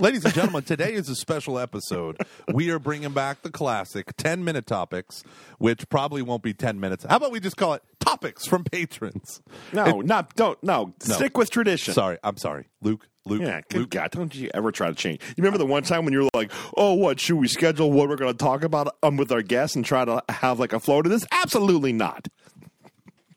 [0.00, 2.18] Ladies and gentlemen, today is a special episode.
[2.52, 5.24] We are bringing back the classic 10 minute topics,
[5.58, 7.04] which probably won't be 10 minutes.
[7.08, 9.42] How about we just call it topics from patrons?
[9.72, 10.94] No, not don't no.
[11.00, 11.94] Stick with tradition.
[11.94, 12.66] Sorry, I'm sorry.
[12.80, 13.90] Luke, Luke, Yeah, good Luke.
[13.90, 15.20] God, don't you ever try to change.
[15.36, 18.08] You remember the one time when you were like, oh, what, should we schedule what
[18.08, 20.78] we're going to talk about um, with our guests and try to have like a
[20.78, 21.26] flow to this?
[21.32, 22.28] Absolutely not.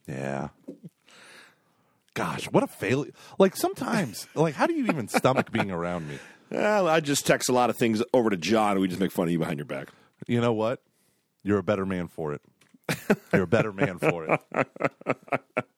[0.07, 0.49] Yeah.
[2.13, 3.13] Gosh, what a failure.
[3.39, 6.19] Like sometimes, like, how do you even stomach being around me?
[6.51, 9.11] Well, I just text a lot of things over to John and we just make
[9.11, 9.87] fun of you behind your back.
[10.27, 10.81] You know what?
[11.43, 12.41] You're a better man for it.
[13.33, 14.67] You're a better man for it.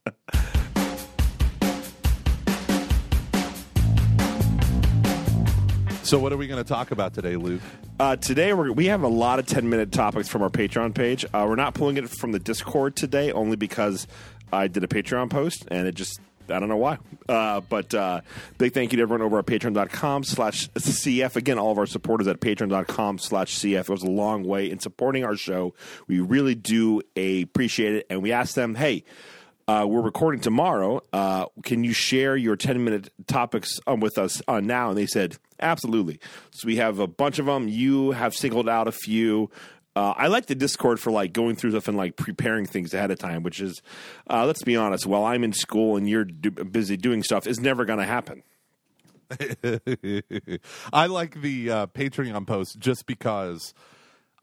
[6.03, 7.61] So, what are we going to talk about today, Luke?
[7.97, 11.25] Uh, today we're, we have a lot of 10 minute topics from our Patreon page.
[11.33, 14.05] Uh, we're not pulling it from the Discord today only because
[14.51, 16.19] I did a Patreon post and it just,
[16.49, 16.97] I don't know why.
[17.27, 18.21] Uh, but uh,
[18.57, 21.35] big thank you to everyone over at patreon.com slash CF.
[21.35, 23.81] Again, all of our supporters at patreon.com slash CF.
[23.81, 25.73] It goes a long way in supporting our show.
[26.07, 28.07] We really do appreciate it.
[28.09, 29.03] And we asked them, hey,
[29.67, 31.01] uh, we're recording tomorrow.
[31.13, 34.89] Uh, can you share your 10 minute topics um, with us on now?
[34.89, 36.19] And they said, absolutely.
[36.51, 37.69] So we have a bunch of them.
[37.69, 39.49] You have singled out a few.
[39.95, 43.11] Uh, I like the Discord for like going through stuff and like preparing things ahead
[43.11, 43.81] of time, which is,
[44.29, 47.85] uh, let's be honest, while I'm in school and you're busy doing stuff, is never
[47.85, 48.43] going to happen.
[50.93, 53.73] I like the uh, Patreon post just because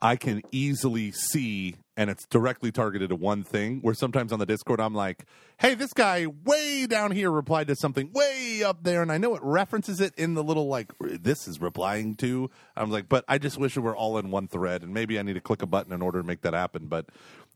[0.01, 3.81] I can easily see, and it's directly targeted to one thing.
[3.83, 5.27] Where sometimes on the Discord, I'm like,
[5.59, 9.35] "Hey, this guy way down here replied to something way up there," and I know
[9.35, 12.51] it references it in the little like this is replying to.
[12.75, 15.23] I'm like, but I just wish it were all in one thread, and maybe I
[15.23, 16.87] need to click a button in order to make that happen.
[16.87, 17.11] But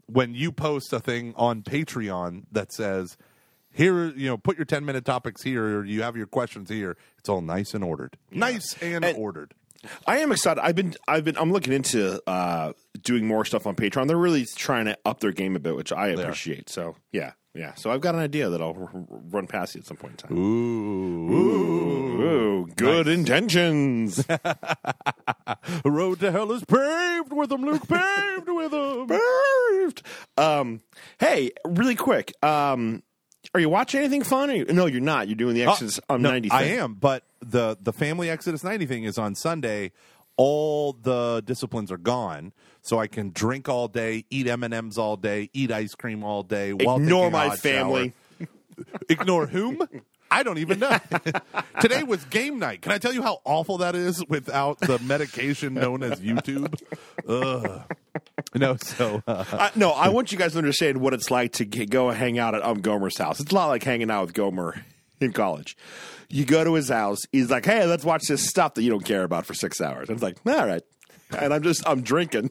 [0.04, 3.16] when you post a thing on Patreon that says
[3.72, 6.96] here you know put your 10 minute topics here or you have your questions here
[7.18, 9.54] it's all nice and ordered nice and, And- ordered
[10.06, 10.60] I am excited.
[10.62, 14.06] I've been, I've been, I'm looking into uh, doing more stuff on Patreon.
[14.08, 16.68] They're really trying to up their game a bit, which I appreciate.
[16.70, 17.74] So yeah, yeah.
[17.74, 20.22] So I've got an idea that I'll r- r- run past you at some point
[20.22, 20.38] in time.
[20.38, 24.16] ooh, Ooh, good intentions.
[24.16, 24.40] the
[25.84, 30.02] road to hell is paved with them luke paved with them paved.
[30.36, 30.80] Um,
[31.18, 32.32] hey, really quick.
[32.42, 33.02] Um,
[33.52, 34.54] are you watching anything fun?
[34.54, 35.28] You, no, you're not.
[35.28, 38.64] You're doing the uh, Exodus on No, 90 i am but the the family exodus
[38.64, 39.92] 90 thing is on sunday
[40.36, 42.52] all the disciplines are gone
[42.82, 46.72] so i can drink all day eat m&ms all day eat ice cream all day
[46.72, 48.12] while Ignore my family.
[49.08, 49.86] Ignore whom?
[50.30, 50.98] I don't even know.
[51.80, 52.82] Today was game night.
[52.82, 56.74] Can I tell you how awful that is without the medication known as YouTube?
[57.28, 57.82] Ugh.
[58.58, 61.64] No, so uh, I, no, I want you guys to understand what it's like to
[61.64, 63.40] g- go hang out at um, Gomer's house.
[63.40, 64.84] It's a lot like hanging out with Gomer
[65.20, 65.76] in college.
[66.28, 67.18] You go to his house.
[67.32, 70.08] He's like, "Hey, let's watch this stuff that you don't care about for six hours."
[70.08, 70.82] And it's like, "All right,"
[71.36, 72.50] and I'm just I'm drinking,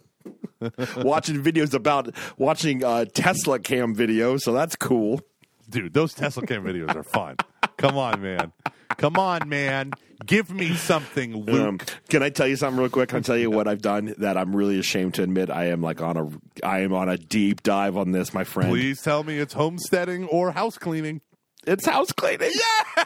[0.97, 4.41] watching videos about watching uh, Tesla cam videos.
[4.41, 5.21] So that's cool.
[5.69, 7.37] dude, those Tesla cam videos are fun.
[7.77, 8.51] Come on, man.
[8.97, 9.91] Come on, man.
[10.25, 11.67] Give me something, Luke.
[11.67, 11.79] Um,
[12.09, 13.09] can I tell you something real quick?
[13.09, 15.49] Can I tell you what I've done that I'm really ashamed to admit?
[15.49, 16.29] I am like on a
[16.65, 18.69] I am on a deep dive on this, my friend.
[18.69, 21.21] Please tell me it's homesteading or house cleaning.
[21.65, 22.51] It's house cleaning.
[22.53, 23.03] Yeah.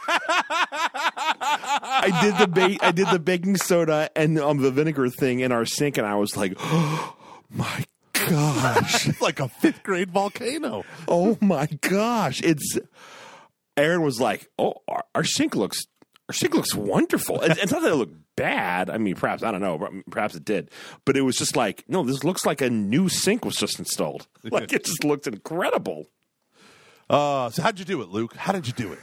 [2.00, 5.52] I did the ba- I did the baking soda and um, the vinegar thing in
[5.52, 7.16] our sink, and I was like, oh,
[7.50, 10.84] my gosh, like a fifth grade volcano.
[11.06, 12.42] oh my gosh!
[12.42, 12.78] It's
[13.76, 15.86] Aaron was like, oh, our, our sink looks
[16.32, 17.40] sink looks wonderful.
[17.40, 18.90] It's, it's not that it looked bad.
[18.90, 20.02] I mean, perhaps I don't know.
[20.10, 20.70] Perhaps it did,
[21.04, 24.26] but it was just like, no, this looks like a new sink was just installed.
[24.50, 26.06] Like it just looked incredible.
[27.10, 28.34] Uh, so how'd you do it, Luke?
[28.34, 28.98] How did you do it?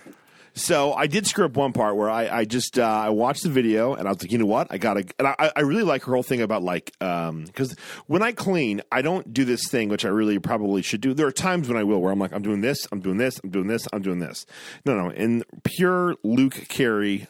[0.57, 3.49] So I did screw up one part where I, I just uh, I watched the
[3.49, 5.05] video and I was like, you know what, I gotta.
[5.19, 7.75] And I, I really like her whole thing about like because
[8.07, 11.13] when I clean, I don't do this thing which I really probably should do.
[11.13, 13.39] There are times when I will where I'm like, I'm doing this, I'm doing this,
[13.43, 14.45] I'm doing this, I'm doing this.
[14.85, 17.27] No, no, in pure Luke Carey,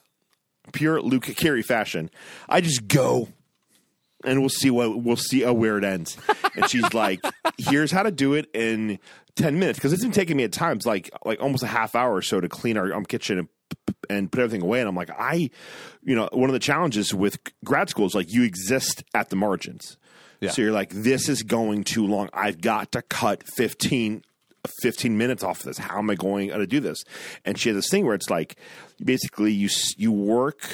[0.72, 2.12] pure Luke Carey fashion,
[2.48, 3.30] I just go
[4.24, 6.18] and we'll see what we'll see uh, where it ends.
[6.56, 7.22] And she's like,
[7.58, 9.00] "Here's how to do it in
[9.36, 12.14] ten minutes," because it's been taking me at times like like almost a half hour
[12.14, 13.48] or so to clean our um, kitchen and
[14.10, 14.80] and put everything away.
[14.80, 15.50] And I'm like, I,
[16.04, 19.36] you know, one of the challenges with grad school is like you exist at the
[19.36, 19.98] margins.
[20.42, 20.52] Yeah.
[20.52, 22.30] So you're like, this is going too long.
[22.34, 24.24] I've got to cut 15
[24.82, 25.78] 15 minutes off of this.
[25.78, 27.04] How am I going to do this?
[27.46, 28.56] And she has this thing where it's like,
[29.04, 30.68] basically, you you work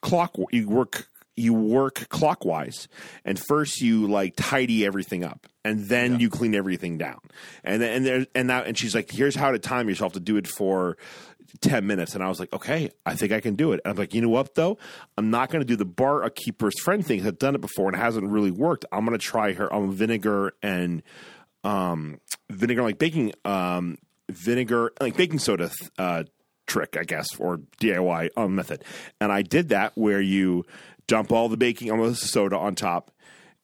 [0.00, 1.08] clock, you work
[1.38, 2.88] you work clockwise,
[3.24, 7.20] and first you like tidy everything up, and then you clean everything down,
[7.64, 10.20] and then and there and that and she's like, here's how to time yourself to
[10.20, 10.96] do it for
[11.60, 12.14] 10 minutes.
[12.14, 13.80] And I was like, okay, I think I can do it.
[13.84, 14.78] And I'm like, you know what, though?
[15.16, 17.26] I'm not going to do the bar a keeper's friend thing.
[17.26, 18.84] I've done it before and it hasn't really worked.
[18.92, 21.02] I'm going to try her on vinegar and
[21.64, 22.20] um,
[22.50, 23.98] vinegar, like baking, um,
[24.28, 26.24] vinegar, like baking soda uh,
[26.66, 28.84] trick, I guess, or DIY um, method.
[29.20, 30.64] And I did that where you
[31.08, 33.10] dump all the baking almost soda on top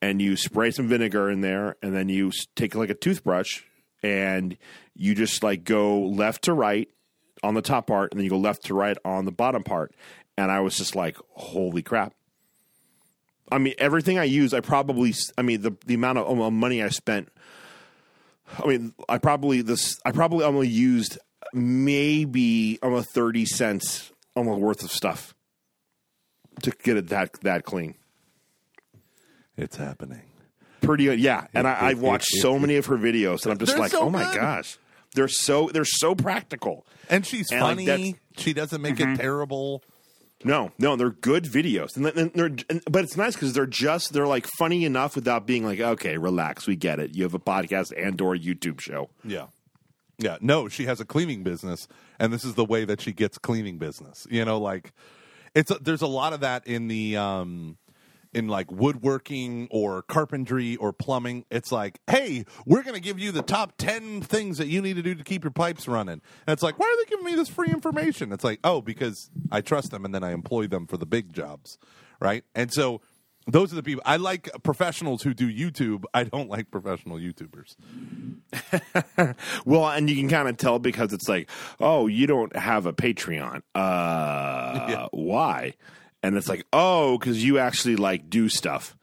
[0.02, 3.62] and you spray some vinegar in there and then you take like a toothbrush
[4.02, 4.56] and
[4.94, 6.88] you just like go left to right
[7.42, 9.94] on the top part and then you go left to right on the bottom part.
[10.36, 12.12] And i was just like holy crap.
[13.52, 16.88] I mean everything i use i probably i mean the, the amount of money i
[16.88, 17.28] spent
[18.58, 21.18] i mean i probably this i probably only used
[21.52, 25.34] maybe almost 30 cents almost worth of stuff
[26.62, 27.94] to get it that that clean
[29.56, 30.22] It's happening.
[30.80, 31.20] pretty good.
[31.20, 33.92] Yeah, and I, I've watched it- so many of her videos, and I'm just like,
[33.92, 34.40] so oh my good.
[34.40, 34.78] gosh,
[35.14, 36.86] they're so they're so practical.
[37.08, 37.86] And she's And, funny.
[37.86, 38.40] that's- Mm-hmm.
[38.40, 39.82] she doesn't make it terrible.
[40.46, 44.12] No, no, they're good videos, and, and they're and, but it's nice because they're just
[44.12, 47.14] they're like funny enough without being like, okay, relax, we get it.
[47.14, 49.08] You have a podcast and or YouTube show.
[49.24, 49.46] Yeah.
[50.18, 50.36] Yeah.
[50.42, 53.78] No, she has a cleaning business, and this is the way that she gets cleaning
[53.78, 54.26] business.
[54.30, 54.92] You know, like
[55.54, 57.78] it's there's a lot of that in the um
[58.34, 61.44] in like woodworking or carpentry or plumbing.
[61.50, 64.96] It's like, hey, we're going to give you the top 10 things that you need
[64.96, 66.20] to do to keep your pipes running.
[66.46, 68.32] And it's like, why are they giving me this free information?
[68.32, 71.32] It's like, oh, because I trust them and then I employ them for the big
[71.32, 71.78] jobs.
[72.20, 72.44] Right.
[72.54, 73.00] And so
[73.46, 76.04] those are the people I like professionals who do YouTube.
[76.12, 77.76] I don't like professional YouTubers.
[79.64, 81.50] Well, and you can kind of tell because it's like,
[81.80, 83.62] oh, you don't have a Patreon.
[83.74, 85.74] Uh, why?
[86.22, 88.96] And it's like, oh, because you actually like do stuff.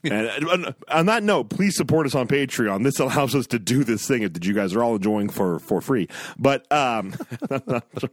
[0.04, 2.84] And, on that note, please support us on Patreon.
[2.84, 5.80] This allows us to do this thing that you guys are all enjoying for for
[5.80, 6.08] free.
[6.38, 7.14] But um,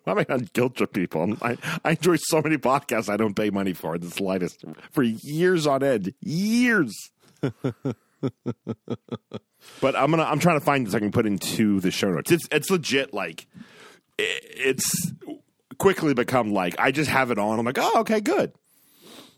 [0.08, 1.36] I'm not guilt trip people.
[1.44, 5.68] I, I enjoy so many podcasts I don't pay money for the slightest for years
[5.68, 6.14] on end.
[6.22, 7.12] Years.
[9.82, 12.32] but I'm gonna I'm trying to find this I can put into the show notes.
[12.32, 13.46] It's it's legit like
[14.20, 15.12] i- it's
[15.78, 17.60] quickly become like I just have it on.
[17.60, 18.54] I'm like, oh, okay, good.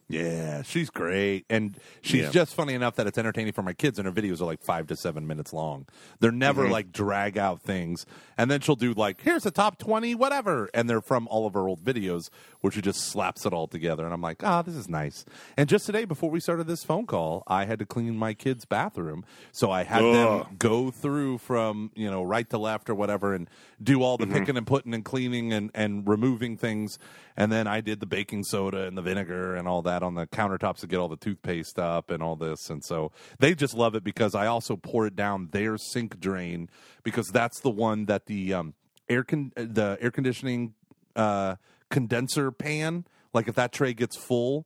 [0.10, 2.30] Yeah, she's great, and she's Yeah.
[2.32, 4.00] just funny enough that it's entertaining for my kids.
[4.00, 5.86] And her videos are like five to seven minutes long.
[6.22, 6.72] They're never Mm-hmm.
[6.72, 8.06] like drag out things.
[8.38, 11.54] And then she'll do like, "Here's the top twenty, whatever," and they're from all of
[11.56, 12.30] her old videos,
[12.68, 14.04] where she just slaps it all together.
[14.04, 15.24] And I'm like, "Ah, this is nice."
[15.56, 18.66] And just today, before we started this phone call, I had to clean my kid's
[18.66, 19.24] bathroom,
[19.54, 20.14] so I had Ugh.
[20.46, 23.50] them go through from you know right to left or whatever, and
[23.82, 24.34] do all the Mm-hmm.
[24.40, 27.00] picking and putting and cleaning and and removing things.
[27.38, 30.28] And then I did the baking soda and the vinegar and all that on the
[30.28, 32.70] countertops to get all the toothpaste up and all this.
[32.70, 36.70] And so they just love it because I also pour it down their sink drain
[37.04, 38.74] because that's the one that the um,
[39.08, 40.74] air con- the air conditioning
[41.16, 41.56] uh,
[41.90, 44.66] condenser pan, like if that tray gets full,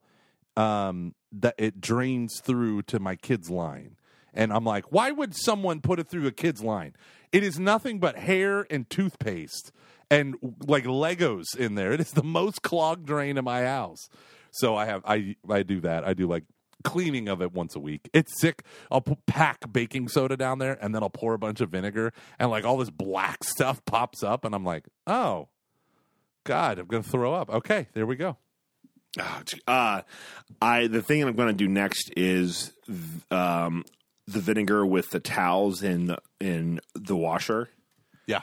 [0.56, 3.96] um, that it drains through to my kid's line.
[4.34, 6.94] And I'm like, why would someone put it through a kid's line?
[7.32, 9.72] It is nothing but hair and toothpaste
[10.10, 10.36] and
[10.66, 11.92] like Legos in there.
[11.92, 14.08] It is the most clogged drain in my house.
[14.50, 16.04] So I have I I do that.
[16.04, 16.44] I do like
[16.84, 18.10] cleaning of it once a week.
[18.12, 18.64] It's sick.
[18.90, 22.12] I'll pu- pack baking soda down there and then I'll pour a bunch of vinegar
[22.38, 25.48] and like all this black stuff pops up and I'm like, "Oh,
[26.44, 28.36] god, I'm going to throw up." Okay, there we go.
[29.66, 30.02] Uh,
[30.60, 32.72] I the thing I'm going to do next is
[33.30, 33.84] um,
[34.26, 37.68] the vinegar with the towels in in the washer.
[38.26, 38.42] Yeah.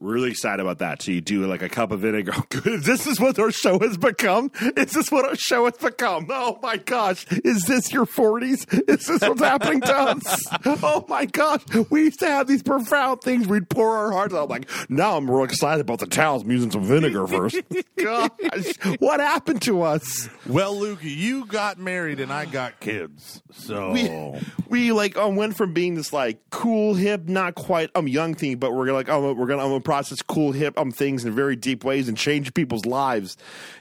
[0.00, 1.02] Really excited about that.
[1.02, 2.34] So you do like a cup of vinegar.
[2.64, 4.50] this is what our show has become.
[4.76, 6.26] Is this what our show has become?
[6.28, 7.26] Oh my gosh!
[7.44, 8.66] Is this your forties?
[8.70, 10.46] Is this what's happening to us?
[10.88, 11.62] Oh my gosh!
[11.90, 13.46] We used to have these profound things.
[13.48, 14.48] We'd pour our hearts out.
[14.48, 16.42] Like now, I'm real excited about the towels.
[16.42, 17.60] I'm using some vinegar first.
[17.96, 20.28] gosh, what happened to us?
[20.46, 23.42] Well, Luke, you got married and I got kids.
[23.52, 28.08] So we, we like um, went from being this like cool hip not quite um
[28.08, 31.24] young thing but we're like oh we're gonna I'm gonna process cool hip um things
[31.24, 33.36] in very deep ways and change people's lives.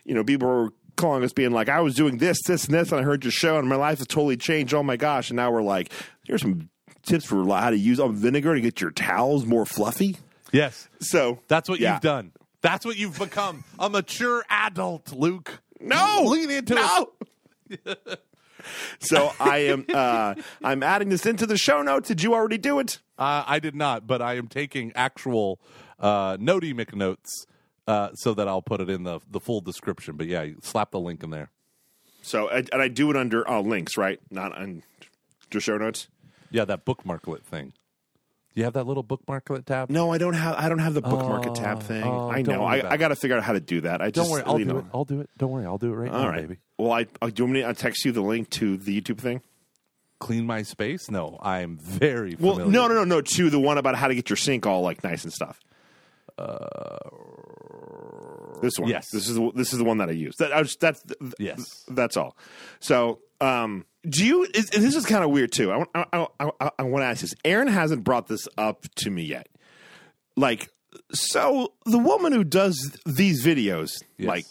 [0.05, 2.91] You know people were calling us being like I was doing this this and this
[2.91, 4.73] and I heard your show and my life has totally changed.
[4.73, 5.31] Oh my gosh.
[5.31, 5.91] And now we're like
[6.23, 6.69] here's some
[7.01, 10.15] tips for how to use um, vinegar to get your towels more fluffy.
[10.51, 11.93] Yes, so that's what yeah.
[11.93, 12.31] you've done.
[12.61, 13.63] That's what you've become.
[13.77, 15.59] A mature adult, Luke.
[15.79, 16.23] no!
[16.25, 17.11] Lean into no!
[18.99, 22.07] so I am uh I'm adding this into the show notes.
[22.07, 22.99] Did you already do it?
[23.17, 25.59] Uh, I did not, but I am taking actual
[25.99, 27.45] uh, Noti McNotes
[27.87, 30.17] uh, so that I'll put it in the the full description.
[30.17, 31.51] But yeah, slap the link in there.
[32.21, 34.19] So and I do it under uh, links, right?
[34.31, 34.83] Not on
[35.51, 36.07] your show notes.
[36.51, 37.73] Yeah, that bookmarklet thing.
[38.53, 39.89] Do you have that little bookmarklet tab.
[39.89, 40.55] No, I don't have.
[40.55, 42.03] I don't have the bookmarklet Oh, tab thing.
[42.03, 42.63] oh, I know.
[42.63, 44.01] I, I got to figure out how to do that.
[44.01, 44.77] I Don't just, worry, I'll do know.
[44.77, 44.85] it.
[44.93, 45.29] I'll do it.
[45.37, 46.41] Don't worry, I'll do it right All now, right.
[46.47, 46.57] baby.
[46.77, 49.17] Well, I uh, do you want me to text you the link to the YouTube
[49.19, 49.41] thing?
[50.19, 51.11] Clean my space?
[51.11, 53.19] No, I'm very Well, no, no, no, no.
[53.21, 55.59] To the one about how to get your sink all like nice and stuff.
[58.61, 58.89] This one.
[58.89, 59.09] yes.
[59.11, 60.35] This is the, this is the one that I use.
[60.37, 61.85] That I was, that's th- Yes.
[61.87, 62.35] That's all.
[62.79, 64.43] So, um, do you?
[64.53, 65.71] Is, and this is kind of weird too.
[65.71, 66.05] I, want- I,
[66.39, 67.33] I, I, I want to ask this.
[67.43, 69.49] Aaron hasn't brought this up to me yet.
[70.35, 70.69] Like,
[71.11, 74.27] so the woman who does these videos, Yes.
[74.27, 74.45] like,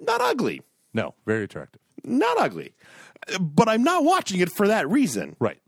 [0.00, 0.62] not ugly,
[0.94, 1.80] No, very attractive.
[2.04, 2.72] not ugly,
[3.40, 5.36] but I'm not watching it for that reason.
[5.40, 5.58] Right.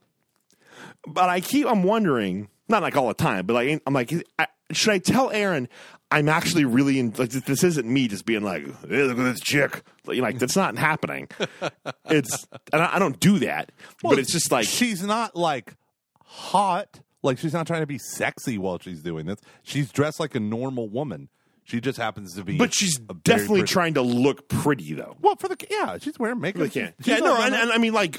[1.06, 4.46] But I keep, I'm wondering, not like all the time, but like, I'm like, I,
[4.72, 5.68] should I tell Aaron
[6.12, 9.40] I'm actually really in, like, this isn't me just being like, hey, look at this
[9.40, 9.82] chick.
[10.06, 11.28] Like, that's not happening.
[12.06, 13.70] It's, and I, I don't do that,
[14.02, 15.76] but it's just like, she's not like
[16.24, 16.98] hot.
[17.22, 19.38] Like she's not trying to be sexy while she's doing this.
[19.62, 21.28] She's dressed like a normal woman.
[21.62, 22.58] She just happens to be.
[22.58, 25.16] but she's definitely trying to look pretty though.
[25.20, 26.58] Well, for the yeah, she's wearing makeup.
[26.60, 26.94] Really can't.
[26.98, 28.18] She's Yeah, no, and, and I mean, like,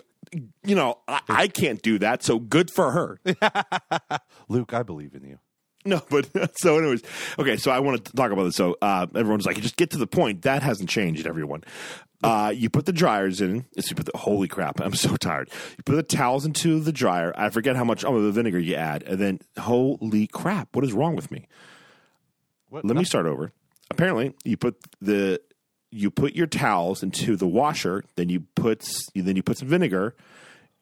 [0.63, 3.20] you know, I, I can't do that, so good for her.
[4.48, 5.39] Luke, I believe in you.
[5.86, 7.02] No, but so anyways,
[7.40, 7.58] okay.
[7.58, 8.56] So I want to talk about this.
[8.56, 10.44] So uh, everyone's like, just get to the point.
[10.44, 11.26] That hasn't changed.
[11.26, 11.64] Everyone,
[12.24, 13.66] uh, you put the dryers in.
[13.74, 14.80] Yes, you put the holy crap.
[14.84, 15.50] I'm so tired.
[15.78, 17.34] You put the towels into the dryer.
[17.36, 20.94] I forget how much oh the vinegar you add, and then holy crap, what is
[20.94, 21.48] wrong with me?
[22.70, 22.86] What?
[22.86, 23.52] Let me start over.
[23.90, 25.42] Apparently, you put the
[25.90, 28.04] you put your towels into the washer.
[28.16, 30.16] Then you put then you put some vinegar,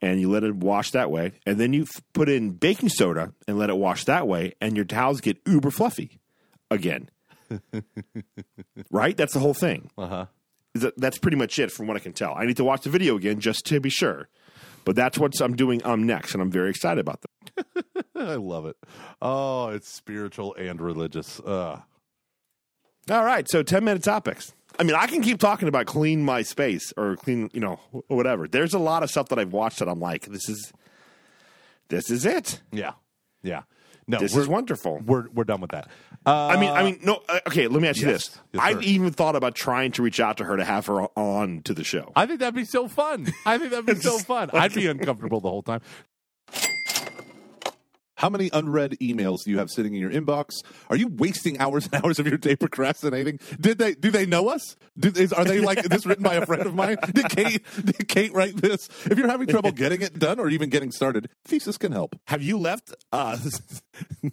[0.01, 1.33] and you let it wash that way.
[1.45, 4.75] And then you f- put in baking soda and let it wash that way, and
[4.75, 6.19] your towels get uber fluffy
[6.71, 7.09] again.
[8.91, 9.15] right?
[9.17, 9.89] That's the whole thing.
[9.97, 10.25] Uh huh.
[10.75, 12.33] That- That's pretty much it from what I can tell.
[12.35, 14.29] I need to watch the video again just to be sure.
[14.85, 17.85] But that's what I'm doing um next, and I'm very excited about that.
[18.15, 18.77] I love it.
[19.21, 21.39] Oh, it's spiritual and religious.
[21.39, 21.81] Uh,
[23.09, 24.53] All right, so 10 minute topics.
[24.79, 28.47] I mean, I can keep talking about clean my space or clean, you know, whatever.
[28.47, 30.71] There's a lot of stuff that I've watched that I'm like, this is,
[31.89, 32.61] this is it.
[32.71, 32.93] yeah,
[33.43, 33.63] yeah.
[34.07, 34.99] No, This we're, is wonderful.
[35.05, 35.87] we're we're done with that.
[36.25, 37.21] Uh, I mean, I mean, no.
[37.29, 38.29] uh, Okay, let me ask you yes.
[38.29, 38.39] this.
[38.53, 41.61] Yes, I've even thought about trying to reach out to her to have her on
[41.65, 42.11] to the show.
[42.15, 43.31] I think that'd be so fun.
[43.45, 44.49] I think that'd be so fun.
[44.51, 45.81] I'd be uncomfortable the whole time.
[48.19, 50.55] How many unread emails do you have sitting in your inbox?
[50.89, 53.39] Are you wasting hours and hours of your day procrastinating?
[53.61, 54.75] Did they do they know us?
[54.97, 56.97] Did, is, are they like this written by a friend of mine?
[57.13, 58.89] Did Kate did Kate write this?
[59.05, 62.19] If you're having trouble getting it done or even getting started, Thesis can help.
[62.27, 63.37] Have you left uh,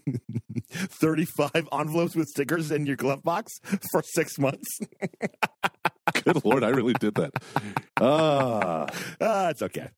[0.73, 3.53] 35 envelopes with stickers in your glove box
[3.93, 4.81] for six months?
[6.25, 7.33] Good lord, I really did that.
[8.01, 8.87] Ah,
[9.21, 9.89] Uh, it's okay.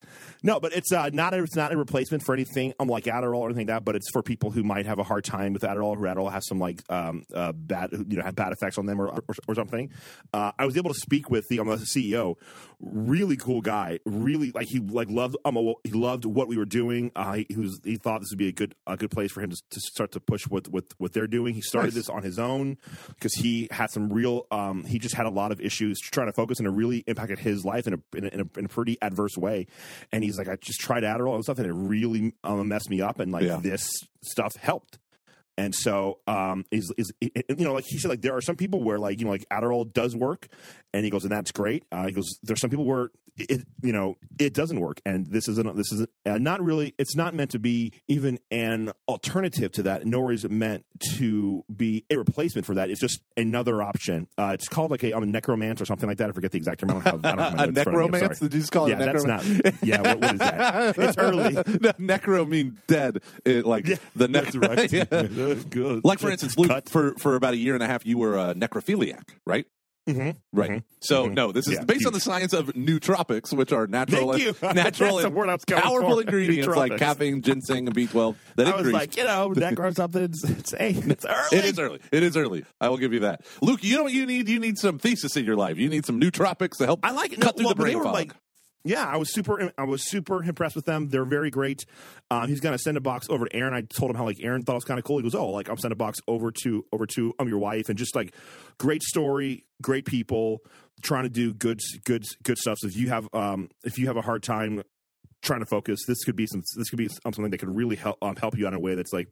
[0.43, 3.39] No, but it's uh, not a, it's not a replacement for anything um, like Adderall
[3.41, 3.85] or anything like that.
[3.85, 6.47] But it's for people who might have a hard time with Adderall, who Adderall has
[6.47, 9.55] some like um, uh, bad you know have bad effects on them or or, or
[9.55, 9.91] something.
[10.33, 12.37] Uh, I was able to speak with the, um, the CEO,
[12.81, 17.11] really cool guy, really like he like loved um he loved what we were doing.
[17.17, 19.41] Uh, he, he was he thought this would be a good a good place for
[19.43, 21.53] him to, to start to push with what what they're doing.
[21.55, 21.95] He started Nice.
[22.07, 25.51] this on his own because he had some real um, he just had a lot
[25.51, 28.29] of issues trying to focus and it really impacted his life in a in a,
[28.29, 29.67] in a, in a pretty adverse way
[30.13, 33.01] and he's like i just tried adderall and stuff and it really um, messed me
[33.01, 33.59] up and like Yeah.
[33.63, 33.89] this
[34.23, 34.99] stuff helped
[35.59, 38.83] and so um is is you know like he said like there are some people
[38.83, 40.49] where like you know like adderall does work
[40.95, 41.85] and he goes and that's great.
[41.93, 45.01] Uh, he goes there's some people where it you know it doesn't work.
[45.05, 48.93] And this isn't this is uh, not really it's not meant to be even an
[49.07, 50.85] alternative to that nor is it meant
[51.17, 52.91] to be a replacement for that.
[52.91, 54.29] It's just another option.
[54.37, 56.31] Uh, it's called like a, um, a necromance or something like that.
[56.31, 56.91] I forget the exact term.
[56.91, 58.05] I don't have, I don't a notes in front of me.
[58.05, 58.39] I'm necromance?
[58.41, 59.45] Did you just call it yeah that's not
[59.83, 60.99] yeah what, what is that?
[61.09, 61.55] It's early.
[61.55, 61.61] No,
[62.01, 63.23] necro mean dead.
[63.45, 65.48] It, like Yeah, the necro.
[65.49, 65.63] Yeah.
[65.71, 66.05] Good.
[66.05, 66.89] Like for instance, Luke, Cut.
[66.89, 69.67] for for about a year and a half, you were a necrophiliac, right?
[70.09, 70.37] Mhm.
[70.55, 70.71] Right.
[70.71, 70.83] Mhm.
[71.01, 71.35] So Mhm.
[71.35, 74.55] no, this is Yeah, based on the science of nootropics, which are natural, you.
[74.63, 76.21] natural, and word I was going powerful for.
[76.23, 80.23] ingredients like caffeine, ginseng, and B12 that I was like, you know, necro something.
[80.23, 81.59] It's, it's, hey, it's early.
[81.59, 82.01] it is early.
[82.11, 82.65] It is early.
[82.81, 83.85] I will give you that, Luke.
[83.85, 84.49] You know what you need?
[84.49, 85.77] You need some thesis in your life.
[85.77, 87.01] You need some nootropics to help.
[87.03, 87.41] I like it.
[87.43, 88.15] cut No, through well, the brain fog.
[88.15, 88.33] like,
[88.89, 89.71] yeah, I was super.
[89.77, 91.09] I was super impressed with them.
[91.09, 91.85] They're very great.
[92.31, 93.75] Um, he's gonna send a box over to Aaron.
[93.75, 95.19] I told him how like Aaron thought it was kind of cool.
[95.19, 97.91] He goes, oh, like I'm sending a box over to over to um your wife,
[97.91, 98.35] and just like
[98.79, 100.63] great story, great people
[101.03, 102.79] trying to do good good good stuff.
[102.79, 104.83] So if you have um if you have a hard time
[105.43, 107.97] trying to focus, this could be some this could be um, something that could really
[107.97, 109.29] help um, help you out in a way that's like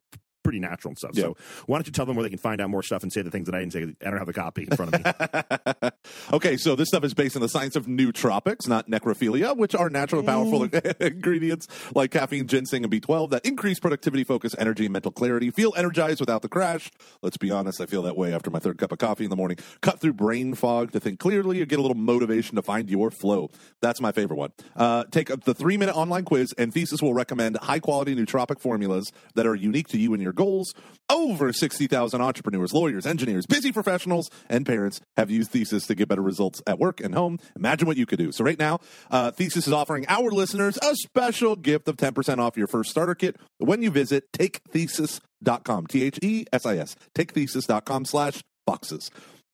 [0.46, 1.14] pretty natural and stuff.
[1.14, 1.36] So
[1.66, 3.30] why don't you tell them where they can find out more stuff and say the
[3.30, 3.82] things that I didn't say?
[3.82, 5.90] I don't have the copy in front of me.
[6.32, 9.88] Okay, so this stuff is based on the science of nootropics, not necrophilia, which are
[9.90, 10.62] natural and powerful
[11.00, 15.50] ingredients like caffeine, ginseng, and B12 that increase productivity, focus, energy, and mental clarity.
[15.50, 16.90] Feel energized without the crash.
[17.22, 19.36] Let's be honest, I feel that way after my third cup of coffee in the
[19.36, 19.58] morning.
[19.80, 23.10] Cut through brain fog to think clearly or get a little motivation to find your
[23.10, 23.50] flow.
[23.80, 24.52] That's my favorite one.
[24.74, 28.60] Uh, take up the three minute online quiz, and Thesis will recommend high quality nootropic
[28.60, 30.73] formulas that are unique to you and your goals.
[31.11, 36.23] Over 60,000 entrepreneurs, lawyers, engineers, busy professionals, and parents have used Thesis to get better
[36.23, 37.38] results at work and home.
[37.57, 38.33] Imagine what you could do.
[38.33, 42.57] So, right now, uh, Thesis is offering our listeners a special gift of 10% off
[42.57, 45.87] your first starter kit when you visit takethesis.com.
[45.87, 46.97] T H E S I S.
[47.14, 49.11] Takethesis.com slash foxes.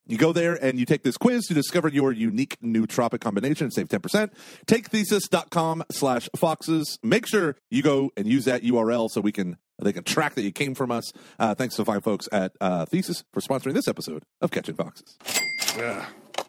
[0.07, 3.73] You go there and you take this quiz to discover your unique nootropic combination and
[3.73, 4.31] save 10%.
[4.67, 6.99] Takethesis.com slash foxes.
[7.03, 10.43] Make sure you go and use that URL so we can they can track that
[10.43, 11.13] you came from us.
[11.39, 15.17] Uh, thanks to fine folks at uh, Thesis for sponsoring this episode of Catching Foxes.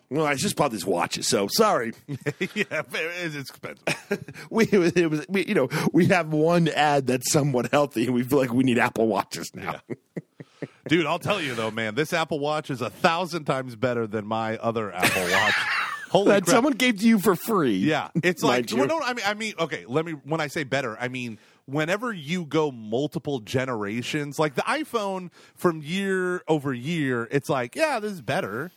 [0.10, 1.94] well, I just bought these watches, so sorry.
[2.08, 4.46] yeah, it's expensive.
[4.50, 8.24] we, it was, we, you know, we have one ad that's somewhat healthy, and we
[8.24, 9.80] feel like we need Apple watches now.
[10.88, 14.26] Dude, I'll tell you though, man, this Apple Watch is a thousand times better than
[14.26, 15.56] my other Apple Watch.
[16.10, 16.56] Holy that crap.
[16.56, 17.78] someone gave to you for free.
[17.78, 18.78] Yeah, it's like you.
[18.78, 19.86] well, no, I mean, I mean, okay.
[19.88, 20.12] Let me.
[20.12, 25.82] When I say better, I mean whenever you go multiple generations, like the iPhone from
[25.82, 28.72] year over year, it's like, yeah, this is better.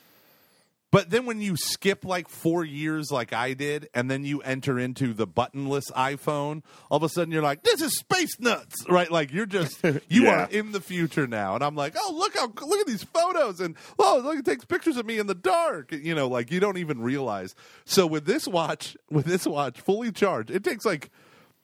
[0.93, 4.79] But then when you skip like four years, like I did, and then you enter
[4.79, 9.11] into the buttonless iPhone, all of a sudden you're like, "This is space nuts!" Right?
[9.11, 10.45] Like you're just you Yeah.
[10.45, 13.61] are in the future now, and I'm like, "Oh, look how look at these photos!"
[13.61, 15.91] And oh, look, it takes pictures of me in the dark.
[15.93, 17.55] You know, like you don't even realize.
[17.85, 21.11] So with this watch, with this watch fully charged, it takes like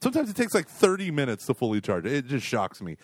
[0.03, 2.05] sometimes it takes like 30 minutes to fully charge.
[2.05, 2.97] It just shocks me.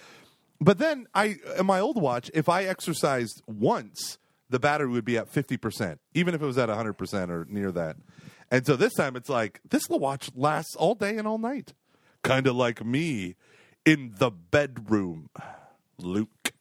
[0.60, 4.18] But then I in my old watch, if I exercised once,
[4.50, 7.96] the battery would be at 50%, even if it was at 100% or near that.
[8.50, 11.74] And so this time it's like this watch lasts all day and all night.
[12.22, 13.36] Kind of like me
[13.84, 15.30] in the bedroom.
[15.98, 16.52] Luke.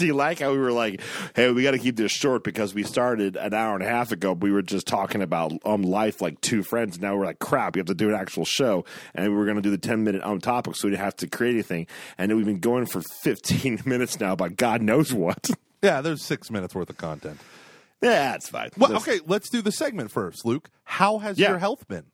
[0.00, 1.00] Do you like how we were like,
[1.36, 4.12] hey, we got to keep this short because we started an hour and a half
[4.12, 4.32] ago.
[4.32, 6.98] We were just talking about um life like two friends.
[7.00, 9.56] Now we're like, crap, we have to do an actual show, and we were going
[9.56, 11.86] to do the ten minute um topic, so we didn't have to create anything.
[12.18, 15.50] And we've been going for fifteen minutes now, but God knows what.
[15.82, 17.40] Yeah, there's 6 minutes worth of content.
[18.02, 18.68] yeah, it's fine.
[18.76, 20.68] Well, That's- okay, let's do the segment first, Luke.
[20.84, 21.48] How has Yeah.
[21.50, 22.04] your health been?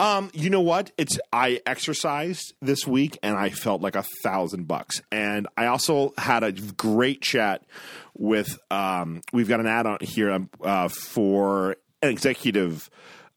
[0.00, 0.92] Um, you know what?
[0.98, 5.02] It's I exercised this week and I felt like a thousand bucks.
[5.10, 7.62] And I also had a great chat
[8.16, 12.88] with um we've got an ad on here uh, for an executive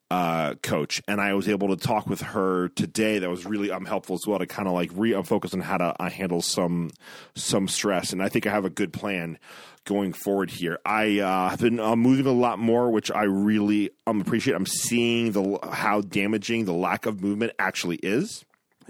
[0.10, 3.20] uh, coach, and I was able to talk with her today.
[3.20, 5.62] That was really um, helpful as well to kind of like re um, focus on
[5.62, 6.92] how to uh, handle some
[7.36, 8.14] some stress.
[8.14, 9.38] And I think I have a good plan
[9.84, 10.80] going forward here.
[10.86, 14.54] I uh, have been uh, moving a lot more, which I really um, appreciate.
[14.54, 18.46] I'm seeing the how damaging the lack of movement actually is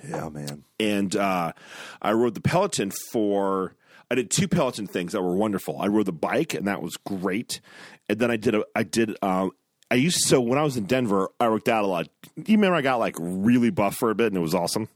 [0.07, 0.63] Yeah, man.
[0.79, 1.53] and uh,
[2.01, 3.73] I rode the Peloton for.
[4.09, 5.81] I did two Peloton things that were wonderful.
[5.81, 7.59] I rode the bike, and that was great.
[8.07, 8.63] And then I did a.
[8.75, 9.17] I did.
[9.21, 9.51] Um,
[9.89, 12.07] I used so when I was in Denver, I worked out a lot.
[12.35, 14.89] You remember I got like really buff for a bit, and it was awesome.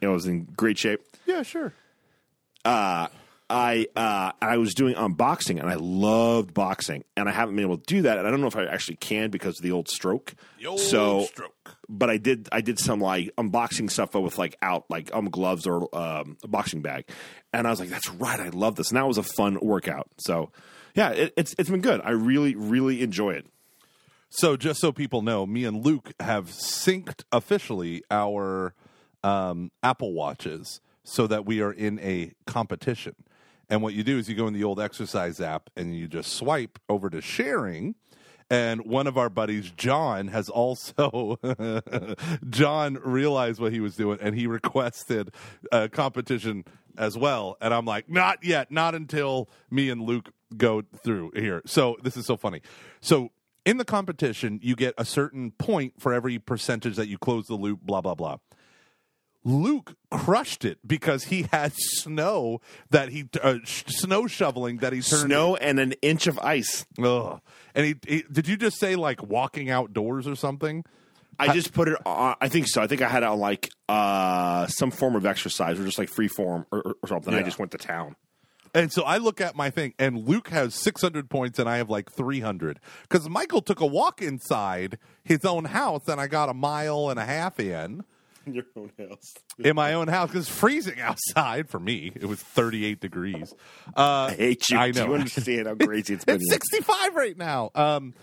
[0.00, 1.00] It was in great shape.
[1.26, 1.72] Yeah, sure.
[2.64, 3.08] Uh,
[3.50, 7.76] I uh, I was doing unboxing, and I loved boxing, and I haven't been able
[7.76, 8.18] to do that.
[8.18, 10.34] And I don't know if I actually can because of the old stroke.
[10.78, 11.76] so stroke.
[11.88, 15.66] but I did I did some like unboxing stuff with like out like um gloves
[15.66, 17.04] or um, a boxing bag,
[17.52, 20.08] and I was like, that's right, I love this, and that was a fun workout.
[20.18, 20.50] So
[20.94, 22.00] yeah, it, it's it's been good.
[22.02, 23.46] I really really enjoy it.
[24.36, 28.74] So, just so people know, me and Luke have synced officially our
[29.22, 33.14] um, Apple Watches so that we are in a competition.
[33.70, 36.32] And what you do is you go in the old exercise app and you just
[36.32, 37.94] swipe over to sharing.
[38.50, 41.38] And one of our buddies, John, has also
[42.50, 45.32] John realized what he was doing and he requested
[45.70, 46.64] a competition
[46.98, 47.56] as well.
[47.60, 51.62] And I'm like, not yet, not until me and Luke go through here.
[51.66, 52.62] So this is so funny.
[53.00, 53.30] So
[53.64, 57.54] in the competition, you get a certain point for every percentage that you close the
[57.54, 58.36] loop, blah, blah, blah.
[59.46, 65.02] Luke crushed it because he had snow that he uh, sh- snow shoveling that he
[65.02, 66.86] turned Snow and an inch of ice.
[67.02, 67.40] Ugh.
[67.74, 70.82] And he, he did you just say like walking outdoors or something?
[71.38, 72.36] I just put it on.
[72.40, 72.80] I think so.
[72.80, 76.08] I think I had it on like uh, some form of exercise or just like
[76.08, 77.34] free form or, or- or something.
[77.34, 78.16] I just went to town.
[78.74, 81.88] And so I look at my thing, and Luke has 600 points, and I have
[81.88, 82.80] like 300.
[83.02, 87.20] Because Michael took a walk inside his own house, and I got a mile and
[87.20, 88.02] a half in.
[88.46, 89.34] In your own house.
[89.58, 92.12] in my own house because it's freezing outside for me.
[92.14, 93.54] It was 38 degrees.
[93.96, 94.78] Uh, I hate you.
[94.78, 95.06] I Do know.
[95.08, 96.36] you understand how crazy it's been?
[96.40, 97.70] It's 65 right now.
[97.74, 98.14] Um,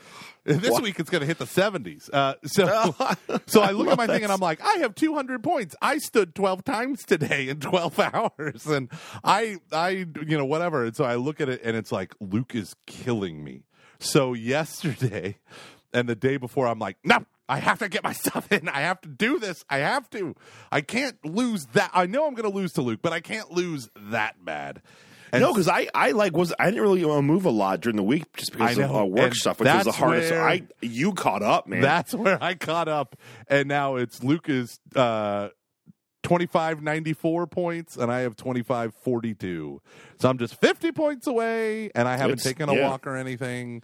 [0.43, 0.81] this What?
[0.83, 2.09] week it's going to hit the 70s.
[2.11, 2.95] Uh, so,
[3.45, 5.75] so I look at my thing and I'm like, I have 200 points.
[5.81, 8.89] I stood 12 times today in 12 hours, and
[9.23, 10.85] I, I, you know, whatever.
[10.85, 13.63] And so I look at it and it's like Luke is killing me.
[13.99, 15.37] So yesterday
[15.93, 17.25] and the day before, I'm like, no.
[17.51, 18.69] I have to get my stuff in.
[18.69, 19.63] I have to do this.
[19.69, 20.35] I have to.
[20.71, 21.91] I can't lose that.
[21.93, 24.81] I know I'm going to lose to Luke, but I can't lose that bad.
[25.33, 27.95] And No, because I, I like was I didn't really uh, move a lot during
[27.95, 30.31] the week just because I of uh, work and stuff, which was the hardest.
[30.31, 31.81] where- I you caught up, man.
[31.81, 33.15] That's where I caught up,
[33.47, 35.47] and now it's Luke is uh,
[36.21, 39.81] twenty five ninety four points, and I have twenty five forty two.
[40.19, 42.89] So I'm just fifty points away, and I haven't It's- taken a yeah.
[42.89, 43.83] walk or anything.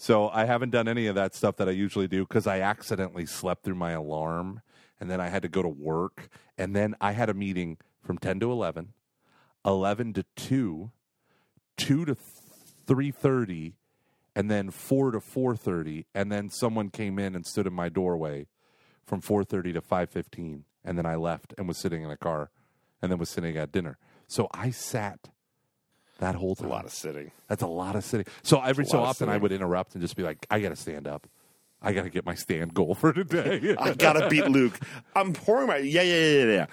[0.00, 3.26] So I haven't done any of that stuff that I usually do because I accidentally
[3.26, 4.62] slept through my alarm,
[5.00, 8.16] and then I had to go to work, and then I had a meeting from
[8.16, 8.94] ten to 11,
[9.66, 10.92] 11 to two,
[11.76, 12.16] two to
[12.86, 13.74] three thirty,
[14.36, 17.88] and then four to four thirty, and then someone came in and stood in my
[17.88, 18.46] doorway
[19.04, 22.16] from four thirty to five fifteen, and then I left and was sitting in a
[22.16, 22.50] car,
[23.02, 23.98] and then was sitting at dinner.
[24.28, 25.30] So I sat
[26.18, 27.30] that whole a lot of sitting.
[27.48, 28.26] That's a lot of sitting.
[28.42, 31.06] So every so often I would interrupt and just be like, I got to stand
[31.06, 31.26] up.
[31.80, 33.76] I got to get my stand goal for today.
[33.78, 34.78] I gotta beat Luke.
[35.14, 36.66] I'm pouring my yeah yeah yeah yeah.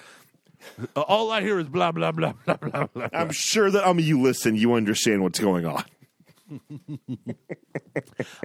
[0.78, 1.04] yeah.
[1.04, 3.08] All I hear is blah blah blah blah blah blah.
[3.14, 5.84] I'm sure that um you listen, you understand what's going on.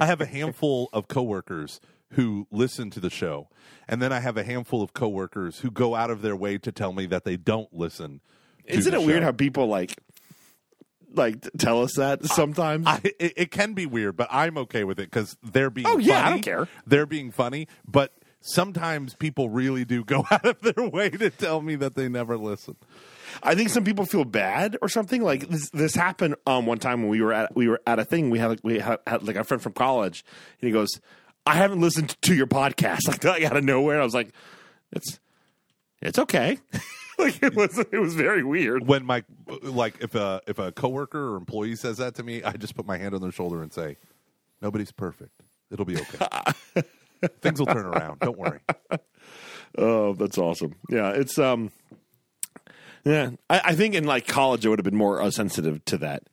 [0.00, 1.80] I have a handful of coworkers
[2.12, 3.48] who listen to the show,
[3.88, 6.72] and then I have a handful of coworkers who go out of their way to
[6.72, 8.20] tell me that they don't listen.
[8.66, 9.96] Isn't it weird how people like
[11.14, 12.86] like tell us that sometimes?
[12.86, 15.86] I, it, it can be weird, but I'm okay with it because they're being.
[15.86, 16.34] Oh, yeah, I funny.
[16.36, 16.68] don't care.
[16.86, 21.60] They're being funny, but sometimes people really do go out of their way to tell
[21.60, 22.76] me that they never listen.
[23.42, 25.22] I think some people feel bad or something.
[25.22, 28.04] Like this, this happened um, one time when we were at we were at a
[28.04, 28.30] thing.
[28.30, 30.24] We had like, we had, had like a friend from college,
[30.60, 30.88] and he goes,
[31.46, 34.32] "I haven't listened to your podcast." Like like out of nowhere, I was like,
[34.92, 35.20] "It's
[36.02, 36.58] it's okay."
[37.20, 38.86] like it was it was very weird.
[38.86, 39.24] When my
[39.62, 42.86] like, if a if a coworker or employee says that to me, I just put
[42.86, 43.96] my hand on their shoulder and say,
[44.60, 45.42] "Nobody's perfect.
[45.70, 46.82] It'll be okay.
[47.42, 48.20] Things will turn around.
[48.20, 48.60] Don't worry."
[49.78, 50.74] Oh, that's awesome.
[50.88, 51.70] Yeah, it's um,
[53.04, 53.30] yeah.
[53.48, 56.24] I, I think in like college, I would have been more uh, sensitive to that,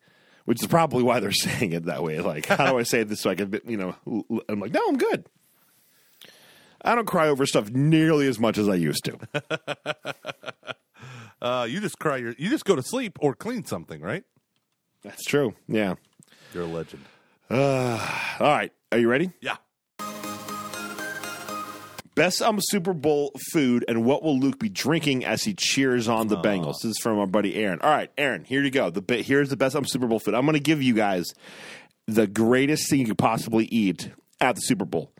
[0.44, 2.20] which is probably why they're saying it that way.
[2.20, 3.94] Like, how do I say this so I can, you know?
[4.48, 5.26] I'm like, no, I'm good.
[6.82, 9.18] I don't cry over stuff nearly as much as I used to.
[11.40, 12.16] Uh, you just cry.
[12.16, 14.24] Your, you just go to sleep or clean something, right?
[15.02, 15.54] That's true.
[15.68, 15.94] Yeah.
[16.52, 17.04] You're a legend.
[17.50, 17.98] All
[18.40, 18.72] right.
[18.92, 19.32] Are you ready?
[19.40, 19.56] Yeah.
[22.14, 26.26] Best um Super Bowl food and what will Luke be drinking as he cheers on
[26.26, 26.80] the Bengals?
[26.82, 27.78] This is from our buddy Aaron.
[27.80, 28.90] All right, Aaron, here you go.
[28.90, 30.34] The bi- here's the best um Super Bowl food.
[30.34, 31.26] I'm going to give you guys
[32.08, 35.12] the greatest thing you could possibly eat at the Super Bowl.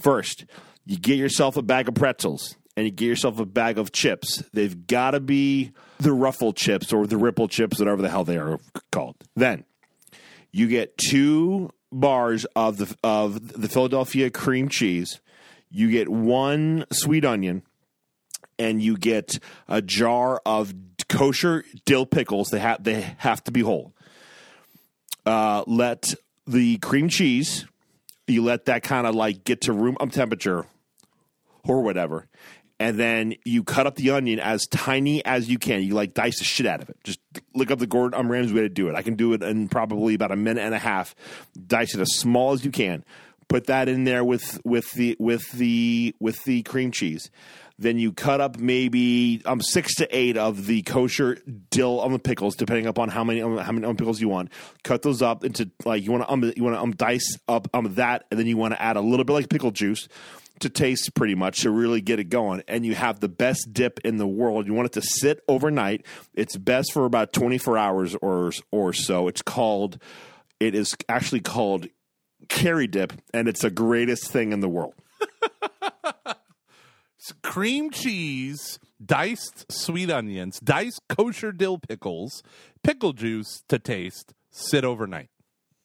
[0.00, 0.44] First,
[0.86, 4.42] you get yourself a bag of pretzels and you get yourself a bag of chips.
[4.52, 8.38] They've got to be the ruffle chips or the ripple chips, whatever the hell they
[8.38, 8.58] are
[8.90, 9.16] called.
[9.36, 9.64] Then
[10.52, 15.20] you get two bars of the of the Philadelphia cream cheese.
[15.70, 17.62] You get one sweet onion,
[18.58, 20.74] and you get a jar of
[21.08, 22.50] kosher dill pickles.
[22.50, 23.92] They have they have to be whole.
[25.24, 26.14] Uh, let
[26.46, 27.66] the cream cheese.
[28.26, 30.66] You let that kind of like get to room um, temperature,
[31.64, 32.26] or whatever,
[32.84, 35.82] and then you cut up the onion as tiny as you can.
[35.82, 36.98] You like dice the shit out of it.
[37.02, 37.18] Just
[37.54, 38.94] look up the Gordon um, Ramsay way to do it.
[38.94, 41.14] I can do it in probably about a minute and a half.
[41.66, 43.02] Dice it as small as you can.
[43.48, 47.30] Put that in there with with the with the with the cream cheese.
[47.78, 51.38] Then you cut up maybe um six to eight of the kosher
[51.70, 54.50] dill on the pickles, depending upon how many um, how many um, pickles you want.
[54.82, 57.66] Cut those up into like you want to um, you want to um, dice up
[57.72, 60.06] um that, and then you want to add a little bit like pickle juice
[60.60, 62.62] to taste pretty much to really get it going.
[62.68, 64.66] And you have the best dip in the world.
[64.66, 66.06] You want it to sit overnight.
[66.34, 69.28] It's best for about 24 hours or or so.
[69.28, 69.98] It's called
[70.60, 71.86] it is actually called
[72.48, 74.94] carry dip and it's the greatest thing in the world.
[77.42, 82.42] Cream cheese, diced sweet onions, diced kosher dill pickles,
[82.82, 84.34] pickle juice to taste.
[84.50, 85.30] Sit overnight.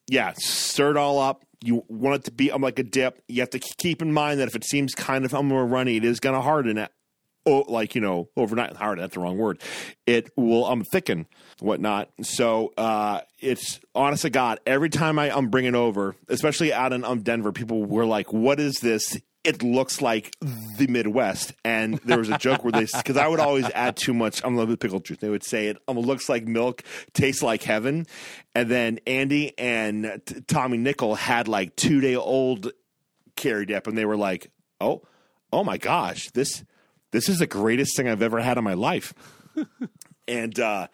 [0.07, 1.45] Yeah, stir it all up.
[1.61, 3.21] You want it to be um, like a dip.
[3.27, 5.97] You have to keep in mind that if it seems kind of um, more runny,
[5.97, 6.91] it is going to harden it.
[7.45, 9.01] Oh, like you know, overnight harden.
[9.01, 9.61] That's the wrong word.
[10.05, 11.25] It will um thicken,
[11.59, 12.09] whatnot.
[12.21, 14.59] So uh, it's honest to God.
[14.65, 18.33] Every time I um bring it over, especially out in um Denver, people were like,
[18.33, 20.35] "What is this?" It looks like
[20.77, 21.53] the Midwest.
[21.63, 24.55] And there was a joke where they, because I would always add too much, I'm
[24.55, 25.17] love with pickle juice.
[25.19, 28.05] They would say it um, looks like milk, tastes like heaven.
[28.53, 32.71] And then Andy and T- Tommy Nickel had like two day old
[33.35, 35.01] carry dip, and they were like, oh,
[35.53, 36.63] oh my gosh, this,
[37.11, 39.13] this is the greatest thing I've ever had in my life.
[40.29, 40.87] And uh,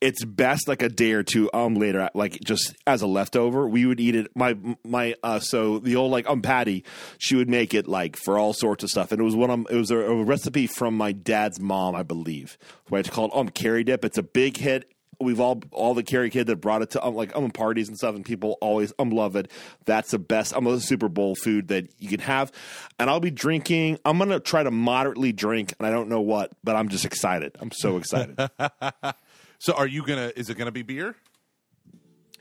[0.00, 3.66] it's best like a day or two um later, like just as a leftover.
[3.66, 4.28] We would eat it.
[4.36, 6.84] My my uh, so the old like um Patty,
[7.18, 9.66] she would make it like for all sorts of stuff, and it was one of
[9.70, 12.58] it was a, a recipe from my dad's mom, I believe.
[12.88, 14.04] Where it's called um carry dip.
[14.04, 14.88] It's a big hit.
[15.22, 17.96] We've all all the carry kid that brought it to um, like um parties and
[17.96, 19.50] stuff, and people always um love it.
[19.84, 22.52] That's the best um Super Bowl food that you can have.
[22.98, 23.98] And I'll be drinking.
[24.04, 27.56] I'm gonna try to moderately drink, and I don't know what, but I'm just excited.
[27.60, 28.36] I'm so excited.
[29.58, 30.32] So are you gonna?
[30.34, 31.14] Is it gonna be beer?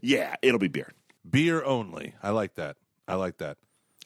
[0.01, 0.91] yeah, it'll be beer.
[1.29, 2.15] Beer only.
[2.23, 2.77] I like that.
[3.07, 3.57] I like that.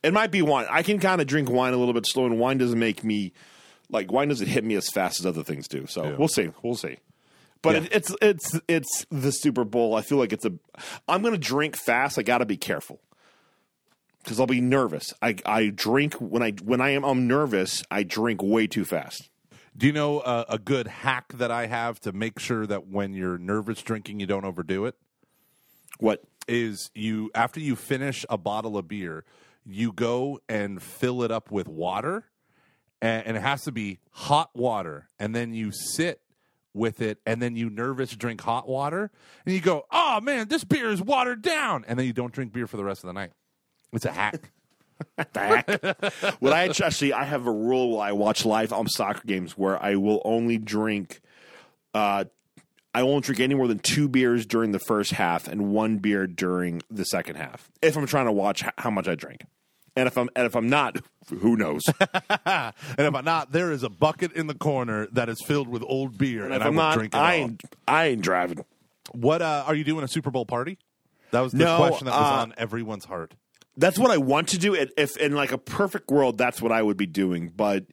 [0.03, 0.67] It might be wine.
[0.69, 3.31] I can kind of drink wine a little bit slow, and wine doesn't make me
[3.89, 5.85] like wine doesn't hit me as fast as other things do.
[5.87, 6.15] So Yeah.
[6.17, 6.49] we'll see.
[6.61, 6.97] We'll see.
[7.65, 7.81] But Yeah.
[7.83, 9.95] it, it's it's it's the Super Bowl.
[9.95, 10.53] I feel like it's a.
[11.07, 12.17] I'm going to drink fast.
[12.17, 13.01] I got to be careful
[14.23, 15.13] because I'll be nervous.
[15.21, 17.83] I I drink when I when I am I'm nervous.
[17.91, 19.29] I drink way too fast.
[19.77, 23.13] Do you know uh, a good hack that I have to make sure that when
[23.13, 24.95] you're nervous drinking, you don't overdo it?
[25.99, 26.23] What?
[26.47, 29.25] Is you after you finish a bottle of beer,
[29.65, 32.25] you go and fill it up with water,
[33.01, 36.21] and, and it has to be hot water, and then you sit
[36.75, 39.09] with it, and then you nervous drink hot water,
[39.45, 42.53] and you go, "Oh man, this beer is watered down," and then you don't drink
[42.53, 43.31] beer for the rest of the night.
[43.93, 44.51] It's a hack.
[45.33, 46.41] the heck?
[46.41, 49.81] what I actually I have a rule while I watch live um, soccer games where
[49.81, 51.21] I will only drink
[51.93, 52.25] uh
[52.93, 56.27] I won't drink any more than two beers during the first half and one beer
[56.27, 57.69] during the second half.
[57.81, 59.41] If I'm trying to watch how much I drink.
[59.95, 60.97] And if I'm and if I'm not,
[61.29, 61.81] who knows?
[61.99, 65.83] and if I'm not, there is a bucket in the corner that is filled with
[65.85, 67.43] old beer, and, if I I'm will not, drink it I all.
[67.45, 68.65] ain't I ain't driving.
[69.13, 70.03] What uh, are you doing?
[70.03, 70.77] A Super Bowl party?
[71.31, 73.33] That was the No, question that was uh, on everyone's heart.
[73.77, 74.73] That's what I want to do.
[74.75, 77.51] If- If in like a perfect world, that's what I would be doing.
[77.55, 77.85] But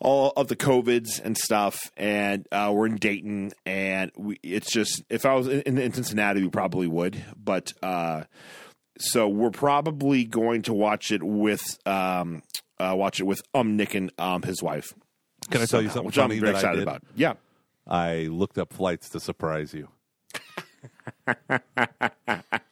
[0.00, 5.02] all of the covids and stuff, and uh, we're in Dayton, and we, it's just
[5.10, 7.22] if I was in, in Cincinnati, we probably would.
[7.36, 8.24] But uh,
[8.98, 12.42] so we're probably going to watch it with um,
[12.78, 14.94] uh, watch it with um Nick and um his wife.
[15.50, 16.82] Can I tell you something which I'm very that I excited did?
[16.82, 17.02] about?
[17.14, 17.34] Yeah.
[17.86, 19.88] I looked up flights to surprise you.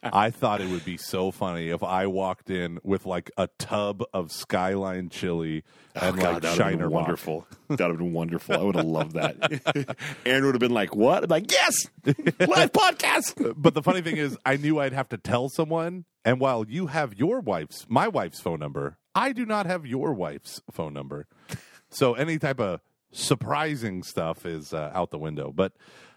[0.05, 4.03] I thought it would be so funny if I walked in with like a tub
[4.13, 5.63] of Skyline chili
[5.95, 7.47] and Oh, God, like that would have Shiner been wonderful.
[7.69, 8.55] that would have been wonderful.
[8.55, 9.95] I would have loved that.
[10.25, 12.15] Aaron would have been like, "What?" I'm like, "Yes, live
[12.73, 16.05] podcast." But the funny thing is, I knew I'd have to tell someone.
[16.25, 20.13] And while you have your wife's, my wife's phone number, I do not have your
[20.13, 21.27] wife's phone number.
[21.89, 22.79] So any type of
[23.11, 25.51] surprising stuff is uh, out the window.
[25.53, 25.73] But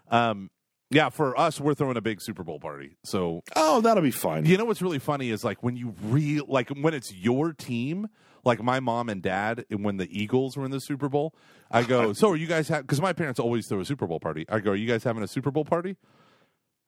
[0.08, 0.50] um,
[0.90, 2.96] yeah, for us, we're throwing a big Super Bowl party.
[3.04, 4.44] So Oh, that'll be fun.
[4.46, 8.08] you know what's really funny is like when you real like when it's your team.
[8.44, 11.34] Like my mom and dad, and when the Eagles were in the Super Bowl,
[11.68, 14.46] I go, "So are you guys?" Because my parents always throw a Super Bowl party.
[14.48, 15.96] I go, "Are you guys having a Super Bowl party?" And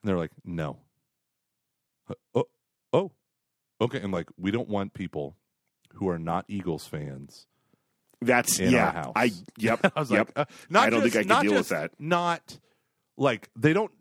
[0.05, 0.79] they're like, "No."
[2.09, 2.45] Uh, Oh,
[2.93, 3.11] oh,
[3.81, 4.01] okay.
[4.01, 5.37] I'm like, we don't want people
[5.95, 7.49] who are not Eagles fans.
[8.21, 9.11] That's In yeah.
[9.17, 9.81] I yep.
[9.97, 10.31] I was yep.
[10.37, 11.91] like, uh, not I don't just- think I can deal with that.
[11.99, 12.61] Not
[13.19, 13.93] like they don't.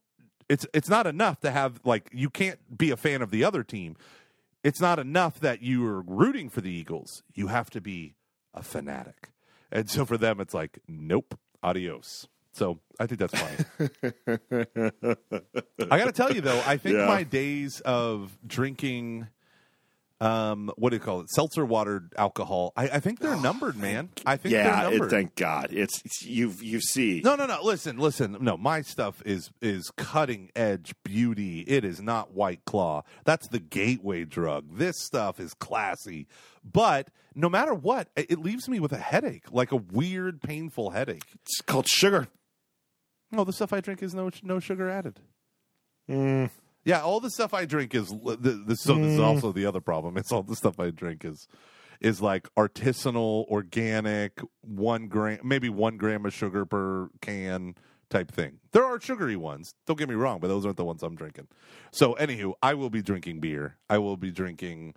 [0.47, 3.63] It's it's not enough to have like you can't be a fan of the other
[3.63, 3.97] team.
[4.63, 7.23] It's not enough that you are rooting for the Eagles.
[7.33, 8.15] You have to be
[8.53, 9.29] a fanatic,
[9.71, 12.27] and so for them, it's like, nope, adios.
[12.53, 13.65] So I think that's fine.
[15.91, 17.05] I got to tell you though, I think Yeah.
[17.07, 19.27] my days of drinking,
[20.19, 24.09] um, what do you call it, seltzer water alcohol, I, I think they're numbered, man.
[24.25, 24.89] I think yeah.
[24.89, 25.69] It, thank God.
[25.71, 26.53] It's, it's you.
[26.59, 27.21] You see.
[27.23, 27.59] No, no, no.
[27.61, 28.37] Listen, listen.
[28.41, 31.61] No, my stuff is is cutting edge beauty.
[31.61, 33.03] It is not White Claw.
[33.25, 34.77] That's the gateway drug.
[34.77, 36.27] This stuff is classy.
[36.63, 40.91] But no matter what, it it leaves me with a headache, like a weird, painful
[40.91, 41.27] headache.
[41.43, 42.27] It's called sugar.
[43.31, 45.19] No, the stuff I drink is no no sugar added.
[46.09, 46.49] Mm.
[46.87, 49.81] Yeah, all the stuff I drink is the, the, so this is also the other
[49.81, 50.15] problem.
[50.15, 51.45] It's all the stuff I drink is
[51.99, 57.75] is like artisanal, organic, one gram, maybe one gram of sugar per can
[58.09, 58.59] type thing.
[58.71, 59.73] There are sugary ones.
[59.85, 61.49] Don't get me wrong, but those aren't the ones I'm drinking.
[61.91, 63.75] So, anywho, I will be drinking beer.
[63.89, 64.93] I will be drinking.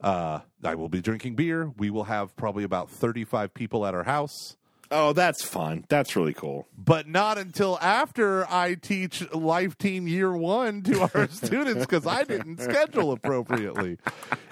[0.00, 1.70] Uh, I will be drinking beer.
[1.76, 4.56] We will have probably about 35 people at our house.
[4.90, 5.84] Oh, that's fun.
[5.88, 6.66] That's really cool.
[6.76, 12.24] but not until after I teach Life Team Year One to our students because I
[12.24, 13.98] didn't schedule appropriately.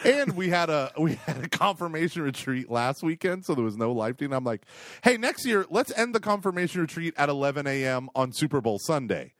[0.05, 3.92] And we had a we had a confirmation retreat last weekend, so there was no
[3.92, 4.33] Life Team.
[4.33, 4.62] I'm like,
[5.03, 8.09] hey, next year let's end the confirmation retreat at 11 a.m.
[8.14, 9.33] on Super Bowl Sunday.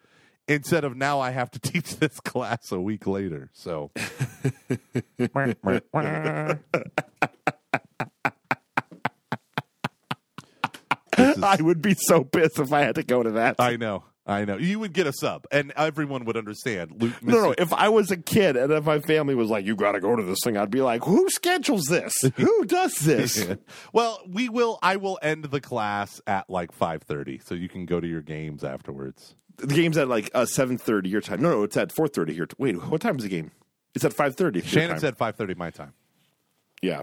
[0.49, 3.51] Instead of now, I have to teach this class a week later.
[3.53, 3.91] So,
[11.37, 13.57] is- I would be so pissed if I had to go to that.
[13.59, 14.57] I know, I know.
[14.57, 17.01] You would get a sub, and everyone would understand.
[17.01, 17.55] Luke, no, no.
[17.57, 20.17] If I was a kid and if my family was like, "You got to go
[20.17, 22.15] to this thing," I'd be like, "Who schedules this?
[22.37, 23.47] Who does this?"
[23.93, 24.79] Well, we will.
[24.83, 28.23] I will end the class at like five thirty, so you can go to your
[28.23, 29.35] games afterwards.
[29.59, 31.41] the game's at like uh, seven thirty your time.
[31.41, 32.47] No, no, it's at four thirty here.
[32.47, 33.53] T- Wait, what time is the game?
[33.95, 34.61] It's at five thirty.
[34.61, 35.93] Shannon said five thirty my time.
[36.83, 37.03] "Yeah."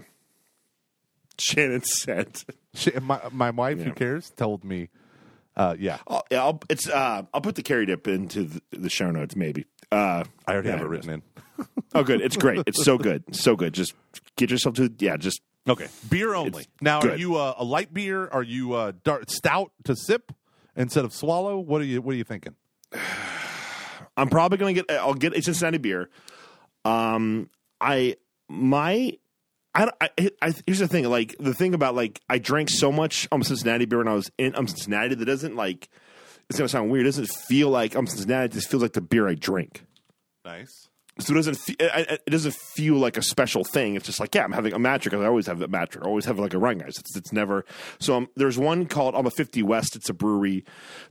[1.38, 2.42] Shannon said,
[2.74, 4.88] She, my my wife, who cares, told me,
[5.56, 5.98] uh, yeah,
[6.30, 9.66] yeah, I'll, "It's uh, I'll put the carry dip into the, the show notes, maybe."
[9.92, 11.22] Uh, I already yeah, have it written in.
[11.94, 12.20] oh, good.
[12.20, 12.62] It's great.
[12.66, 13.34] It's so good.
[13.34, 13.74] So good.
[13.74, 13.94] Just
[14.36, 15.16] get yourself to yeah.
[15.16, 16.62] Just Okay, beer only.
[16.62, 18.28] It's now, are you uh, a light beer?
[18.28, 20.32] Are you uh, dark, stout to sip
[20.76, 21.58] instead of swallow?
[21.58, 22.54] What are you What are you thinking?
[24.16, 24.90] I'm probably gonna get.
[24.90, 26.10] I'll get it's a Cincinnati beer.
[26.84, 27.48] Um,
[27.80, 28.16] I
[28.48, 29.18] my.
[29.74, 31.04] I, I, I, here's the thing.
[31.04, 34.30] Like the thing about like I drank so much um Cincinnati beer when I was
[34.38, 35.88] in um Cincinnati that doesn't like.
[36.48, 37.06] It's gonna sound weird.
[37.06, 38.46] It doesn't feel like um Cincinnati.
[38.46, 39.84] It just feels like the beer I drink.
[40.44, 40.88] Nice.
[41.20, 41.58] So it doesn't.
[41.68, 43.94] It doesn't feel like a special thing.
[43.94, 46.02] It's just like yeah, I'm having a matcha because I always have a matcha.
[46.02, 46.98] I always have like a run, guys.
[46.98, 47.64] It's, it's never.
[48.00, 49.94] So um, there's one called I'm a 50 West.
[49.94, 50.64] It's a brewery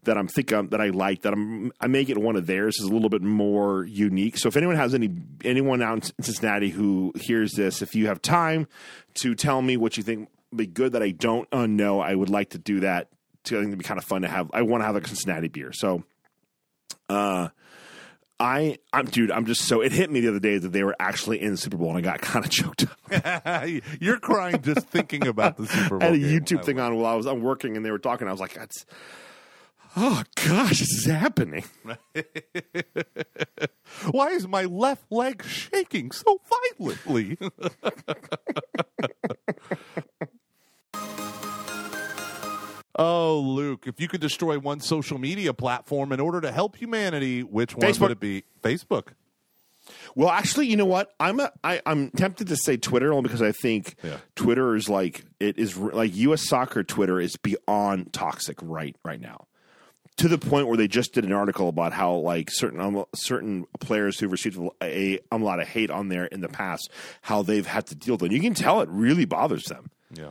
[0.03, 1.21] that I'm think um, that I like.
[1.21, 2.79] That I'm I may get one of theirs.
[2.79, 4.37] is a little bit more unique.
[4.37, 5.09] So if anyone has any
[5.45, 8.67] anyone out in Cincinnati who hears this, if you have time
[9.15, 12.13] to tell me what you think would be good that I don't uh, know, I
[12.13, 13.07] would like to do that.
[13.45, 14.51] To, I think it'd be kind of fun to have.
[14.53, 15.71] I want to have a Cincinnati beer.
[15.71, 16.03] So.
[17.09, 17.49] Uh,
[18.39, 19.81] I, I'm, dude, I'm just so.
[19.81, 21.97] It hit me the other day that they were actually in the Super Bowl, and
[21.97, 23.69] I got kind of choked up.
[24.01, 26.01] You're crying just thinking about the Super Bowl.
[26.01, 26.39] I had a game.
[26.39, 28.27] YouTube thing on while I was I'm working, and they were talking.
[28.27, 28.85] I was like, "That's,
[29.95, 31.63] oh gosh, this is happening."
[34.11, 36.41] Why is my left leg shaking so
[36.79, 37.37] violently?
[42.95, 47.41] Oh, Luke, if you could destroy one social media platform in order to help humanity,
[47.43, 47.99] which one Facebook.
[48.01, 48.43] would it be?
[48.62, 49.10] Facebook.
[50.15, 51.13] Well, actually, you know what?
[51.19, 54.17] I'm a, I, I'm tempted to say Twitter only because I think Yeah.
[54.36, 56.47] Twitter is like it is like U.S.
[56.47, 59.47] soccer Twitter is beyond toxic right right now.
[60.17, 63.65] To the point where they just did an article about how like certain um, certain
[63.79, 66.89] players who've received a, a lot of hate on there in the past,
[67.23, 68.32] how they've had to deal with it.
[68.32, 69.89] You can tell it really bothers them.
[70.13, 70.29] Yeah.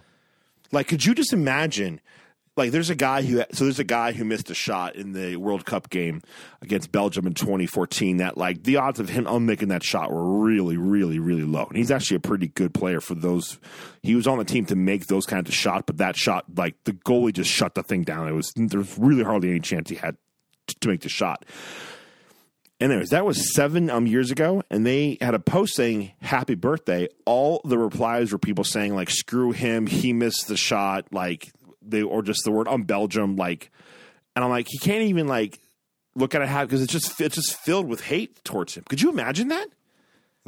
[0.70, 2.00] Like, could you just imagine?
[2.54, 5.36] Like, there's a guy who so there's a guy who missed a shot in the
[5.36, 6.20] World Cup game
[6.60, 8.18] against Belgium in 2014.
[8.18, 11.64] That like the odds of him on making that shot were really, really, really low.
[11.64, 13.58] And he's actually a pretty good player for those.
[14.02, 16.74] He was on the team to make those kinds of shots, but that shot, like
[16.84, 18.28] the goalie, just shut the thing down.
[18.28, 20.18] It was there was really hardly any chance he had
[20.66, 21.46] t- to make the shot.
[22.82, 27.08] Anyways, that was seven um, years ago, and they had a post saying "Happy Birthday."
[27.24, 31.52] All the replies were people saying like "Screw him, he missed the shot," like
[31.86, 33.70] they or just the word "on Belgium," like,
[34.36, 35.58] and I'm like, he can't even like
[36.14, 38.84] look at it how because it's just it's just filled with hate towards him.
[38.88, 39.68] Could you imagine that?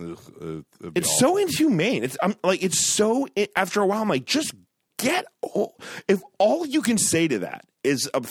[0.00, 1.18] Ugh, uh, It's awful.
[1.18, 2.02] so inhumane.
[2.04, 3.28] It's I'm like it's so.
[3.36, 4.52] It, after a while, I'm like, just
[4.98, 5.24] get.
[5.42, 5.76] All,
[6.08, 8.22] if all you can say to that is a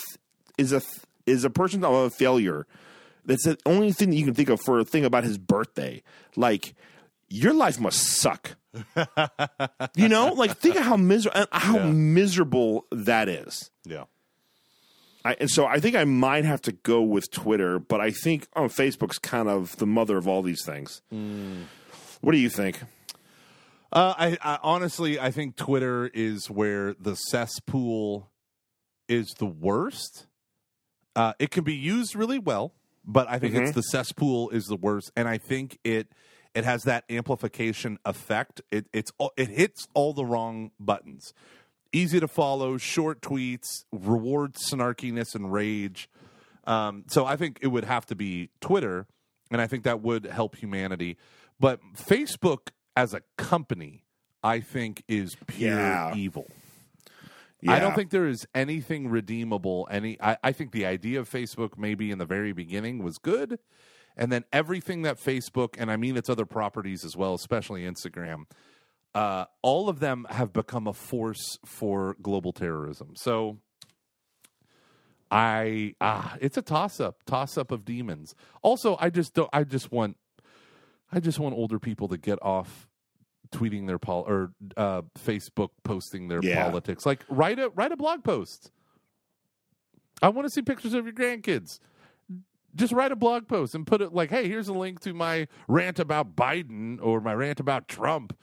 [0.58, 0.82] is a
[1.26, 2.68] is a person of a failure.
[3.26, 6.04] That's the only thing that you can think of for a thing about his birthday.
[6.36, 6.76] Like
[7.34, 8.56] your life must suck.
[9.96, 11.91] you know, like think of how miserable how Yeah.
[11.91, 13.72] miserable that is.
[13.86, 14.06] Yeah.
[15.26, 18.48] I, and so I think I might have to go with Twitter, but I think
[18.56, 21.02] oh, Facebook's kind of the mother of all these things.
[22.22, 22.82] What do you think?
[23.91, 28.32] Uh, I, I honestly, I think Twitter is where the cesspool
[29.08, 30.26] is the worst.
[31.15, 32.74] Uh, it can be used really well,
[33.06, 36.08] but I think it's the cesspool is the worst, and I think it
[36.56, 38.62] it has that amplification effect.
[38.72, 41.34] It it's it hits all the wrong buttons.
[41.92, 46.10] Easy to follow, short tweets, rewards snarkiness and rage.
[46.66, 49.06] Um, so I think it would have to be Twitter,
[49.52, 51.18] and I think that would help humanity.
[51.60, 54.04] But Facebook as a company,
[54.44, 56.16] I think, is pure Yeah.
[56.16, 56.48] evil.
[57.66, 59.88] I don't think there is anything redeemable.
[59.89, 63.58] Any, I, I think the idea of Facebook maybe in the very beginning was good,
[64.17, 68.43] and then everything that Facebook and I mean its other properties as well, especially Instagram,
[69.16, 73.16] uh, all of them have become a force for global terrorism.
[73.16, 73.59] So
[75.32, 78.36] I ah, it's a toss up, toss up of demons.
[78.61, 79.49] Also, I just don't.
[79.51, 80.18] I just want,
[81.11, 82.88] I just want older people to get off
[83.51, 86.64] tweeting their pol or uh, Facebook posting their Yeah.
[86.64, 87.05] politics.
[87.05, 88.72] Like write a write a blog post.
[90.22, 91.80] I want to see pictures of your grandkids.
[92.76, 95.47] Just write a blog post and put it like, "Hey, here's a link to my
[95.67, 98.36] rant about Biden or my rant about Trump."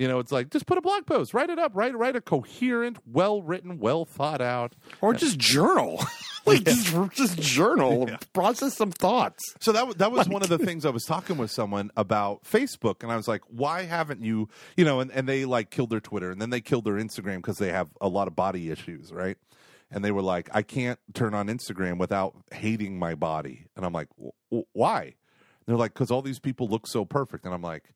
[0.00, 2.22] You know, it's like just put a blog post, write it up, write write a
[2.22, 4.74] coherent, well written, well thought out.
[5.02, 6.02] or just journal,
[6.46, 9.42] like just, just journal, process some thoughts.
[9.60, 13.02] So that that was one of the things I was talking with someone about Facebook,
[13.02, 16.00] and I was like, "Why haven't you?" You know, and, and they like killed their
[16.00, 19.12] Twitter, and then they killed their Instagram because they have a lot of body issues,
[19.12, 19.36] right?
[19.90, 23.92] And they were like, "I can't turn on Instagram without hating my body," and I'm
[23.92, 25.14] like, "W- w- "Why?" And
[25.66, 27.92] they're like, "Because all these people look so perfect," and I'm like.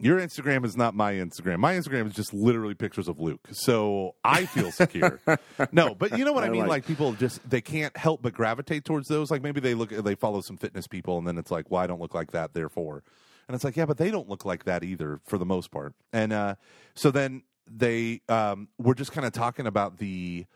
[0.00, 1.58] Your Instagram is not my Instagram.
[1.58, 3.48] My Instagram is just literally pictures of Luke.
[3.50, 5.18] So I feel secure.
[5.72, 6.60] no, but you know what I, I mean?
[6.60, 9.28] like- Like people just they can't help but gravitate towards those.
[9.28, 11.88] Like maybe they look they follow some fitness people and then it's like, well, I
[11.88, 13.02] don't look like that, therefore.
[13.48, 15.94] And it's like, yeah, but they don't look like that either for the most part.
[16.12, 16.54] And uh
[16.94, 20.46] so then they um were just kind of talking about the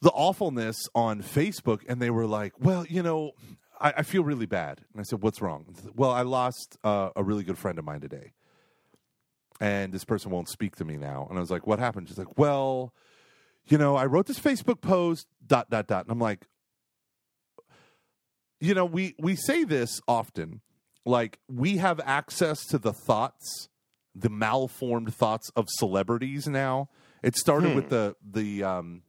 [0.00, 3.32] the awfulness on Facebook, and they were like, "Well, you know,
[3.80, 7.22] I, I feel really bad." And I said, "What's wrong?" Well, I lost uh, a
[7.22, 8.32] really good friend of mine today,
[9.60, 11.26] and this person won't speak to me now.
[11.28, 12.92] And I was like, "What happened?" She's like, "Well,
[13.66, 16.46] you know, I wrote this Facebook post, dot dot dot," and I'm like,
[18.60, 20.60] "You know, we we say this often,
[21.04, 23.68] like we have access to the thoughts."
[24.18, 26.88] The malformed thoughts of celebrities now.
[27.22, 29.02] It started with the the um,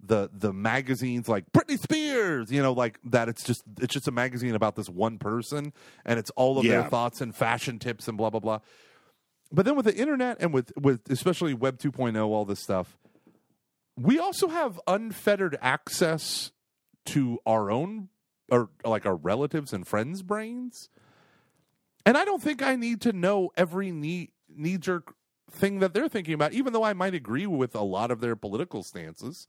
[0.00, 3.28] the the magazines like Britney Spears, you know, like that.
[3.28, 5.72] It's just it's just a magazine about this one person,
[6.04, 8.60] and it's all of their thoughts and fashion tips and blah blah blah.
[9.50, 12.98] But then with the internet and with with especially Web 2.0, all this stuff,
[13.96, 16.52] we also have unfettered access
[17.06, 18.08] to our own
[18.50, 20.88] or like our relatives and friends' brains.
[22.06, 25.14] And I don't think I need to know every knee knee jerk
[25.50, 28.36] thing that they're thinking about, even though I might agree with a lot of their
[28.36, 29.48] political stances.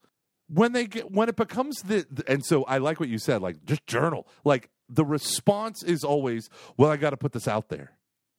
[0.51, 3.65] When they get when it becomes the and so I like what you said, like
[3.65, 4.27] just journal.
[4.43, 7.91] Like the response is always, Well, I gotta put this out there.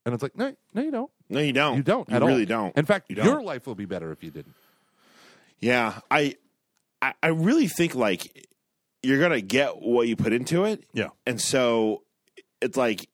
[0.04, 1.10] And it's like, no, no, you don't.
[1.28, 1.76] No, you don't.
[1.76, 2.62] You don't You really all.
[2.64, 2.76] don't.
[2.78, 3.26] In fact, You don't.
[3.26, 4.54] your life will be better if you didn't.
[5.60, 6.36] Yeah, I,
[7.02, 8.48] I, I really think like
[9.02, 10.84] you're gonna get what you put into it.
[10.94, 11.08] Yeah.
[11.26, 12.02] and so
[12.62, 13.08] it's like,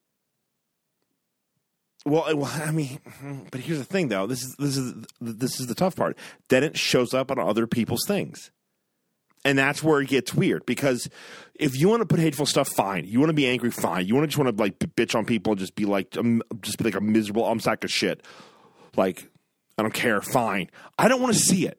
[2.06, 3.00] well, well, I mean,
[3.50, 4.26] but here's the thing, though.
[4.26, 6.16] This is this is this is the tough part.
[6.48, 8.52] Then it shows up on other people's things.
[9.44, 11.08] And that's where it gets weird because
[11.54, 13.04] if you want to put hateful stuff, fine.
[13.06, 14.06] You want to be angry, fine.
[14.06, 16.42] You want to just want to like bitch on people and just be like, um,
[16.62, 18.24] just be like a miserable um sack of shit.
[18.96, 19.30] Like,
[19.78, 20.68] I don't care, fine.
[20.98, 21.78] I don't want to see it.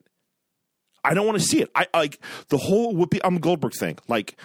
[1.03, 1.69] I don't want to see it.
[1.75, 2.19] I like
[2.49, 3.97] the whole Whoopi um Goldberg thing.
[4.07, 4.37] Like,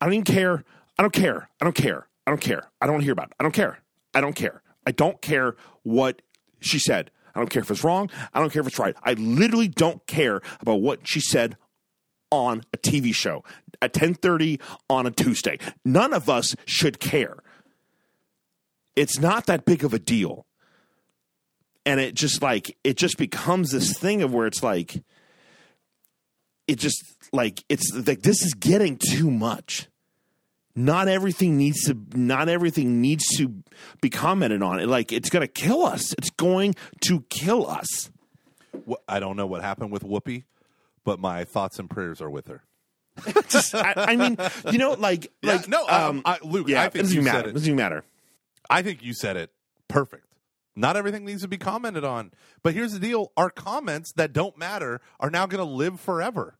[0.00, 0.64] I don't even care.
[0.98, 1.48] I don't care.
[1.60, 2.08] I don't care.
[2.26, 2.70] I don't care.
[2.80, 3.34] I don't want to hear about it.
[3.38, 3.78] I don't care.
[4.14, 4.63] I don't care.
[4.86, 6.22] I don't care what
[6.60, 7.10] she said.
[7.34, 8.10] I don't care if it's wrong.
[8.32, 8.96] I don't care if it's right.
[9.02, 11.56] I literally don't care about what she said
[12.30, 13.44] on a TV show
[13.80, 15.58] at 10:30 on a Tuesday.
[15.84, 17.38] None of us should care.
[18.96, 20.46] It's not that big of a deal.
[21.86, 25.02] And it just like it just becomes this thing of where it's like
[26.66, 29.88] it just like it's like this is getting too much.
[30.76, 33.62] Not everything needs to not everything needs to
[34.00, 34.80] be commented on.
[34.80, 36.12] It like it's going to kill us.
[36.14, 38.10] It's going to kill us.
[38.88, 40.44] Wh- I don't know what happened with Whoopi,
[41.04, 42.64] but my thoughts and prayers are with her.
[43.48, 44.36] Just I, I mean,
[44.72, 47.20] you know like Yeah, like no, um, I- Luke, yeah, I it think doesn't you
[47.22, 47.48] even said matter.
[47.48, 47.50] it.
[47.50, 48.04] It doesn't matter.
[48.68, 49.50] I think you said it
[49.86, 50.26] perfect.
[50.74, 52.32] Not everything needs to be commented on.
[52.64, 56.56] But here's the deal our comments that don't matter are now going to live forever.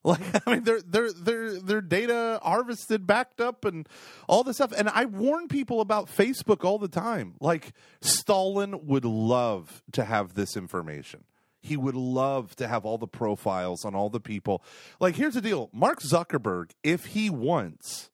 [0.04, 3.86] Like I mean, they're they're they're they're data harvested, backed up, and
[4.28, 4.72] all this stuff.
[4.76, 7.34] And I warn people about Facebook all the time.
[7.40, 11.24] Like Stalin would love to have this information.
[11.60, 14.62] He would love to have all the profiles on all the people.
[15.00, 18.10] Like here's the deal: Mark Zuckerberg, if he wants,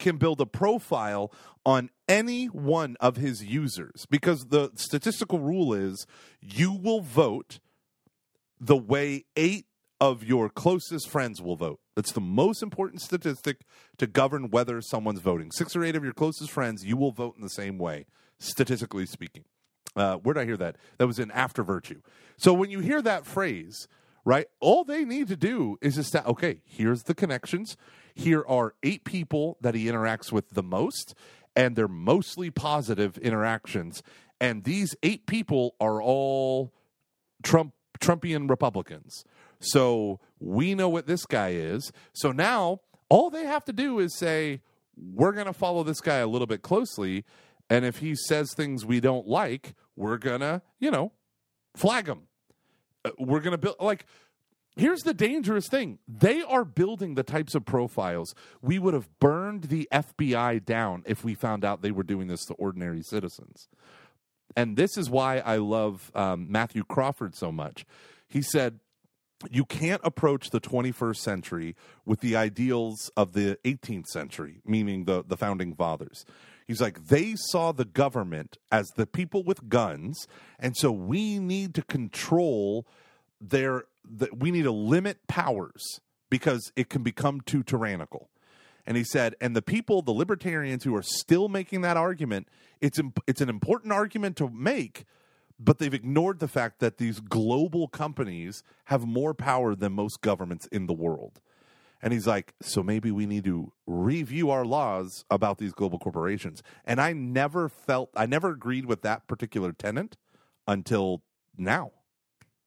[0.00, 1.32] can build a profile
[1.64, 6.06] on any one of his users because the statistical rule is
[6.40, 7.60] you will vote
[8.60, 9.65] the way eight
[10.00, 11.80] of your closest friends will vote.
[11.94, 13.62] That's the most important statistic
[13.98, 15.50] to govern whether someone's voting.
[15.50, 18.06] Six or eight of your closest friends, you will vote in the same way,
[18.38, 19.44] statistically speaking.
[19.94, 20.76] Uh, where did I hear that?
[20.98, 22.02] That was in After Virtue.
[22.36, 23.88] So when you hear that phrase,
[24.26, 27.78] right, all they need to do is just that, okay, here's the connections.
[28.14, 31.14] Here are eight people that he interacts with the most,
[31.54, 34.02] and they're mostly positive interactions.
[34.40, 36.72] and these eight people are all
[37.42, 39.24] Trump Trumpian Republicans.
[39.60, 41.92] So we know what this guy is.
[42.12, 44.60] So now all they have to do is say,
[44.96, 47.24] we're going to follow this guy a little bit closely.
[47.68, 51.12] And if he says things we don't like, we're going to, you know,
[51.74, 52.22] flag him.
[53.04, 54.06] Uh, we're going to build, like,
[54.76, 59.64] here's the dangerous thing they are building the types of profiles we would have burned
[59.64, 63.68] the FBI down if we found out they were doing this to ordinary citizens.
[64.56, 67.84] And this is why I love um, Matthew Crawford so much.
[68.28, 68.80] He said,
[69.50, 75.22] you can't approach the 21st century with the ideals of the 18th century, meaning the,
[75.26, 76.24] the founding fathers.
[76.66, 80.26] He's like, they saw the government as the people with guns,
[80.58, 82.86] and so we need to control
[83.40, 88.30] their, the, we need to limit powers because it can become too tyrannical.
[88.86, 92.48] And he said, and the people, the libertarians who are still making that argument,
[92.80, 95.04] it's imp- it's an important argument to make,
[95.58, 100.66] but they've ignored the fact that these global companies have more power than most governments
[100.66, 101.40] in the world.
[102.02, 106.62] And he's like, so maybe we need to review our laws about these global corporations.
[106.84, 110.16] And I never felt, I never agreed with that particular tenant
[110.68, 111.22] until
[111.56, 111.92] now.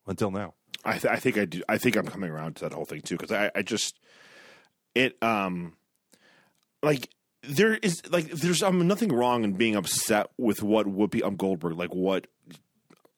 [0.08, 0.56] Until now.
[0.84, 1.62] I, th- I think I do.
[1.68, 4.00] I think I'm coming around to that whole thing too because I, I just
[4.96, 5.74] it um
[6.82, 7.10] like
[7.44, 11.78] there is like there's um, nothing wrong in being upset with what Whoopi um Goldberg
[11.78, 12.28] like what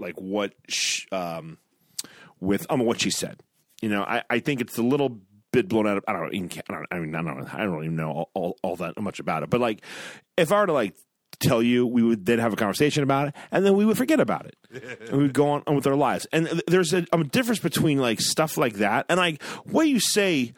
[0.02, 1.58] like what sh- um
[2.40, 3.42] with um what she said.
[3.82, 5.20] You know, I, I think it's a little
[5.52, 7.84] bit blown out of I don't even I don't I mean I don't I don't
[7.84, 9.50] even know all, all, all that much about it.
[9.50, 9.82] But like
[10.38, 10.96] if I were to like
[11.40, 14.20] tell you, we would then have a conversation about it, and then we would forget
[14.20, 14.56] about it,
[15.08, 16.28] and we would go on, on with our lives.
[16.32, 20.54] And there's a, a difference between like stuff like that and like what you say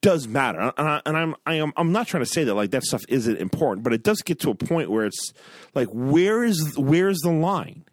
[0.00, 2.72] does matter, and, I, and I'm I am I'm not trying to say that like
[2.72, 5.32] that stuff isn't important, but it does get to a point where it's
[5.74, 7.84] like where is where's the line?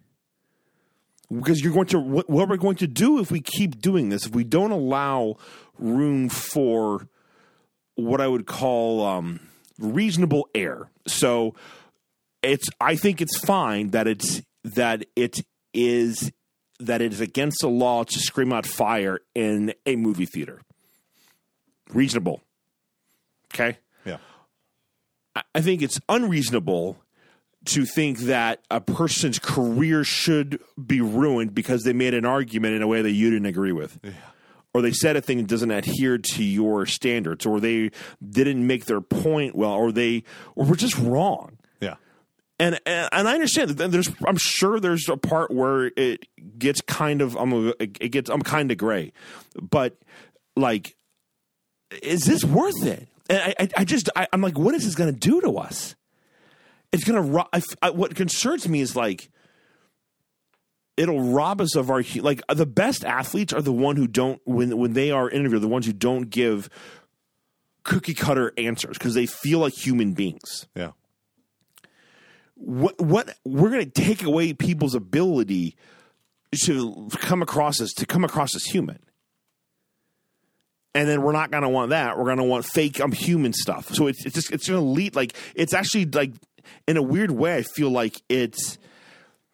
[1.32, 4.26] Because you're going to what, what we're going to do if we keep doing this,
[4.26, 5.36] if we don't allow
[5.78, 7.08] room for
[7.94, 9.40] what I would call um,
[9.78, 10.90] reasonable error.
[11.06, 11.54] So
[12.42, 15.40] it's I think it's fine that it's that it
[15.72, 16.30] is
[16.80, 20.60] that it is against the law to scream out fire in a movie theater.
[21.90, 22.42] Reasonable.
[23.54, 23.78] Okay?
[24.04, 24.16] Yeah.
[25.36, 26.98] I- I think it's unreasonable
[27.66, 32.82] to think that a person's career should be ruined because they made an argument in
[32.82, 33.98] a way that you didn't agree with.
[34.74, 37.90] Or they said a thing that doesn't adhere to your standards, or they
[38.26, 40.24] didn't make their point well, or they
[40.56, 41.96] or were just wrong Yeah.
[42.58, 46.26] and and, and I understand that there's I'm sure there's a part where it
[46.58, 49.12] gets kind of I'm it gets I'm kind of gray,
[49.60, 49.98] but
[50.56, 50.96] like,
[52.02, 53.08] is this worth it?
[53.28, 55.58] And I I, I just I, I'm like, what is this going to do to
[55.58, 55.94] us?
[56.92, 59.30] It's going to ro- I, I, what concerns me is like.
[60.96, 64.76] It'll rob us of our like the best athletes are the one who don't when
[64.76, 66.68] when they are interviewed the ones who don't give
[67.82, 70.90] cookie cutter answers because they feel like human beings Yeah.
[72.56, 75.76] what what we're going to take away people's ability
[76.64, 78.98] to come across as to come across as human
[80.94, 83.52] and then we're not going to want that we're going to want fake i'm human
[83.54, 86.32] stuff so it's, it's just it's going to lead like it's actually like
[86.86, 88.78] in a weird way i feel like it's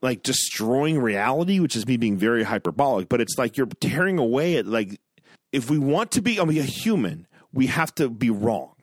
[0.02, 4.56] like destroying reality which is me being very hyperbolic but it's like you're tearing away
[4.56, 5.00] at like
[5.52, 8.74] if we want to be I mean, a human we have to be wrong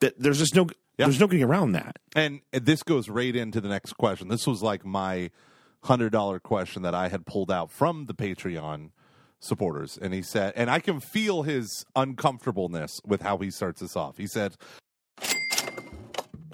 [0.00, 0.66] that there's just no
[0.98, 1.06] Yeah.
[1.06, 4.28] there's no getting around that And this goes right into the next question.
[4.28, 5.30] This was like my
[5.82, 8.90] hundred dollar question that I had pulled out from the Patreon
[9.40, 9.98] supporters.
[10.00, 14.16] And he said, and I can feel his uncomfortableness with how he starts this off.
[14.16, 14.54] He said,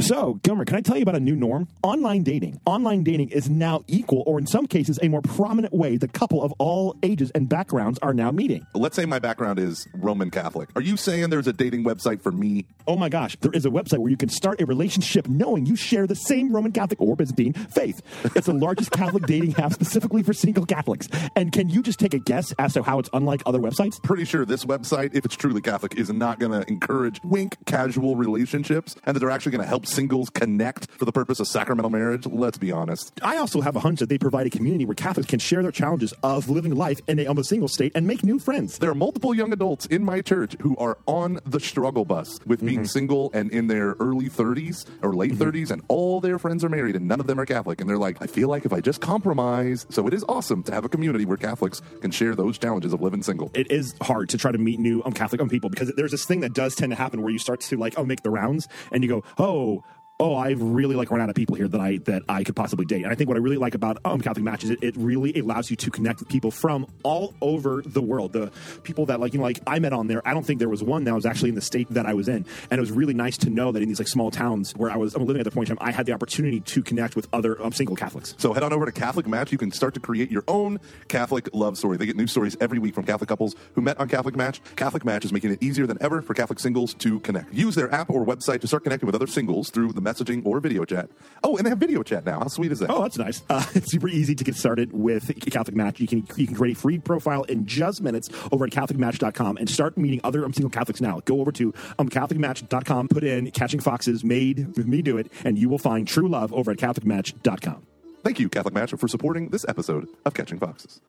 [0.00, 1.68] So, Gilmer, can I tell you about a new norm?
[1.82, 2.58] Online dating.
[2.64, 6.42] Online dating is now equal, or in some cases, a more prominent way the couple
[6.42, 8.66] of all ages and backgrounds are now meeting.
[8.74, 10.70] Let's say my background is Roman Catholic.
[10.74, 12.64] Are you saying there's a dating website for me?
[12.86, 15.76] Oh my gosh, there is a website where you can start a relationship knowing you
[15.76, 18.00] share the same Roman Catholic or Byzantine faith.
[18.34, 21.08] It's the largest Catholic dating app specifically for single Catholics.
[21.36, 24.02] And can you just take a guess as to how it's unlike other websites?
[24.02, 28.16] Pretty sure this website, if it's truly Catholic, is not going to encourage wink casual
[28.16, 31.90] relationships and that they're actually going to help singles connect for the purpose of sacramental
[31.90, 32.26] marriage.
[32.26, 33.12] Let's be honest.
[33.22, 35.72] I also have a hunch that they provide a community where Catholics can share their
[35.72, 38.78] challenges of living life in a almost single state and make new friends.
[38.78, 42.64] There are multiple young adults in my church who are on the struggle bus with
[42.64, 46.68] being single and in their early 30s or late 30s, and all their friends are
[46.68, 47.80] married, and none of them are Catholic.
[47.80, 49.86] And they're like, I feel like if I just compromise.
[49.90, 53.00] So it is awesome to have a community where Catholics can share those challenges of
[53.00, 53.50] living single.
[53.54, 56.24] it is hard to try to meet new um, Catholic um, people because there's this
[56.24, 58.68] thing that does tend to happen where you start to like oh make the rounds
[58.92, 59.79] and you go oh
[60.20, 62.84] oh, I really like run out of people here that I that I could possibly
[62.84, 63.02] date.
[63.02, 65.36] And I think what I really like about um, Catholic Match is it, it really
[65.40, 68.32] allows you to connect with people from all over the world.
[68.32, 68.52] The
[68.82, 70.26] people that like you know like I met on there.
[70.28, 72.28] I don't think there was one that was actually in the state that I was
[72.28, 74.90] in, and it was really nice to know that in these like small towns where
[74.90, 77.16] I was I'm living at the point in time, I had the opportunity to connect
[77.16, 78.34] with other um, single Catholics.
[78.36, 79.50] So head on over to Catholic Match.
[79.50, 81.96] You can start to create your own Catholic love story.
[81.96, 84.60] They get new stories every week from Catholic couples who met on Catholic Match.
[84.76, 87.54] Catholic Match is making it easier than ever for Catholic singles to connect.
[87.54, 90.60] Use their app or website to start connecting with other singles through the messaging or
[90.60, 91.10] video chat.
[91.42, 92.40] Oh, and they have video chat now.
[92.40, 92.90] How sweet is that?
[92.90, 93.42] Oh, that's nice.
[93.50, 95.98] Uh, it's super easy to get started with Catholic Match.
[95.98, 99.68] You can you can create a free profile in just minutes over at CatholicMatch.com and
[99.68, 101.20] start meeting other um, single Catholics now.
[101.24, 105.58] Go over to um, CatholicMatch.com, put in Catching Foxes, made with me do it, and
[105.58, 107.86] you will find true love over at CatholicMatch.com.
[108.22, 111.00] Thank you, Catholic Match, for supporting this episode of Catching Foxes.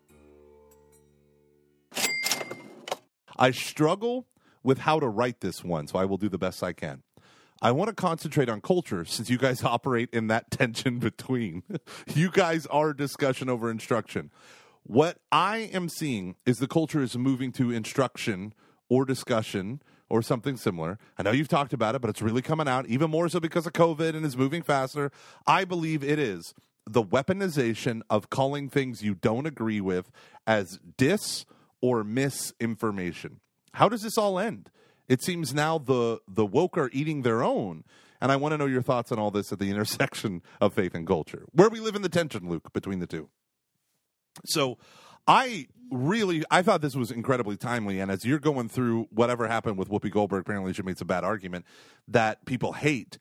[3.37, 4.27] I struggle
[4.63, 7.03] with how to write this one, so I will do the best I can.
[7.61, 11.63] I want to concentrate on culture since you guys operate in that tension between.
[12.15, 14.31] you guys are discussion over instruction.
[14.83, 18.53] What I am seeing is the culture is moving to instruction
[18.89, 20.97] or discussion or something similar.
[21.17, 23.67] I know you've talked about it, but it's really coming out even more so because
[23.67, 25.11] of COVID and is moving faster.
[25.45, 26.53] I believe it is
[26.85, 30.11] the weaponization of calling things you don't agree with
[30.47, 31.45] as dis
[31.79, 33.39] or misinformation.
[33.75, 34.71] How does this all end?
[35.11, 37.83] It seems now the the woke are eating their own.
[38.21, 40.95] And I want to know your thoughts on all this at the intersection of faith
[40.95, 41.45] and culture.
[41.51, 43.27] Where we live in the tension, Luke, between the two.
[44.45, 44.77] So
[45.27, 47.99] I really I thought this was incredibly timely.
[47.99, 51.25] And as you're going through whatever happened with Whoopi Goldberg, apparently she made some bad
[51.25, 51.65] argument
[52.07, 53.17] that people hate.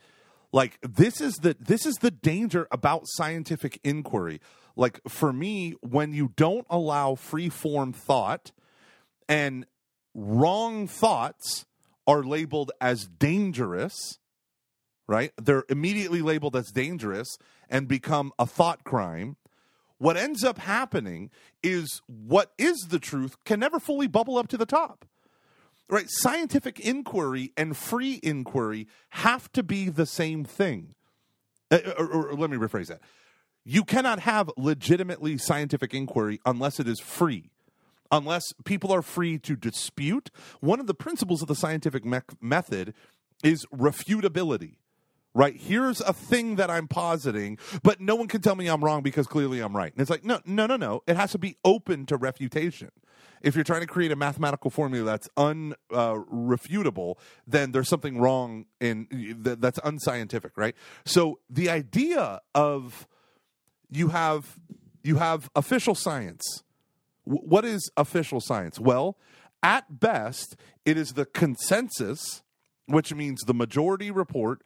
[0.53, 4.41] Like this is the this is the danger about scientific inquiry.
[4.77, 8.53] Like for me, when you don't allow free form thought
[9.29, 9.67] and
[10.15, 11.67] wrong thoughts
[12.11, 14.19] are labeled as dangerous,
[15.07, 15.31] right?
[15.41, 17.39] They're immediately labeled as dangerous
[17.69, 19.37] and become a thought crime.
[19.99, 21.31] What ends up happening
[21.63, 25.05] is what is the truth can never fully bubble up to the top.
[25.89, 26.07] Right?
[26.09, 30.95] Scientific inquiry and free inquiry have to be the same thing.
[31.71, 33.01] Uh, or, or, or let me rephrase that.
[33.65, 37.51] You cannot have legitimately scientific inquiry unless it is free
[38.11, 40.31] unless people are free to dispute.
[40.61, 42.95] One of the principles of the scientific me- method
[43.43, 44.77] is refutability.
[45.33, 45.57] Right?
[45.57, 49.29] Here's a thing that I'm positing, but no one can tell me I'm wrong because
[49.29, 49.93] clearly I'm right.
[49.93, 51.03] And it's like, no, no, no, no.
[51.07, 52.91] It has to be open to refutation.
[53.41, 58.67] If you're trying to create a mathematical formula that's unrefutable, uh, then there's something wrong
[58.81, 59.07] in
[59.41, 60.75] that's unscientific, right?
[61.05, 63.07] So the idea of
[63.89, 64.59] you have
[65.03, 66.63] you have official science
[67.31, 68.79] what is official science?
[68.79, 69.17] Well,
[69.63, 72.43] at best, it is the consensus,
[72.87, 74.63] which means the majority report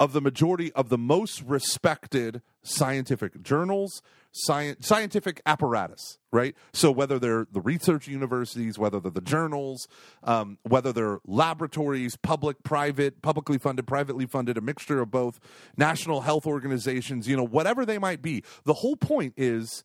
[0.00, 4.00] of the majority of the most respected scientific journals,
[4.32, 6.54] science, scientific apparatus, right?
[6.72, 9.86] So whether they're the research universities, whether they're the journals,
[10.24, 15.38] um, whether they're laboratories, public, private, publicly funded, privately funded, a mixture of both,
[15.76, 18.42] national health organizations, you know, whatever they might be.
[18.64, 19.84] The whole point is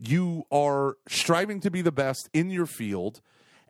[0.00, 3.20] you are striving to be the best in your field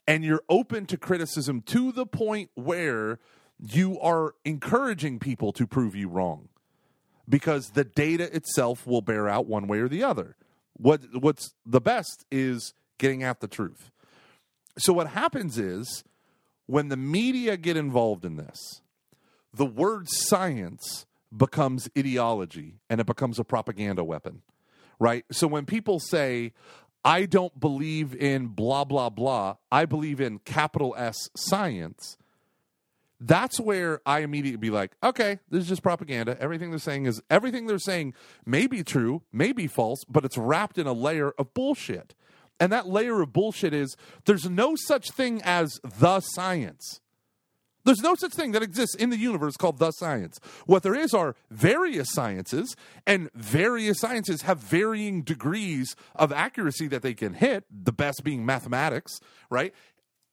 [0.06, 3.18] and you're open to criticism to the point where
[3.58, 6.48] you are encouraging people to prove you wrong
[7.28, 10.36] because the data itself will bear out one way or the other.
[10.74, 13.90] What what's the best is getting at the truth.
[14.78, 16.04] So what happens is
[16.66, 18.80] when the media get involved in this,
[19.52, 21.06] the word science
[21.36, 24.42] becomes ideology and it becomes a propaganda weapon
[24.98, 25.24] right?
[25.30, 26.52] So when people say,
[27.04, 32.16] I don't believe in blah, blah, blah, I believe in capital S science,
[33.20, 36.36] that's where I immediately be like, okay, this is just propaganda.
[36.40, 38.14] Everything they're saying is everything they're saying
[38.46, 42.14] may be true, may be false, but it's wrapped in a layer of bullshit.
[42.60, 47.00] And that layer of bullshit is there's no such thing as the science.
[47.88, 50.38] There's no such thing that exists in the universe called the science.
[50.66, 52.76] What there is are various sciences,
[53.06, 58.44] and various sciences have varying degrees of accuracy that they can hit, the best being
[58.44, 59.72] mathematics, right?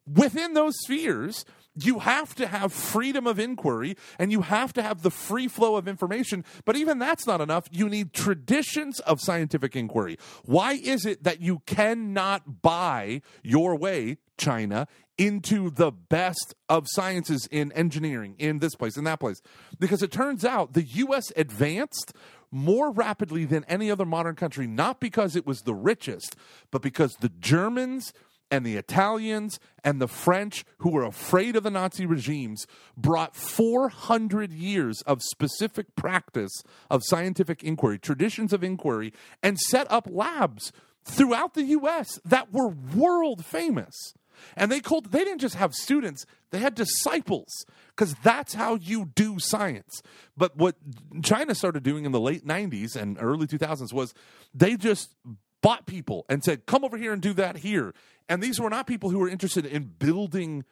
[0.05, 1.45] Within those spheres,
[1.81, 5.77] you have to have freedom of inquiry and you have to have the free flow
[5.77, 6.43] of information.
[6.65, 7.67] But even that's not enough.
[7.71, 10.17] You need traditions of scientific inquiry.
[10.43, 14.87] Why is it that you cannot buy your way, China,
[15.17, 19.41] into the best of sciences in engineering in this place, in that place.
[19.79, 21.31] Because it turns out the U.S.
[21.35, 22.13] advanced
[22.51, 26.35] more rapidly than any other modern country, not because it was the richest,
[26.71, 28.13] but because the Germans
[28.51, 34.53] and the Italians and the French, who were afraid of the Nazi regimes, brought 400
[34.53, 40.71] years of specific practice of scientific inquiry, traditions of inquiry, and set up labs
[41.03, 42.19] throughout the U.S.
[42.23, 44.13] that were world famous.
[44.55, 49.11] And they called they didn't just have students, they had disciples because that's how you
[49.15, 50.01] do science.
[50.37, 50.75] But what
[51.23, 54.13] China started doing in the late 90s and early 2000s was
[54.53, 55.15] they just
[55.61, 57.93] bought people and said, "Come over here and do that here."
[58.29, 60.65] And these were not people who were interested in building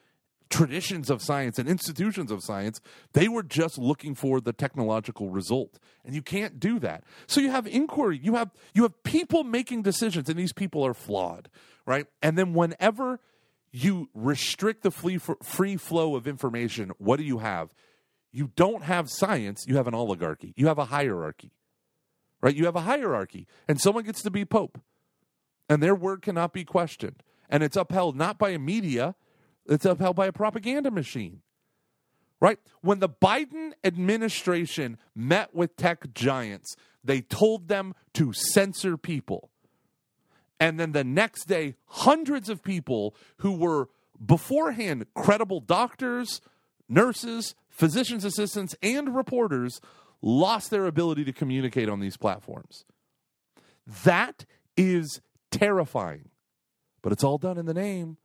[0.53, 2.80] traditions of science and institutions of science.
[3.14, 5.80] They were just looking for the technological result.
[6.05, 7.03] And you can't do that.
[7.26, 10.93] So you have inquiry, you have you have people making decisions and these people are
[10.93, 11.49] flawed,
[11.88, 12.05] right?
[12.22, 13.20] And then whenever
[13.74, 17.74] you restrict the free, flow of information, what do you have?
[18.32, 20.53] You don't have science, you have an oligarchy.
[20.55, 21.51] You have a hierarchy.
[22.39, 22.55] Right?
[22.55, 24.80] You have a hierarchy and someone gets to be pope.
[25.67, 27.24] And their word cannot be questioned.
[27.49, 29.15] And it's upheld not by a media,
[29.65, 31.41] it's upheld by a propaganda machine.
[32.39, 32.59] Right?
[32.82, 39.49] When the Biden administration met with tech giants, they told them to censor people.
[40.64, 43.89] And then the next day, hundreds of people who were
[44.26, 46.39] beforehand credible doctors,
[46.88, 49.82] nurses, physician's assistants, and reporters
[50.22, 52.86] lost their ability to communicate on these platforms.
[54.05, 54.45] That
[54.78, 55.20] is
[55.51, 56.30] terrifying.
[57.01, 58.16] But it's all done in the name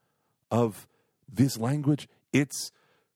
[0.49, 0.87] of
[1.29, 2.09] this language.
[2.33, 2.71] It's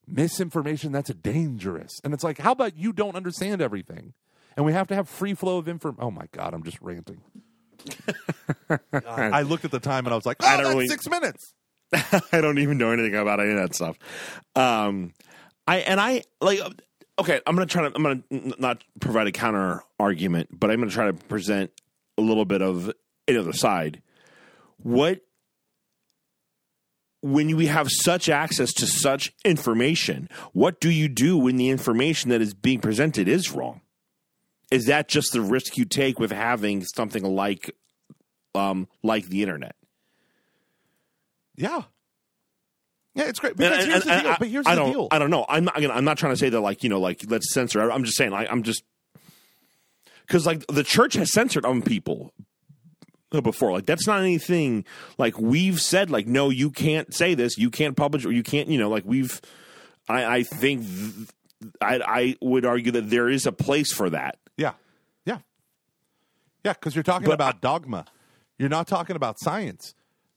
[0.05, 2.01] misinformation that's dangerous.
[2.03, 4.14] And it's like, how about you don't understand everything?
[4.57, 6.03] And we have to have free flow of information.
[6.03, 7.20] Oh my God, I'm just ranting.
[9.05, 11.09] I looked at the time and I was like, oh, I don't that's really, six
[11.09, 11.55] minutes.
[12.33, 13.99] I don't even know anything about any of that stuff.
[14.57, 15.12] Um,
[15.66, 16.61] I and I like.
[17.18, 17.95] Okay, I'm gonna try to.
[17.95, 21.70] I'm gonna not provide a counter argument, but I'm gonna try to present
[22.16, 22.91] a little bit of
[23.28, 24.03] another side.
[24.78, 25.20] What
[27.20, 32.30] when we have such access to such information, what do you do when the information
[32.30, 33.82] that is being presented is wrong?
[34.73, 37.70] Is that just the risk you take with having something like
[38.55, 39.77] um like the internet?
[41.57, 41.83] Yeah.
[43.14, 43.57] Yeah, it's great.
[43.57, 44.33] Because and, here's and, the deal.
[44.33, 45.09] I, but here's I the deal.
[45.11, 45.45] I don't know.
[45.47, 45.77] I'm not.
[45.77, 47.91] I'm not trying to say that like you know like let's censor.
[47.91, 48.83] I'm just saying like I'm just
[50.27, 52.33] because like the church has censored on people
[53.31, 53.73] before.
[53.73, 54.87] Like that's not anything
[55.18, 56.11] like we've said.
[56.11, 57.59] Like no, you can't say this.
[57.59, 58.68] You can't publish or you can't.
[58.68, 59.41] You know, like we've.
[60.09, 61.29] I, I think th-
[61.81, 64.39] I, I would argue that there is a place for that.
[64.57, 64.72] Yeah,
[65.24, 65.38] yeah,
[66.64, 66.72] yeah.
[66.72, 68.05] Because you're talking but about I, dogma.
[68.59, 69.94] You're not talking about science.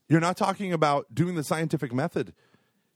[0.08, 2.34] You're not talking about doing the scientific method.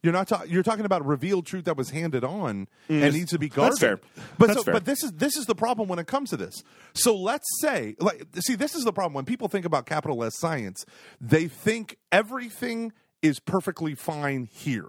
[0.01, 0.30] You're not.
[0.30, 3.49] Ta- you're talking about revealed truth that was handed on mm, and needs to be
[3.49, 3.74] guarded.
[3.74, 3.99] That's fair.
[4.38, 4.74] But that's so, fair.
[4.74, 6.63] but this is this is the problem when it comes to this.
[6.93, 10.38] So let's say, like, see, this is the problem when people think about capital S
[10.38, 10.86] science.
[11.20, 14.88] They think everything is perfectly fine here.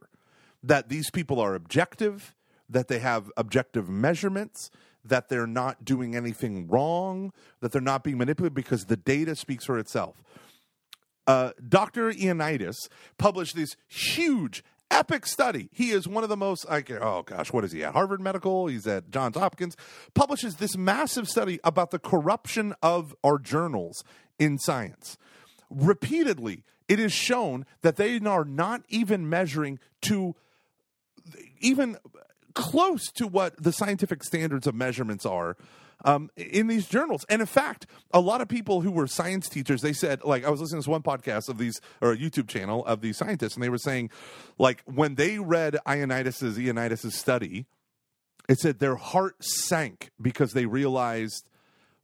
[0.63, 2.37] That these people are objective.
[2.69, 4.71] That they have objective measurements
[5.05, 9.65] that they're not doing anything wrong, that they're not being manipulated because the data speaks
[9.65, 10.23] for itself.
[11.27, 12.11] Uh, Dr.
[12.11, 12.77] Ioannidis
[13.19, 15.69] published this huge, epic study.
[15.73, 17.93] He is one of the most, like, oh gosh, what is he at?
[17.93, 19.77] Harvard Medical, he's at Johns Hopkins,
[20.15, 24.03] publishes this massive study about the corruption of our journals
[24.39, 25.17] in science.
[25.71, 30.35] Repeatedly, it is shown that they are not even measuring to
[31.61, 31.97] even
[32.55, 35.57] close to what the scientific standards of measurements are
[36.05, 37.25] um, in these journals.
[37.29, 40.51] And in fact, a lot of people who were science teachers, they said, like, I
[40.51, 43.55] was listening to this one podcast of these, or a YouTube channel of these scientists,
[43.55, 44.11] and they were saying,
[44.59, 47.67] like, when they read Ioannidis's, Ioannidis's study,
[48.49, 51.49] it said their heart sank because they realized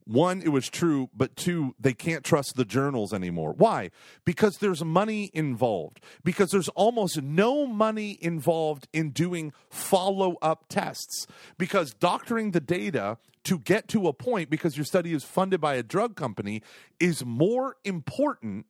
[0.07, 3.53] one, it was true, but two, they can't trust the journals anymore.
[3.53, 3.91] Why?
[4.25, 5.99] Because there's money involved.
[6.23, 11.27] Because there's almost no money involved in doing follow up tests.
[11.57, 15.75] Because doctoring the data to get to a point, because your study is funded by
[15.75, 16.61] a drug company,
[16.99, 18.65] is more important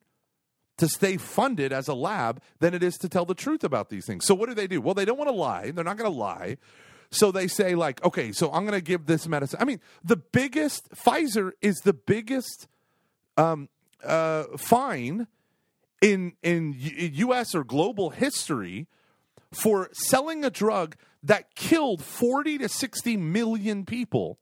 [0.78, 4.06] to stay funded as a lab than it is to tell the truth about these
[4.06, 4.24] things.
[4.24, 4.80] So, what do they do?
[4.80, 5.72] Well, they don't want to lie.
[5.72, 6.56] They're not going to lie.
[7.10, 9.58] So they say, like, okay, so I'm going to give this medicine.
[9.60, 12.68] I mean, the biggest, Pfizer is the biggest
[13.36, 13.68] um,
[14.04, 15.26] uh, fine
[16.02, 17.54] in, in U.S.
[17.54, 18.86] or global history
[19.52, 24.38] for selling a drug that killed 40 to 60 million people.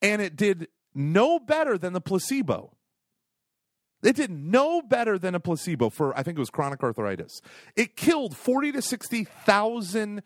[0.00, 2.72] And it did no better than the placebo.
[4.02, 7.40] It did no better than a placebo for, I think it was chronic arthritis.
[7.74, 10.22] It killed 40 to 60,000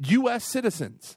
[0.00, 0.44] U.S.
[0.44, 1.16] citizens.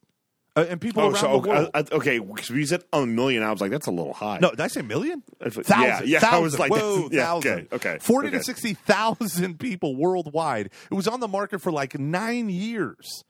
[0.55, 1.69] Uh, and people Oh, around so the world.
[1.73, 2.19] uh, uh, okay.
[2.19, 4.37] Because we said a million, I was like, that's a little high.
[4.39, 5.23] no, did I say million?
[5.41, 5.65] Thousand.
[5.81, 7.51] yeah, yeah, I was like, Whoa, yeah, thousand.
[7.51, 8.37] okay, okay, Forty okay.
[8.37, 10.67] to sixty thousand people worldwide.
[10.91, 13.23] It was on the market for like nine years.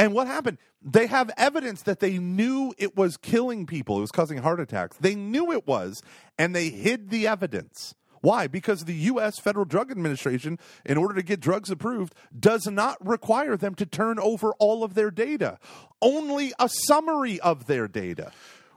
[0.00, 0.58] And what happened?
[0.80, 3.98] They have evidence that they knew it was killing people.
[3.98, 4.96] It was causing heart attacks.
[4.98, 6.00] They knew it was,
[6.38, 7.96] and they hid the evidence.
[8.20, 8.46] Why?
[8.46, 9.38] Because the U.S.
[9.38, 14.18] Federal Drug Administration, in order to get drugs approved, does not require them to turn
[14.18, 15.58] over all of their data,
[16.02, 18.32] only a summary of their data.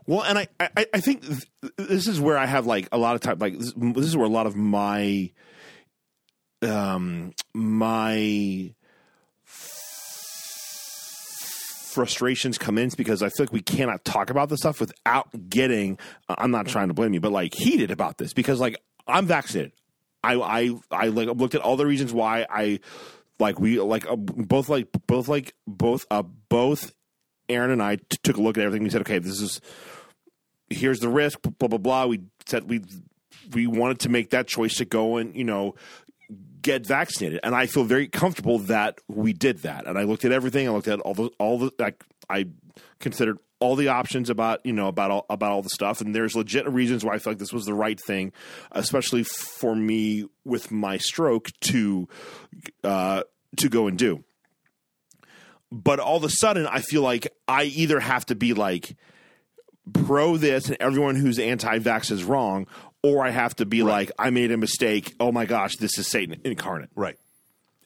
[0.07, 1.43] Well, and I, I, I think th-
[1.77, 3.37] this is where I have like a lot of time.
[3.39, 5.31] Like this, this is where a lot of my,
[6.63, 8.73] um, my
[11.91, 15.99] frustrations come in because I feel like we cannot talk about this stuff without getting.
[16.29, 18.81] I'm not trying to blame you, but like heated about this because like
[19.11, 19.73] I'm vaccinated.
[20.23, 22.79] I I I like looked at all the reasons why I
[23.39, 26.93] like we like uh, both like both like both uh both
[27.49, 28.83] Aaron and I t- took a look at everything.
[28.83, 29.61] We said, okay, this is
[30.69, 31.39] here's the risk.
[31.41, 32.05] Blah blah blah.
[32.05, 32.81] We said we
[33.53, 35.75] we wanted to make that choice to go and you know
[36.61, 39.87] get vaccinated, and I feel very comfortable that we did that.
[39.87, 40.67] And I looked at everything.
[40.67, 42.47] I looked at all the all the like I
[42.99, 46.01] considered all the options about you know about all about all the stuff.
[46.01, 48.33] And there's legit reasons why I feel like this was the right thing,
[48.71, 52.09] especially for me with my stroke to
[52.83, 53.23] uh,
[53.57, 54.23] to go and do.
[55.71, 58.97] But all of a sudden, I feel like I either have to be like
[59.93, 62.67] pro this and everyone who's anti-vax is wrong,
[63.03, 65.15] or I have to be like I made a mistake.
[65.19, 66.89] Oh my gosh, this is Satan incarnate.
[66.95, 67.17] Right.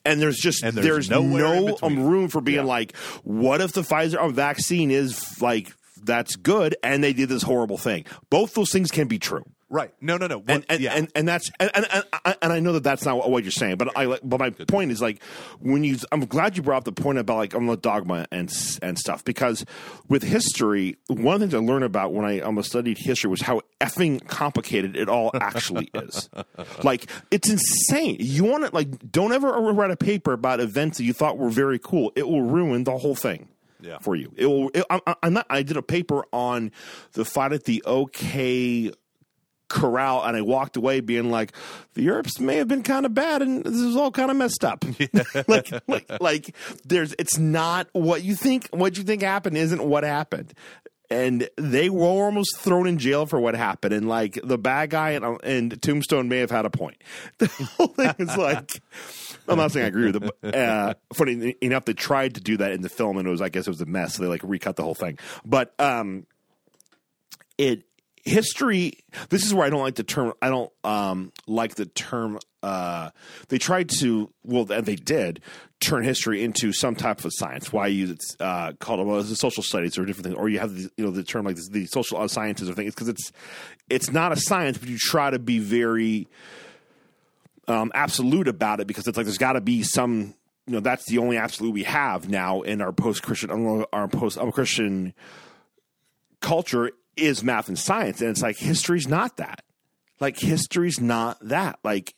[0.06, 2.64] And there's just And there's, there's no um, room for being Yeah.
[2.64, 7.78] like, what if the Pfizer vaccine is like that's good and they did this horrible
[7.78, 8.06] thing?
[8.30, 9.44] Both those things can be true.
[9.76, 9.94] Right.
[10.00, 10.38] No, no, no.
[10.38, 10.94] What- And and, yeah.
[10.96, 11.86] and and that's and, and,
[12.24, 14.22] and, and I know that that's not what you're saying, but I like.
[14.24, 15.22] But my point is like
[15.60, 15.98] when you.
[16.14, 18.50] I'm glad you brought up the point about like on the dogma and
[18.82, 19.66] and stuff because
[20.08, 23.42] with history, one of the things I learned about when I almost studied history was
[23.42, 26.30] how effing complicated it all actually is.
[26.82, 28.16] Like it's insane.
[28.20, 31.50] You want to like don't ever write a paper about events that you thought were
[31.50, 32.14] very cool.
[32.16, 33.50] It will ruin the whole thing
[33.82, 33.98] Yeah.
[34.00, 34.32] for you.
[34.38, 34.70] It will.
[34.74, 35.48] It, I, I- I'm not.
[35.50, 36.72] I did a paper on
[37.12, 38.92] the fight at the OK
[39.68, 41.52] Corral, and I walked away being like,
[41.96, 44.64] the Earps may have been kind of bad, and this is all kind of messed
[44.64, 44.86] up.
[45.48, 46.56] like, like, like,
[46.86, 47.16] there's.
[47.18, 48.68] It's not what you think.
[48.72, 50.54] What you think happened isn't what happened.
[51.10, 53.94] And they were almost thrown in jail for what happened.
[53.94, 56.98] And like the bad guy and, and Tombstone may have had a point.
[57.38, 57.48] The
[57.78, 58.72] whole thing is like,
[59.48, 60.32] I'm not saying I agree with it.
[60.42, 63.42] But, uh, funny enough, they tried to do that in the film, and it was,
[63.42, 64.16] I guess, it was a mess.
[64.16, 65.20] So they like recut the whole thing.
[65.46, 66.26] But um,
[67.60, 67.84] it
[68.26, 69.04] history.
[69.30, 70.34] This is where I don't like the term.
[70.42, 72.40] I don't um, like the term.
[72.62, 73.12] Uh,
[73.50, 75.42] they tried to, well, they did
[75.80, 77.72] turn history into some type of science.
[77.72, 80.76] Why you it's uh, called well, it's social studies or different things, or you have
[80.76, 83.32] the, you know the term like the social sciences or things because it's
[83.90, 86.28] it's not a science, but you try to be very
[87.68, 90.34] um, absolute about it because it's like there's got to be some
[90.66, 94.40] you know that's the only absolute we have now in our post Christian our post
[94.54, 95.14] Christian
[96.42, 99.62] culture is math and science and it's like history's not that
[100.20, 102.14] like history's not that like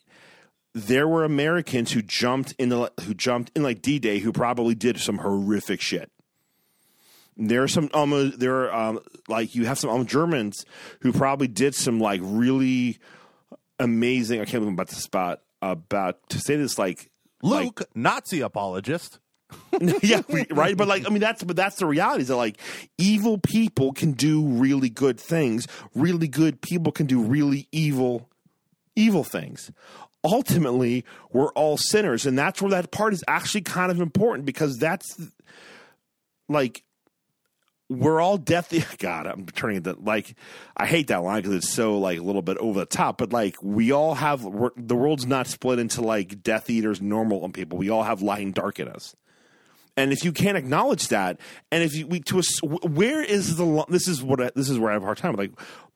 [0.78, 4.76] there were Americans who jumped in the who jumped in like D Day who probably
[4.76, 6.12] did some horrific shit.
[7.36, 10.66] There are some um there are um like you have some um, Germans
[11.02, 13.00] who probably did some like really
[13.80, 14.39] amazing.
[14.39, 17.10] I can't believe I'm about to spot about to say this like
[17.41, 19.20] Luke, Nazi apologist.
[20.02, 20.22] yeah,
[20.52, 20.76] right.
[20.76, 22.24] But like, I mean, that's but that's the reality.
[22.24, 22.60] Is that like
[22.98, 25.68] evil people can do really good things.
[25.95, 28.30] Really good people can do really evil,
[28.95, 29.72] evil things.
[30.24, 34.78] Ultimately, we're all sinners, and that's where that part is actually kind of important because
[34.78, 35.22] that's
[36.50, 36.84] like
[37.89, 38.98] we're all death.
[39.00, 40.36] God, I'm turning it like
[40.76, 43.18] I hate that line because it's so like a little bit over the top.
[43.18, 47.54] But like we all have the world's not split into like Death Eaters, normal and
[47.54, 47.78] people.
[47.78, 49.16] We all have light and dark in us.
[49.98, 51.39] And if you can't acknowledge that,
[51.72, 52.43] and if you we to a,
[52.88, 55.34] where is the this is what I, this is where I have a hard time
[55.36, 55.52] like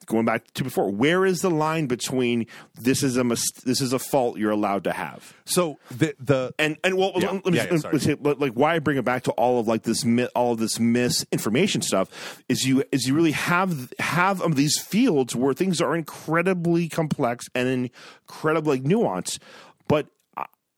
[0.07, 0.89] going back to before.
[0.89, 4.83] Where is the line between this is a mis- this is a fault you're allowed
[4.85, 5.35] to have?
[5.45, 7.31] So the the and and well, Yeah.
[7.31, 9.83] let me, Yeah, yeah, say, like why I bring it back to all of like
[9.83, 14.79] this all of this misinformation stuff is you is you really have have um, these
[14.79, 17.91] fields where things are incredibly complex and
[18.27, 19.37] incredibly like, nuanced,
[19.87, 20.07] but.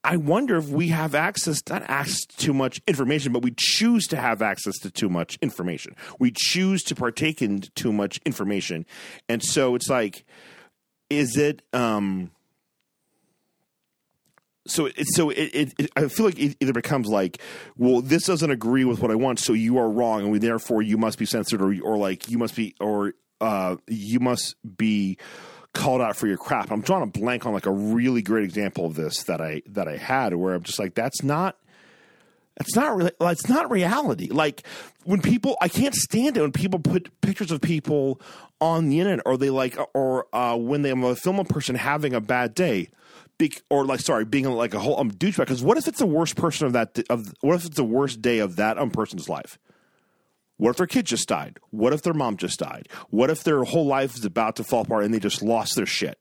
[0.03, 4.07] I- wonder if we have access, not access to too much information, but we choose
[4.07, 5.95] to have access to too much information.
[6.19, 8.85] We choose to partake in too much information.
[9.29, 10.25] And so it's like,
[11.09, 12.31] is it, um,
[14.65, 17.39] so it, so it, it, it I feel like it either becomes like,
[17.77, 20.81] well, this doesn't agree with what I want, so you are wrong, and we therefore
[20.81, 25.17] you must be censored, or or like you must be, or uh, you must be
[25.73, 26.71] called out for your crap.
[26.71, 29.87] I'm drawing a blank on like a really great example of this that I that
[29.87, 31.57] I had where I'm just like, that's not.
[32.57, 33.11] It's not really.
[33.19, 34.29] It's not reality.
[34.29, 34.63] Like
[35.05, 38.21] when people, I can't stand it when people put pictures of people
[38.61, 42.21] on the internet, or they like, or uh, when they film a person having a
[42.21, 42.89] bad day
[43.39, 45.37] be, or like sorry, being like a whole um, douchebag.
[45.37, 48.21] Because what if it's the worst person of that of what if it's the worst
[48.21, 49.57] day of that um person's life?
[50.57, 51.59] What if their kid just died?
[51.71, 52.87] What if their mom just died?
[53.09, 55.85] What if their whole life is about to fall apart and they just lost their
[55.85, 56.19] shit?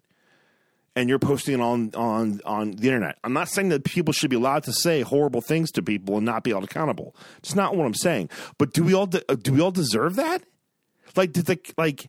[0.94, 3.18] And you're posting it on on on the internet.
[3.24, 6.26] I'm not saying that people should be allowed to say horrible things to people and
[6.26, 7.16] not be held accountable.
[7.38, 8.28] It's not what I'm saying.
[8.58, 10.42] But do we all de- do we all deserve that?
[11.16, 12.08] Like did the like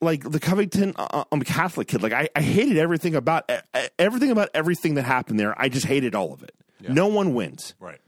[0.00, 2.02] like the Covington uh, I'm a Catholic kid.
[2.02, 3.48] Like I, I hated everything about
[3.98, 5.54] everything about everything that happened there.
[5.60, 6.54] I just hated all of it.
[6.80, 6.92] Yeah.
[6.92, 7.74] No one wins.
[7.78, 8.00] Right.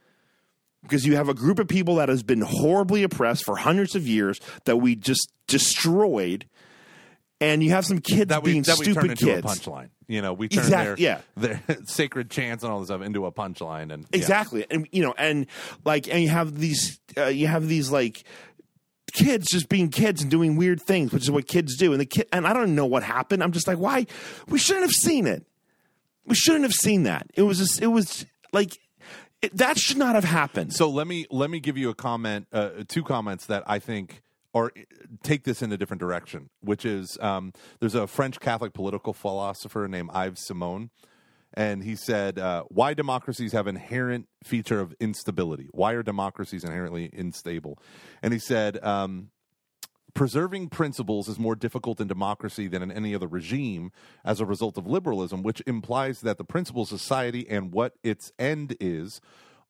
[0.83, 4.07] Because you have a group of people that has been horribly oppressed for hundreds of
[4.07, 6.47] years that we just destroyed,
[7.41, 9.23] and you have some kids that we, being that stupid we kids.
[9.23, 9.89] Into a punchline.
[10.07, 11.61] You know, we turn exactly, their, yeah.
[11.69, 14.67] their sacred chants and all this stuff into a punchline, and exactly, yeah.
[14.71, 15.47] and you know, and
[15.85, 18.25] like, and you have these, uh, you have these like
[19.13, 21.93] kids just being kids and doing weird things, which is what kids do.
[21.93, 23.43] And the kid, and I don't know what happened.
[23.43, 24.07] I'm just like, why?
[24.49, 25.45] We shouldn't have seen it.
[26.27, 27.27] We shouldn't have seen that.
[27.35, 28.79] It was, just, it was like
[29.43, 30.73] it, that should not have happened.
[30.75, 34.23] So let me let me give you a comment, uh, two comments that I think
[34.55, 34.73] are
[35.23, 39.87] take this in a different direction, which is um, there's a French Catholic political philosopher
[39.89, 40.91] named Yves Simon
[41.55, 45.69] and he said, uh, "Why democracies have inherent feature of instability?
[45.73, 47.79] Why are democracies inherently unstable?"
[48.23, 49.31] And he said, um,
[50.15, 53.93] "Preserving principles is more difficult in democracy than in any other regime,
[54.25, 58.33] as a result of liberalism, which implies that the principles of society and what its
[58.39, 59.21] end is."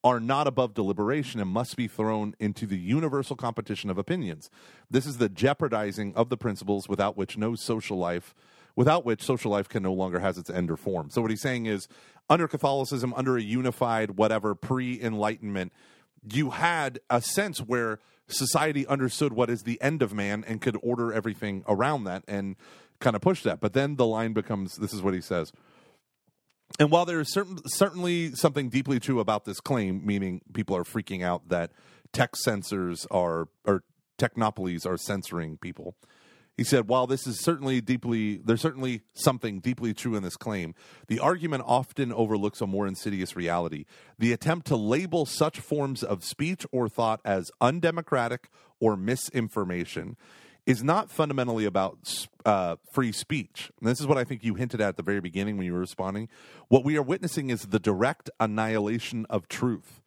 [0.04, 4.48] Are not above deliberation and must be thrown into the universal competition of opinions.
[4.88, 8.32] This is the jeopardizing of the principles without which no social life
[8.78, 11.10] without which social life can no longer has its end or form.
[11.10, 11.88] So what he's saying is
[12.30, 15.72] under Catholicism, under a unified whatever pre-enlightenment,
[16.32, 17.98] you had a sense where
[18.28, 22.56] society understood what is the end of man and could order everything around that and
[23.00, 23.60] kind of push that.
[23.60, 25.52] But then the line becomes this is what he says.
[26.78, 30.84] And while there is certain, certainly something deeply true about this claim, meaning people are
[30.84, 31.72] freaking out that
[32.12, 33.84] tech censors are or
[34.18, 35.94] technopolies are censoring people,
[36.58, 40.74] he said, while this is certainly deeply, there's certainly something deeply true in this claim,
[41.06, 43.84] the argument often overlooks a more insidious reality.
[44.18, 48.48] The attempt to label such forms of speech or thought as undemocratic
[48.80, 50.16] or misinformation
[50.66, 53.70] is not fundamentally about uh, free speech.
[53.78, 55.74] And this is what I think you hinted at at the very beginning when you
[55.74, 56.28] were responding.
[56.66, 60.02] What we are witnessing is the direct annihilation of truth.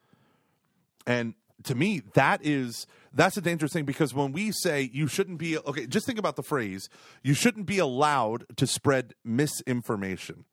[1.08, 1.34] And
[1.66, 5.58] to me, that is that's a dangerous thing because when we say you shouldn't be
[5.58, 6.90] okay, just think about the phrase
[7.24, 10.46] you shouldn't be allowed to spread misinformation.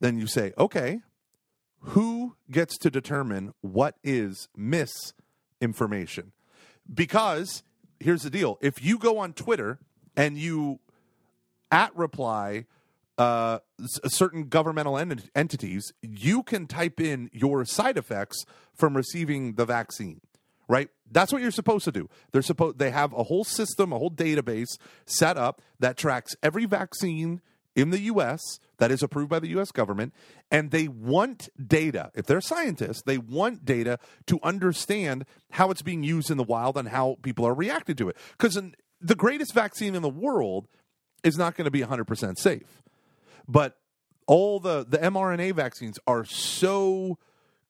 [0.00, 1.00] Then you say, okay,
[1.80, 6.32] who gets to determine what is misinformation?
[6.92, 7.62] Because
[8.00, 9.78] here's the deal if you go on Twitter
[10.16, 10.80] and you
[11.70, 12.66] at reply
[13.18, 13.58] uh,
[14.04, 18.44] certain governmental ent- entities, you can type in your side effects
[18.74, 20.20] from receiving the vaccine.
[20.68, 22.08] Right, that's what you're supposed to do.
[22.32, 26.64] They're supposed they have a whole system, a whole database set up that tracks every
[26.64, 27.40] vaccine
[27.76, 28.40] in the U.S.
[28.78, 29.70] that is approved by the U.S.
[29.70, 30.12] government,
[30.50, 32.10] and they want data.
[32.14, 36.76] If they're scientists, they want data to understand how it's being used in the wild
[36.76, 38.16] and how people are reacting to it.
[38.36, 38.60] Because
[39.00, 40.66] the greatest vaccine in the world
[41.22, 42.82] is not going to be 100% safe.
[43.48, 43.78] But
[44.26, 47.18] all the the mRNA vaccines are so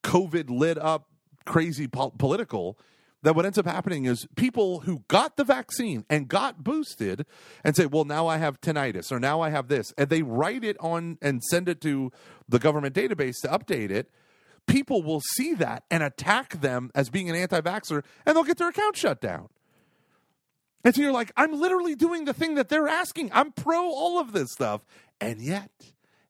[0.03, 1.09] COVID lit up,
[1.45, 2.79] crazy po- political
[3.23, 7.27] that what ends up happening is people who got the vaccine and got boosted
[7.65, 10.63] and say, well, now I have tinnitus or now I have this, and they write
[10.63, 12.13] it on and send it to
[12.49, 14.11] the government database to update it.
[14.69, 18.59] People will see that and attack them as being an anti vaxxer, and they'll get
[18.59, 19.49] their account shut down.
[20.85, 23.31] And so you're like, I'm literally doing the thing that they're asking.
[23.33, 24.83] I'm pro all of this stuff.
[25.21, 25.71] And yet,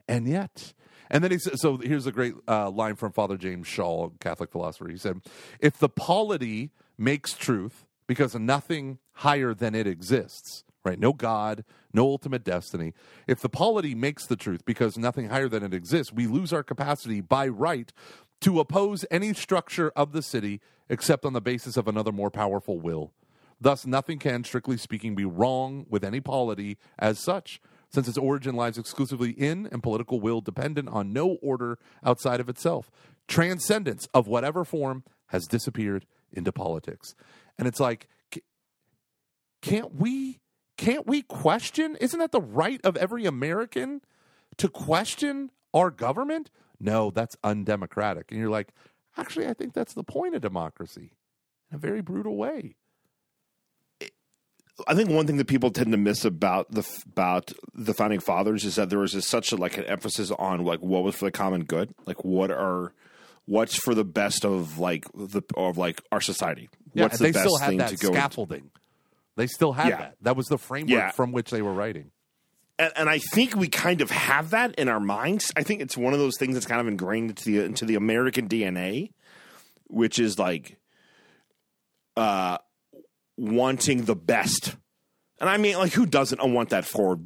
[0.08, 0.72] and yet.
[1.10, 4.50] And then he said, so here's a great uh, line from Father James Schall, Catholic
[4.50, 4.88] philosopher.
[4.88, 5.20] He said,
[5.60, 10.98] if the polity makes truth because nothing higher than it exists, right?
[10.98, 12.92] No God, no ultimate destiny.
[13.26, 16.62] If the polity makes the truth because nothing higher than it exists, we lose our
[16.62, 17.92] capacity by right
[18.40, 22.78] to oppose any structure of the city except on the basis of another more powerful
[22.78, 23.12] will.
[23.60, 27.60] Thus, nothing can, strictly speaking, be wrong with any polity as such
[27.92, 32.48] since its origin lies exclusively in and political will dependent on no order outside of
[32.48, 32.90] itself.
[33.28, 37.14] Transcendence of whatever form has disappeared into politics.
[37.58, 38.08] And it's like,
[39.62, 40.40] can't we
[40.76, 41.96] can't we question?
[42.00, 44.02] Isn't that the right of every American
[44.58, 46.50] to question our government?
[46.78, 48.30] No, that's undemocratic.
[48.30, 48.72] And you're like,
[49.16, 51.16] actually, I think that's the point of democracy
[51.70, 52.76] in a very brutal way.
[54.86, 58.64] I think one thing that people tend to miss about the about the founding fathers
[58.64, 61.30] is that there was such a, like an emphasis on like what was for the
[61.32, 62.92] common good, like what are
[63.46, 66.68] what's for the best of like the of like our society.
[66.92, 68.12] Yeah, what's the best still had thing that to go?
[68.12, 68.70] scaffolding.
[69.36, 69.96] They still had Yeah.
[69.98, 70.16] that.
[70.22, 71.10] That was the framework Yeah.
[71.10, 72.10] from which they were writing.
[72.78, 75.50] and, and I think we kind of have that in our minds.
[75.56, 77.94] I think it's one of those things that's kind of ingrained into the into the
[77.94, 79.12] American DNA,
[79.86, 80.76] which is like
[82.16, 82.58] uh
[83.36, 84.76] wanting the best.
[85.40, 87.18] And I mean, like, who doesn't want that for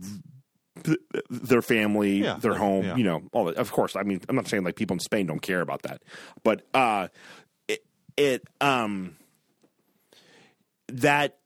[1.29, 2.85] their family, Yeah, their home?
[2.85, 2.97] yeah.
[2.97, 3.57] You know, all that.
[3.57, 6.03] Of course, I mean, I'm not saying like people in Spain don't care about that,
[6.43, 7.09] but uh,
[7.69, 7.85] it,
[8.17, 9.17] it um
[10.89, 11.37] that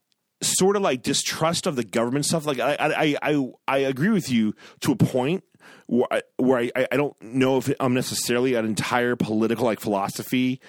[0.41, 2.45] sort of like distrust of the government stuff.
[2.45, 5.43] Like I I I I agree with you to a point
[5.87, 10.59] where I, where I, I don't know if I'm necessarily an entire political like philosophy.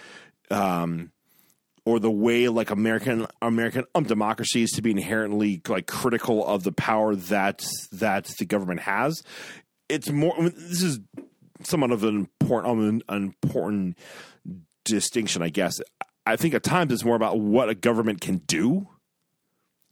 [0.50, 1.10] Um,
[1.86, 6.64] or the way like American American um, democracy is to be inherently like critical of
[6.64, 9.22] the power that that the government has.
[9.88, 10.34] It's more.
[10.36, 10.98] I mean, this is
[11.62, 13.96] somewhat of an important an important
[14.84, 15.80] distinction, I guess.
[16.26, 18.88] I think at times it's more about what a government can do,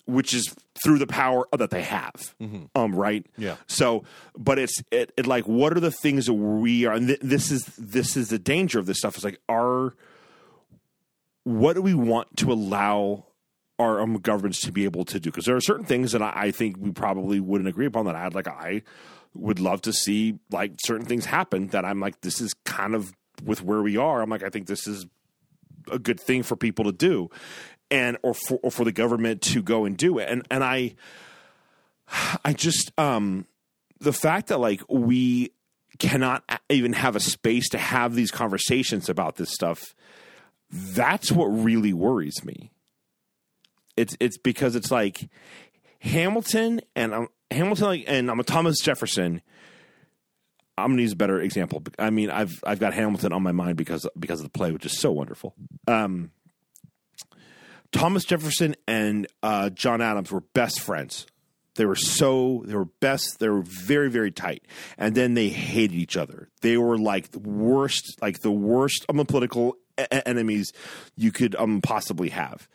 [0.05, 2.35] which is through the power that they have.
[2.75, 3.25] Um, right.
[3.39, 3.55] Yeah.
[3.69, 4.03] So,
[4.37, 7.53] but it's it, it like what are the things that we are, and th- this
[7.53, 9.17] is this is the danger of this stuff.
[9.17, 9.95] Is like our
[11.45, 13.27] what do we want to allow
[13.79, 15.31] our um, governments to be able to do?
[15.31, 18.07] Because there are certain things that I, I think we probably wouldn't agree upon.
[18.07, 18.83] That I like, I
[19.35, 21.69] would love to see like certain things happen.
[21.69, 23.13] That I'm like, this is kind of
[23.45, 24.23] with where we are.
[24.23, 25.07] I'm like, I think this is
[25.91, 27.31] a good thing for people to do,
[27.91, 30.29] and or for or for the government to go and do it.
[30.31, 30.95] And and I,
[32.45, 33.47] I just um,
[34.01, 35.53] the fact that like we
[35.99, 39.95] cannot even have a space to have these conversations about this stuff
[40.75, 42.73] that's what really worries me.
[43.97, 45.29] It's it's because it's like
[46.01, 49.41] Hamilton and um, Hamilton like, and I'm a Thomas Jefferson.
[50.77, 51.83] I'm gonna use a better example.
[51.99, 54.85] I mean, I've I've got Hamilton on my mind because because of the play, which
[54.85, 55.55] is so wonderful.
[55.87, 56.33] Um,
[57.93, 61.27] Thomas Jefferson and uh, John Adams were best friends.
[61.77, 63.39] They were so they were best.
[63.39, 64.65] They were very very tight,
[64.99, 66.49] and then they hated each other.
[66.63, 70.73] They were like the worst, like the worst of the political enemies
[71.17, 72.69] you could um possibly have.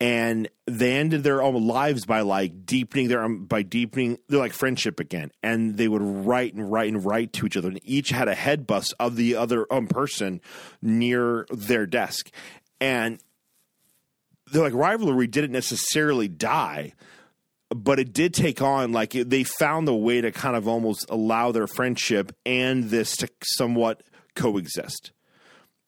[0.00, 4.52] And they ended their own lives by like deepening their um, by deepening their like
[4.52, 5.30] friendship again.
[5.42, 8.34] And they would write and write and write to each other, and each had a
[8.34, 10.40] head bust of the other um person
[10.80, 12.30] near their desk.
[12.80, 13.20] And
[14.52, 16.94] their like rivalry didn't necessarily die,
[17.70, 21.52] but it did take on like they found a way to kind of almost allow
[21.52, 24.02] their friendship and this to somewhat
[24.34, 25.12] coexist.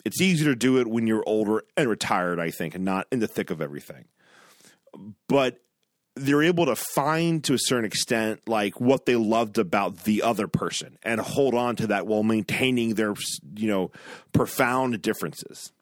[0.04, 3.20] It's easier to do it when you're older and retired, I think, and not in
[3.20, 4.04] the thick of everything.
[5.28, 5.60] But
[6.16, 10.46] they're able to find to a certain extent like what they loved about the other
[10.46, 13.14] person and hold on to that while maintaining their
[13.56, 13.90] you know
[14.32, 15.72] profound differences.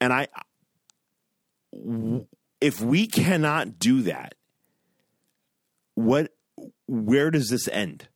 [0.00, 0.26] And I
[2.60, 4.34] if we cannot do that,
[5.94, 6.32] what
[6.86, 8.08] where does this end?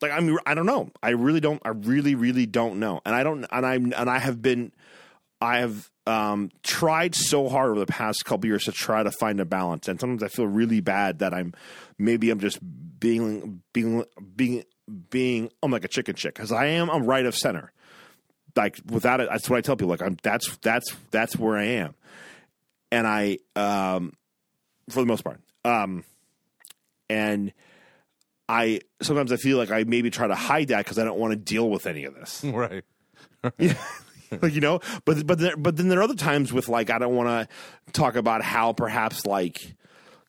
[0.00, 0.90] Like I mean I don't know.
[1.02, 3.00] I really don't I really really don't know.
[3.04, 4.72] And I don't and I and I have been
[5.40, 9.40] I have um, tried so hard over the past couple years to try to find
[9.40, 11.54] a balance, and sometimes I feel really bad that I'm
[11.98, 12.58] maybe I'm just
[12.98, 14.04] being being
[14.36, 14.64] being
[15.08, 17.72] being I'm like a chicken chick because I am I'm right of center.
[18.56, 19.90] Like without it, that's what I tell people.
[19.90, 21.94] Like I'm that's that's that's where I am,
[22.92, 24.12] and I um
[24.90, 26.04] for the most part um
[27.08, 27.52] and
[28.50, 31.32] I sometimes I feel like I maybe try to hide that because I don't want
[31.32, 32.44] to deal with any of this.
[32.52, 32.84] Right.
[34.42, 36.98] like you know but but there, but then there are other times with like i
[36.98, 39.74] don't want to talk about how perhaps like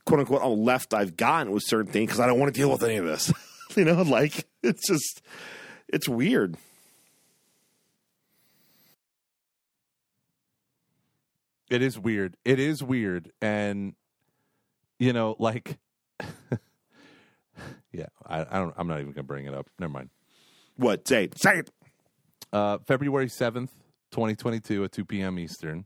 [0.05, 2.71] quote unquote on left i've gotten with certain things because i don't want to deal
[2.71, 3.33] with any of this
[3.75, 5.21] you know like it's just
[5.89, 6.55] it's weird
[11.69, 12.35] It is weird.
[12.43, 13.95] It is weird, and
[14.99, 15.79] you know, like,
[17.91, 18.73] yeah, I, I don't.
[18.77, 19.69] I'm not even gonna bring it up.
[19.79, 20.09] Never mind.
[20.77, 21.71] what say it say it
[22.53, 23.71] Uh, February seventh,
[24.11, 25.39] 2022, at 2 p.m.
[25.39, 25.85] Eastern.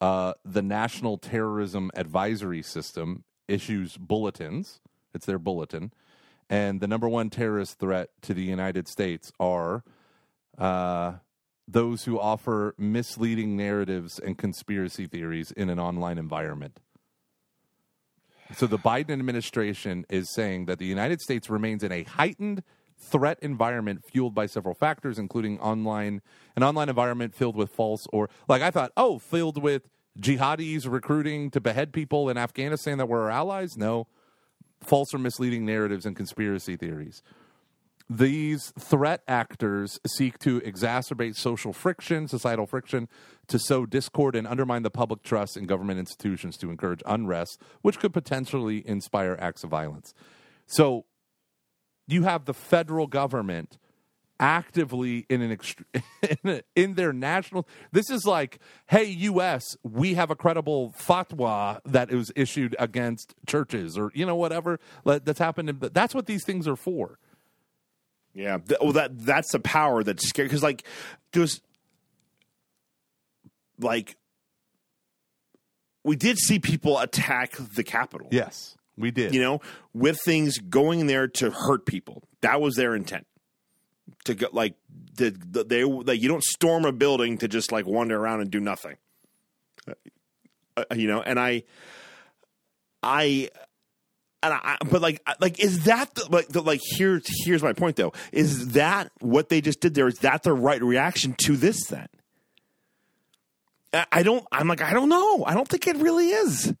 [0.00, 4.80] Uh, the National Terrorism Advisory System issues bulletins.
[5.14, 5.92] It's their bulletin.
[6.50, 9.82] And the number one terrorist threat to the United States are
[10.58, 11.14] uh,
[11.66, 16.80] those who offer misleading narratives and conspiracy theories in an online environment.
[18.56, 22.62] So the Biden administration is saying that the United States remains in a heightened
[22.96, 26.22] threat environment fueled by several factors, including online
[26.56, 31.50] an online environment filled with false or like I thought, oh, filled with jihadis recruiting
[31.50, 33.76] to behead people in Afghanistan that were our allies.
[33.76, 34.06] No,
[34.80, 37.22] false or misleading narratives and conspiracy theories.
[38.08, 43.08] These threat actors seek to exacerbate social friction, societal friction,
[43.48, 47.98] to sow discord and undermine the public trust in government institutions to encourage unrest, which
[47.98, 50.12] could potentially inspire acts of violence.
[50.66, 51.06] So
[52.06, 53.78] you have the federal government
[54.40, 55.84] actively in an ext-
[56.44, 58.58] in, in their national this is like
[58.88, 64.34] hey us we have a credible fatwa that was issued against churches or you know
[64.34, 67.20] whatever that's happened that's what these things are for
[68.34, 68.58] Yeah.
[68.58, 70.84] Th- well, that that's the power that's scary because like
[71.32, 71.60] there's
[73.78, 74.16] like
[76.02, 78.28] we did see people attack the Capitol.
[78.30, 79.60] yes we did You know,
[79.92, 82.22] with things going there to hurt people.
[82.42, 83.26] That was their intent.
[84.26, 84.74] To go like
[85.14, 88.50] the, the, they like you don't storm a building to just like wander around and
[88.50, 88.96] do nothing.
[90.76, 91.62] Uh, you know, and I,
[93.02, 93.48] I,
[94.44, 97.96] and I, but like, like, is that the, like, the, like, here's here's my point
[97.96, 98.12] though.
[98.30, 100.06] Is that what they just did there?
[100.06, 101.86] Is that the right reaction to this?
[101.86, 102.08] Then,
[104.12, 104.46] I, don't.
[104.52, 105.44] I'm like, I don't know.
[105.46, 106.74] I don't think it really is.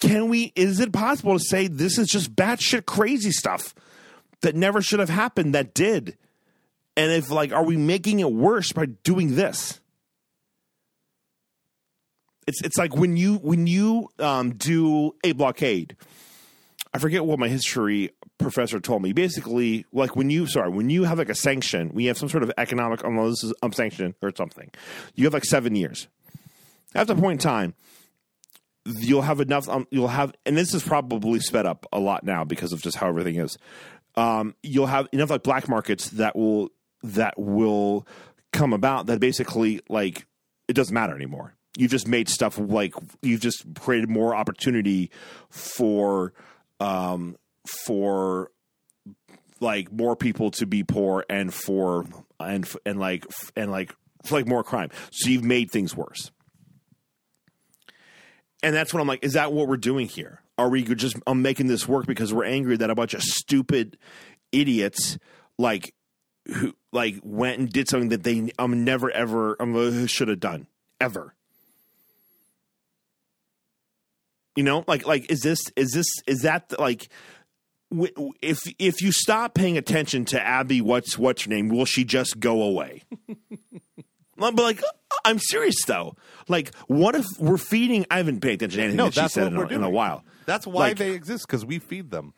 [0.00, 0.52] Can we?
[0.54, 3.74] Is it possible to say this is just batshit crazy stuff
[4.42, 6.18] that never should have happened that did?
[6.96, 9.80] And if like, are we making it worse by doing this?
[12.46, 15.96] It's it's like when you when you um, do a blockade.
[16.96, 19.12] I forget what my history professor told me.
[19.12, 22.42] Basically, like when you sorry, when you have like a sanction, we have some sort
[22.42, 24.70] of economic um, this is um, sanction or something,
[25.14, 26.08] you have like seven years.
[26.94, 27.74] At the point in time,
[28.86, 29.68] you'll have enough.
[29.68, 32.96] Um, you'll have, and this is probably sped up a lot now because of just
[32.96, 33.58] how everything is.
[34.14, 36.70] Um, you'll have enough like black markets that will
[37.02, 38.06] that will
[38.54, 40.24] come about that basically like
[40.66, 41.52] it doesn't matter anymore.
[41.76, 45.10] You've just made stuff like you've just created more opportunity
[45.50, 46.32] for
[46.80, 47.36] um,
[47.84, 48.50] for
[49.60, 52.04] like more people to be poor and for
[52.38, 53.26] and and like
[53.56, 53.94] and like
[54.30, 54.90] like more crime.
[55.10, 56.30] So you've made things worse.
[58.62, 60.42] And that's what I'm like, is that what we're doing here?
[60.58, 63.98] Are we just I'm making this work because we're angry that a bunch of stupid
[64.52, 65.18] idiots
[65.58, 65.94] like
[66.46, 70.66] who like went and did something that they I'm never ever I'm, should have done
[71.00, 71.35] ever.
[74.56, 77.08] You know, like like is this is this is that like
[78.42, 81.68] if if you stop paying attention to Abby, what's what's her name?
[81.68, 83.02] Will she just go away?
[84.36, 84.82] but like,
[85.24, 86.16] I'm serious though.
[86.48, 88.06] Like, what if we're feeding?
[88.10, 90.24] I haven't paid attention to anything no that she said in a, in a while.
[90.46, 92.32] that's why Like- they exist because we feed them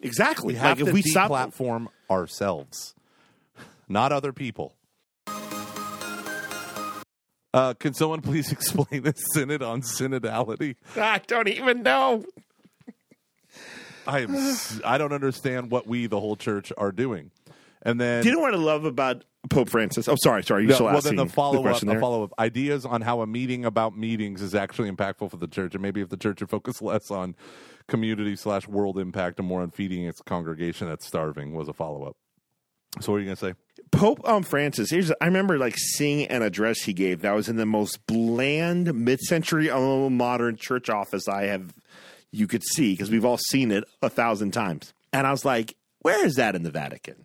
[0.00, 0.48] Exactly.
[0.48, 2.94] we have like if to we stop, deplatform ourselves
[3.88, 4.74] not other people
[7.54, 12.24] uh, can someone please explain the synod on synodality I don't even know.
[14.06, 14.34] I am.
[14.34, 17.30] s- I don't understand what we, the whole church, are doing.
[17.82, 20.08] And then, Do you know what I love about Pope Francis?
[20.08, 20.62] Oh, sorry, sorry.
[20.62, 22.00] You No, still well, asking then the follow up, question the there?
[22.00, 25.74] follow up ideas on how a meeting about meetings is actually impactful for the church,
[25.74, 27.34] and maybe if the church would focus less on
[27.88, 32.04] community slash world impact and more on feeding its congregation that's starving was a follow
[32.04, 32.16] up.
[33.00, 33.54] So, what are you going to say?
[33.94, 34.90] Pope um, Francis.
[34.90, 38.92] Here's I remember like seeing an address he gave that was in the most bland
[38.94, 41.72] mid-century uh, modern church office I have
[42.30, 44.92] you could see because we've all seen it a thousand times.
[45.12, 47.24] And I was like, where is that in the Vatican?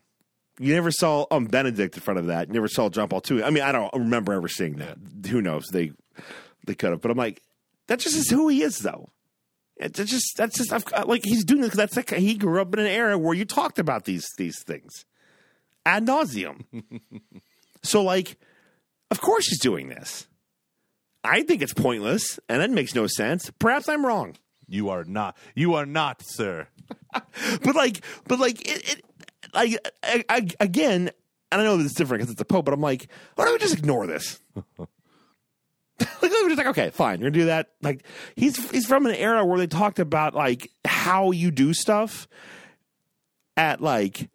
[0.59, 2.47] You never saw um, Benedict in front of that.
[2.49, 3.43] You never saw John Paul II.
[3.43, 4.97] I mean, I don't remember ever seeing that.
[5.29, 5.65] Who knows?
[5.71, 5.91] They
[6.65, 7.41] they could have, but I'm like,
[7.87, 9.09] that just is who he is, though.
[9.77, 11.69] It's just that's just I've, like he's doing this.
[11.71, 14.61] 'cause That's like he grew up in an era where you talked about these these
[14.63, 15.05] things
[15.89, 16.63] ad nauseum.
[17.83, 18.37] so, like,
[19.09, 20.27] of course he's doing this.
[21.23, 23.51] I think it's pointless, and that makes no sense.
[23.59, 24.35] Perhaps I'm wrong,
[24.67, 25.35] You are not.
[25.55, 26.67] You are not, sir.
[27.11, 29.05] but like, but like, it, it
[29.53, 31.09] like I, I, again,
[31.51, 33.53] and I know this is different because it's a pope, but I'm like, why don't
[33.53, 34.39] we just ignore this?
[34.55, 34.87] like,
[36.21, 37.71] we're just like, okay, fine, you're gonna do that.
[37.81, 38.03] Like,
[38.35, 42.27] he's he's from an era where they talked about like how you do stuff
[43.57, 44.29] at like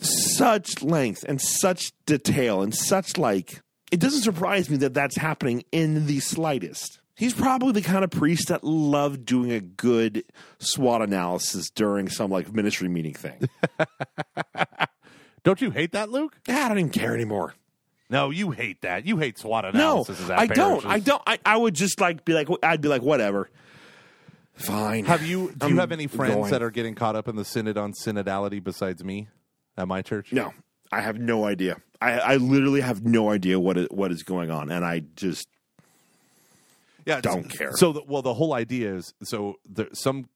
[0.00, 3.60] such length and such detail and such like
[3.90, 7.00] it doesn't surprise me that that's happening in the slightest.
[7.16, 10.24] He's probably the kind of priest that loved doing a good
[10.58, 13.48] SWOT analysis during some like ministry meeting thing.
[15.42, 16.36] Don't you hate that, Luke?
[16.48, 17.54] yeah, I don't even care anymore.
[18.10, 19.06] No, you hate that.
[19.06, 20.28] You hate SWOT No, analysis.
[20.28, 20.84] I don't.
[20.84, 21.22] I don't.
[21.26, 23.48] I, I would just like be like, I'd be like, whatever.
[24.54, 25.06] Fine.
[25.06, 25.48] Have you?
[25.56, 26.50] Do I'm you have any friends going.
[26.50, 29.28] that are getting caught up in the synod on synodality besides me
[29.80, 30.32] at my church?
[30.32, 30.54] No,
[30.92, 31.78] I have no idea.
[32.00, 35.48] I, I literally have no idea what is, what is going on, and I just
[37.04, 37.76] yeah, don't care.
[37.76, 40.28] So, the, well, the whole idea is so there, some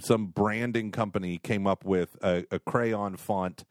[0.00, 3.64] some branding company came up with a, a crayon font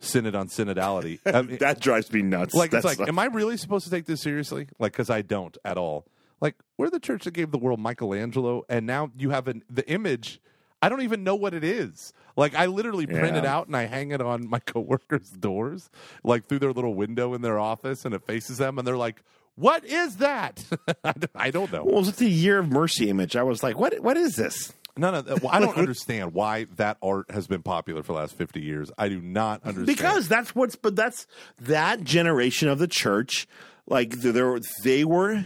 [0.00, 1.20] synod on synodality.
[1.26, 2.54] I mean, that drives me nuts.
[2.54, 4.68] like it's That's like, am I really supposed to take this seriously?
[4.78, 6.06] Like, because I don't at all.
[6.40, 9.88] Like, we're the church that gave the world Michelangelo, and now you have an, the
[9.88, 10.40] image.
[10.82, 12.12] I don't even know what it is.
[12.36, 15.90] Like, I literally print it out and I hang it on my coworkers' doors,
[16.24, 19.22] like through their little window in their office, and it faces them, and they're like,
[19.54, 20.64] "What is that?"
[21.34, 21.84] I don't- know.
[21.84, 23.36] Well, was it the Year of Mercy image?
[23.36, 23.98] I was like, what?
[24.00, 24.72] What is this?
[24.96, 25.42] None of that.
[25.42, 28.90] Well, I don't understand why that art has been popular for the last fifty years.
[28.98, 29.86] I do not understand.
[29.86, 31.26] Because that's what's, but that's
[31.60, 33.46] that generation of the church.
[33.86, 35.44] Like they were, they were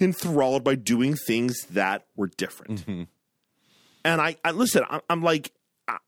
[0.00, 2.80] enthralled by doing things that were different.
[2.86, 3.02] Mm-hmm.
[4.04, 4.82] And I, I listen.
[4.88, 5.52] I, I'm like,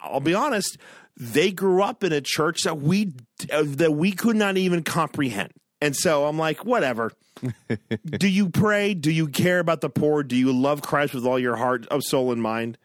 [0.01, 0.79] I'll be honest.
[1.17, 3.13] They grew up in a church that we
[3.53, 5.53] uh, that we could not even comprehend.
[5.81, 7.13] And so I'm like, whatever.
[8.19, 8.95] Do you pray?
[8.95, 10.23] Do you care about the poor?
[10.23, 12.79] Do you love Christ with all your heart, of soul, and mind?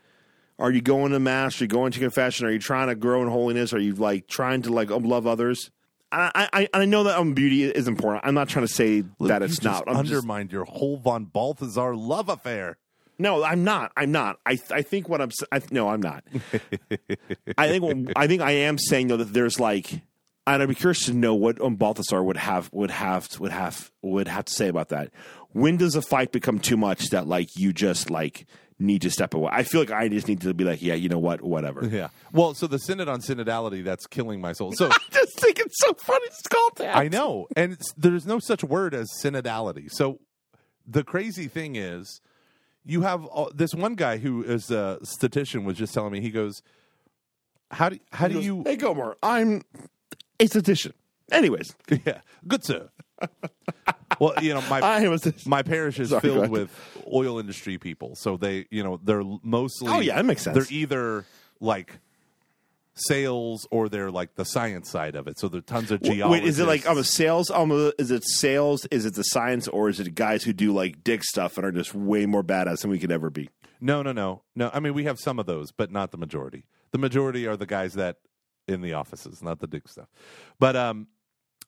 [0.57, 1.61] Are you going to mass?
[1.61, 2.45] Are you going to confession?
[2.45, 3.71] Are you trying to grow in holiness?
[3.73, 5.71] Are you like trying to like love others?
[6.11, 8.25] I I, I know that um, beauty is important.
[8.25, 9.83] I'm not trying to say that You it's just not.
[9.87, 12.77] I'm just- undermined your whole von Balthasar love affair.
[13.19, 13.91] No, I'm not.
[13.97, 14.39] I'm not.
[14.45, 15.29] I I think what I'm.
[15.51, 16.23] I, no, I'm not.
[17.57, 20.01] I think I think I am saying though that there's like.
[20.47, 23.91] And I'd be curious to know what um, Balthasar would have would have would have
[24.01, 25.11] would have to say about that.
[25.51, 28.47] When does a fight become too much that like you just like
[28.79, 29.51] need to step away?
[29.53, 31.85] I feel like I just need to be like, yeah, you know what, whatever.
[31.85, 32.07] Yeah.
[32.31, 34.71] Well, so the synod on synodality that's killing my soul.
[34.71, 36.25] So I just think it's so funny.
[36.25, 36.95] It's called that.
[36.95, 39.91] I know, and it's, there's no such word as synodality.
[39.91, 40.19] So
[40.87, 42.21] the crazy thing is,
[42.85, 46.21] you have uh, this one guy who is a statistician was just telling me.
[46.21, 46.61] He goes,
[47.71, 49.61] "How do how do you?" Hey, Gomer, I'm
[50.39, 50.93] a statistician.
[51.31, 51.75] Anyways,
[52.05, 52.89] Yeah, good sir.
[54.19, 56.71] well, you know my I am a my parish is Sorry, filled with
[57.13, 59.89] oil industry people, so they you know they're mostly.
[59.91, 60.55] Oh, yeah, that makes sense.
[60.55, 61.25] They're either
[61.59, 61.99] like
[62.99, 65.39] sales or they're like the science side of it.
[65.39, 66.43] So there are tons of geologists.
[66.43, 67.49] Wait, is it like um, a sales?
[67.49, 68.85] Um, is it sales?
[68.91, 71.71] Is it the science, or is it guys who do like dig stuff and are
[71.71, 73.49] just way more badass than we could ever be?
[73.81, 74.69] No, no, no, no.
[74.73, 76.65] I mean, we have some of those, but not the majority.
[76.91, 78.17] The majority are the guys that
[78.67, 80.07] in the offices, not the dig stuff.
[80.59, 81.07] But um,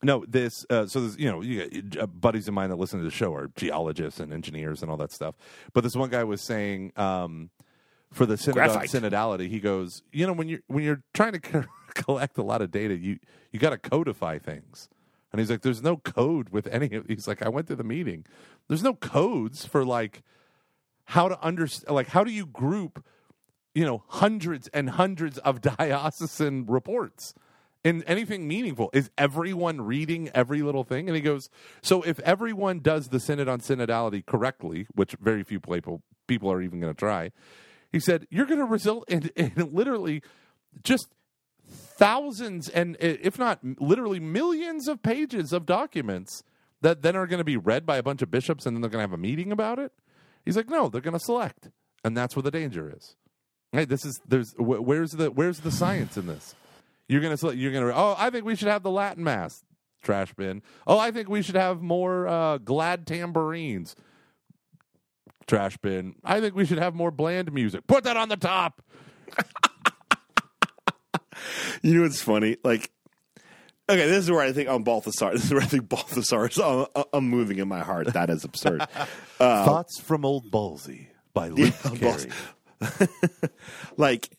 [0.03, 0.65] no, this.
[0.69, 3.11] Uh, so there's, you know, you got, uh, buddies of mine that listen to the
[3.11, 5.35] show are geologists and engineers and all that stuff.
[5.73, 7.49] But this one guy was saying, um,
[8.11, 11.65] for the synod- synodality, he goes, you know, when you're when you're trying to co-
[11.93, 13.19] collect a lot of data, you
[13.51, 14.89] you got to codify things.
[15.31, 17.05] And he's like, there's no code with any of.
[17.07, 18.25] He's like, I went to the meeting.
[18.67, 20.23] There's no codes for like
[21.05, 23.03] how to understand like how do you group
[23.73, 27.33] you know hundreds and hundreds of diocesan reports
[27.83, 31.49] in anything meaningful is everyone reading every little thing and he goes
[31.81, 36.61] so if everyone does the synod on synodality correctly which very few people people are
[36.61, 37.31] even going to try
[37.91, 40.21] he said you're going to result in, in literally
[40.83, 41.09] just
[41.67, 46.43] thousands and if not literally millions of pages of documents
[46.81, 48.89] that then are going to be read by a bunch of bishops and then they're
[48.89, 49.93] going to have a meeting about it
[50.45, 51.69] He's like, no, they're going to select,
[52.03, 53.15] and that's where the danger is.
[53.71, 56.55] Hey, this is there's wh- where's the where's the science in this?
[57.07, 57.57] You're going to select.
[57.57, 57.95] You're to.
[57.95, 59.63] Oh, I think we should have the Latin mass
[60.01, 60.61] trash bin.
[60.87, 63.95] Oh, I think we should have more uh, glad tambourines.
[65.51, 66.15] Trash bin.
[66.23, 67.85] I think we should have more bland music.
[67.85, 68.81] Put that on the top.
[71.81, 72.57] You know what's funny?
[72.63, 72.91] Like,
[73.89, 75.31] okay, this is where I think I'm Balthasar.
[75.33, 76.59] This is where I think Balthasar is.
[76.59, 78.13] I'm, I'm moving in my heart.
[78.13, 78.87] That is absurd.
[79.37, 82.29] Thoughts from Old Ballsy by Luke Old Carey.
[83.97, 84.29] like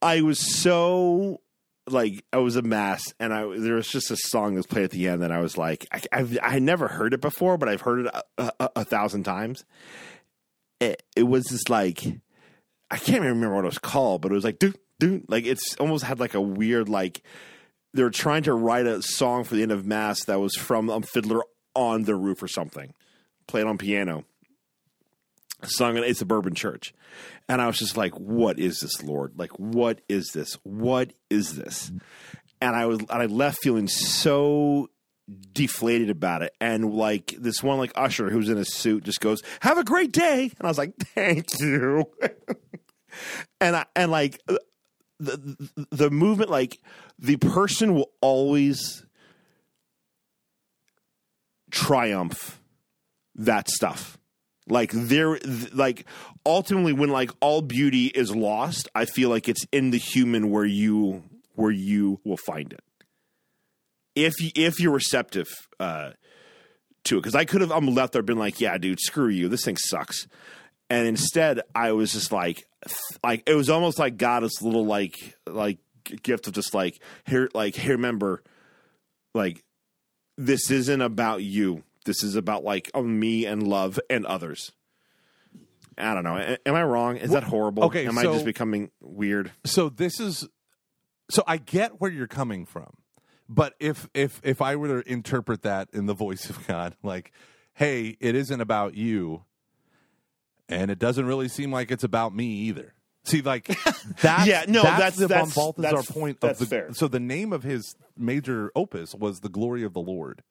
[0.00, 1.40] I was so
[1.88, 4.84] like I was a mess, and I there was just a song that was played
[4.84, 7.68] at the end that I was like I I've, I never heard it before, but
[7.68, 9.64] I've heard it a, a, a thousand times.
[10.82, 12.04] It, it was just like
[12.90, 15.44] I can't even remember what it was called, but it was like dude dude like
[15.46, 17.22] it's almost had like a weird like
[17.94, 20.88] they were trying to write a song for the end of mass that was from
[20.90, 21.42] um, Fiddler
[21.74, 22.94] on the Roof or something,
[23.46, 24.24] played on piano
[25.64, 26.94] sung in a suburban church.
[27.48, 29.34] And I was just like, what is this, Lord?
[29.36, 30.54] Like, what is this?
[30.62, 31.92] What is this?
[32.60, 34.88] And I was, and I left feeling so
[35.52, 36.54] deflated about it.
[36.60, 40.12] And like this one, like Usher, who's in a suit, just goes, "Have a great
[40.12, 42.04] day," and I was like, "Thank you."
[43.60, 44.60] and I and like the,
[45.18, 46.78] the the movement, like
[47.18, 49.04] the person will always
[51.70, 52.60] triumph
[53.34, 54.18] that stuff.
[54.68, 55.38] Like there,
[55.72, 56.06] like
[56.46, 60.64] ultimately, when like all beauty is lost, I feel like it's in the human where
[60.64, 62.80] you where you will find it.
[64.14, 65.48] If you, if you're receptive
[65.80, 66.10] uh,
[67.04, 69.48] to it, because I could have I'm left there been like, yeah, dude, screw you,
[69.48, 70.26] this thing sucks,
[70.90, 72.66] and instead I was just like,
[73.24, 75.78] like it was almost like God is little like like
[76.22, 78.42] gift of just like here like here remember,
[79.34, 79.64] like
[80.36, 84.72] this isn't about you this is about like me and love and others.
[85.98, 86.56] I don't know.
[86.64, 87.16] Am I wrong?
[87.16, 87.84] Is that horrible?
[87.84, 89.52] okay, Am so- I just becoming weird?
[89.64, 90.48] so this is
[91.30, 92.92] so I get where you're coming from.
[93.54, 97.32] But if if if I were to interpret that in the voice of God, like,
[97.74, 99.44] hey, it isn't about you,
[100.68, 102.94] and it doesn't really seem like it's about me either.
[103.24, 103.66] See, like
[104.20, 106.76] that's Yeah, no, that's, that's- the that's- von that's- point that's of the.
[106.76, 106.92] fair.
[106.94, 110.42] So the name of his major opus was the glory of the Lord.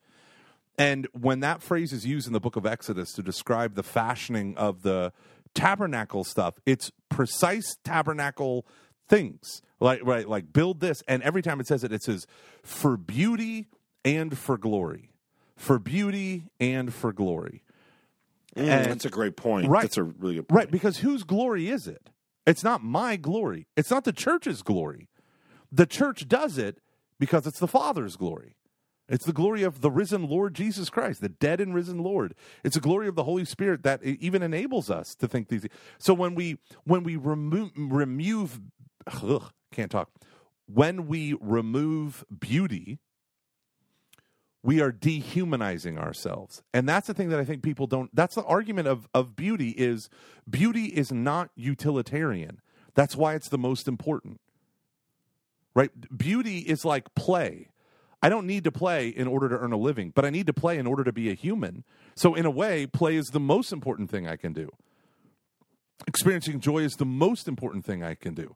[0.78, 4.56] And when that phrase is used in the book of Exodus to describe the fashioning
[4.58, 5.12] of the
[5.54, 8.66] tabernacle stuff, it's precise tabernacle
[9.10, 9.62] things.
[9.82, 12.28] Like right, like build this, and every time it says it, it says
[12.64, 13.68] for beauty
[14.06, 15.10] and for glory,
[15.58, 17.64] for beauty and for glory.
[18.56, 19.68] Mm, And- that's a great point.
[19.68, 19.82] Right.
[19.82, 20.58] That's a really good point.
[20.58, 22.12] Right, because whose glory is it?
[22.46, 23.68] It's not my glory.
[23.76, 25.10] It's not the church's glory.
[25.72, 26.80] The church does it
[27.20, 28.56] because it's the Father's glory.
[29.08, 32.34] It's the glory of the risen Lord Jesus Christ, the dead and risen Lord.
[32.64, 35.66] It's the glory of the Holy Spirit that even enables us to think these.
[35.98, 38.62] So when we when we remove remove
[39.08, 40.10] ugh, can't talk.
[40.66, 43.00] When we remove beauty,
[44.64, 46.62] we are dehumanizing ourselves.
[46.74, 49.70] And that's the thing that i think people don't that's the argument of of beauty
[49.72, 50.10] is
[50.50, 52.62] beauty is not utilitarian.
[52.94, 54.40] That's why it's the most important.
[55.74, 55.92] Right?
[56.16, 57.70] Beauty is like play.
[58.22, 60.54] I don't need to play in order to earn a living but i need to
[60.54, 61.84] play in order to be a human.
[62.16, 64.70] So in a way play is the most important thing i can do.
[66.08, 68.56] Experiencing joy is the most important thing i can do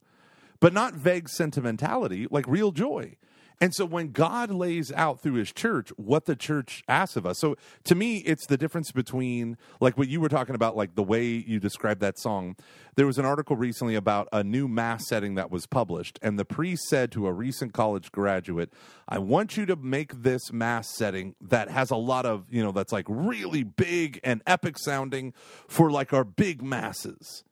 [0.59, 3.15] but not vague sentimentality, like real joy.
[3.61, 7.39] And so when God lays out through his church what the church asks of us,
[7.39, 7.55] so
[7.85, 11.25] to me, it's the difference between like what you were talking about, like the way
[11.25, 12.57] you described that song.
[12.95, 16.45] There was an article recently about a new mass setting that was published, and the
[16.45, 18.73] priest said to a recent college graduate,
[19.07, 22.71] I want you to make this mass setting that has a lot of, you know,
[22.71, 25.33] that's like really big and epic sounding
[25.67, 27.43] for like our big masses.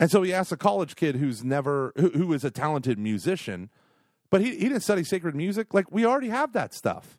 [0.00, 3.70] And so he asked a college kid who's never, who, who is a talented musician,
[4.30, 5.74] but he, he didn't study sacred music.
[5.74, 7.18] Like, we already have that stuff.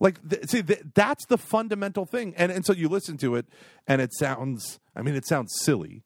[0.00, 2.34] Like, th- see, th- that's the fundamental thing.
[2.36, 3.46] And, and so you listen to it,
[3.86, 6.04] and it sounds, I mean, it sounds silly.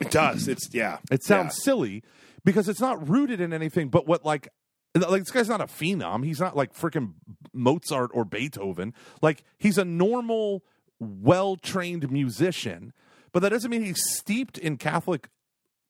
[0.00, 0.48] It does.
[0.48, 0.98] It's yeah.
[1.10, 2.02] It sounds silly
[2.44, 4.48] because it's not rooted in anything but what, like,
[4.94, 6.24] like this guy's not a phenom.
[6.24, 7.14] He's not like freaking
[7.54, 8.92] Mozart or Beethoven.
[9.22, 10.64] Like, he's a normal,
[10.98, 12.92] well trained musician,
[13.32, 15.28] but that doesn't mean he's steeped in Catholic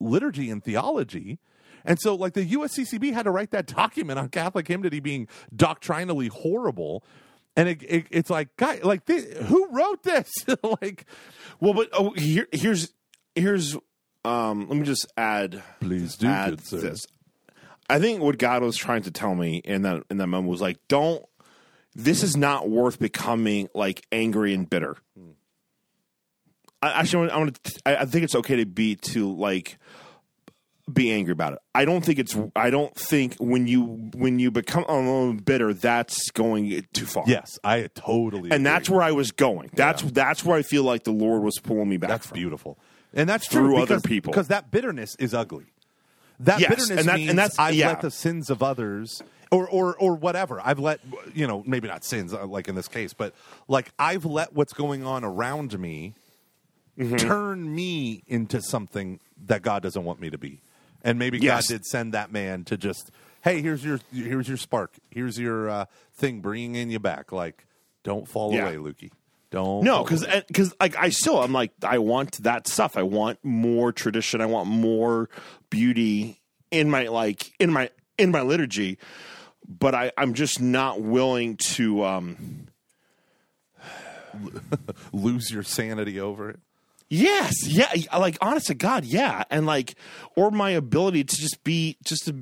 [0.01, 1.39] liturgy and theology.
[1.85, 6.27] And so, like, the USCCB had to write that document on Catholic hymnody being doctrinally
[6.27, 7.05] horrible.
[7.57, 10.33] And it, it, it's like, guy, like, who wrote this?
[10.83, 11.07] like,
[11.61, 12.93] Well, but oh, here, here's
[13.35, 13.77] here's
[14.25, 14.69] um.
[14.69, 15.63] Let me just add.
[15.81, 17.07] Please do, add good this.
[17.89, 20.61] I think what God was trying to tell me in that in that moment was
[20.61, 21.25] like, don't.
[21.95, 24.97] This is not worth becoming like angry and bitter.
[26.83, 27.81] I, actually, I want to.
[27.87, 29.79] I, think it's okay to be to like
[30.93, 31.59] be angry about it.
[31.75, 32.37] I don't think it's.
[32.55, 33.83] I don't think when you
[34.15, 37.25] when you become a little bitter, that's going too far.
[37.27, 38.65] yes, I totally and agree.
[38.65, 39.71] that's where I was going.
[39.75, 42.11] That's that's where I feel like the Lord was pulling me back.
[42.11, 42.37] That's from.
[42.37, 42.79] beautiful,
[43.15, 44.33] and that's Through true other because, people.
[44.33, 45.67] because that bitterness is ugly.
[46.41, 47.89] That Yes, bitterness and that- means and that's- I've yeah.
[47.89, 50.61] let the sins of others, or or or whatever.
[50.63, 51.01] I've let
[51.35, 53.35] you know maybe not sins uh, like in this case, but
[53.67, 56.15] like I've let what's going on around me
[56.99, 57.17] Mm-hmm.
[57.17, 60.63] turn me into something that God doesn't want me to be,
[61.03, 61.67] and maybe Yes.
[61.69, 63.11] God did send that man to just
[63.43, 67.67] hey here's your here's your spark here's your uh, thing bringing in you back like
[68.03, 68.63] don't fall Yeah.
[68.69, 69.11] away Lukey
[69.51, 72.97] don't No, because because like I still I'm like I want that stuff.
[72.97, 74.41] I want more tradition.
[74.41, 75.29] I want more
[75.71, 76.41] beauty
[76.71, 78.99] in my like in my in my liturgy.
[79.69, 82.05] But I I'm just not willing to.
[82.05, 82.69] um
[85.13, 86.61] lose your sanity over it.
[87.09, 89.95] Yes, yeah, like honest to God, yeah, and like
[90.35, 92.33] or my ability to just be just to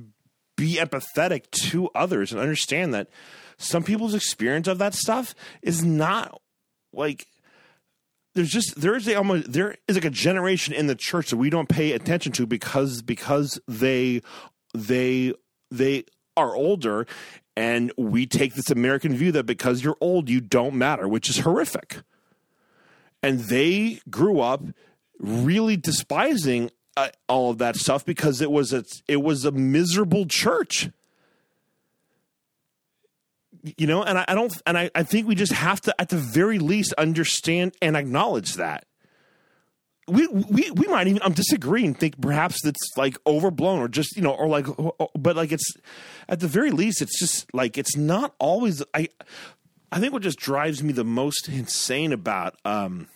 [0.57, 3.09] be empathetic to others and understand that
[3.59, 6.41] some people's experience of that stuff is not
[6.93, 7.27] like
[8.35, 11.37] there's just there is a almost there is like a generation in the church that
[11.37, 14.23] we don't pay attention to because because they
[14.73, 15.33] they
[15.71, 16.05] they
[16.37, 17.07] are older
[17.57, 21.39] and we take this American view that because you're old you don't matter, which is
[21.39, 21.99] horrific.
[23.25, 24.63] And they grew up
[25.19, 30.27] really despising uh, all of that stuff because it was a it was a miserable
[30.27, 30.91] church.
[33.79, 36.11] You know and I, I, don't and I, I think we just have to at
[36.11, 38.85] the very least understand and acknowledge that.
[40.07, 44.23] We we we might even I'm disagreeing think perhaps it's like overblown or just you
[44.23, 44.67] know or like
[45.19, 45.73] but like it's
[46.29, 49.09] at the very least it's just like it's not always I
[49.91, 53.09] I think what just drives me the most insane about um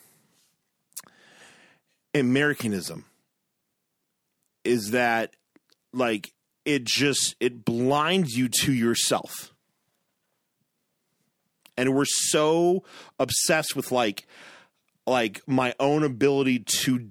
[2.19, 3.05] Americanism
[4.65, 5.35] is that
[5.93, 6.33] like
[6.65, 9.53] it just it blinds you to yourself.
[11.77, 12.85] And we're so
[13.19, 14.27] obsessed with like
[15.07, 17.09] like my own ability to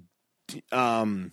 [0.72, 1.32] um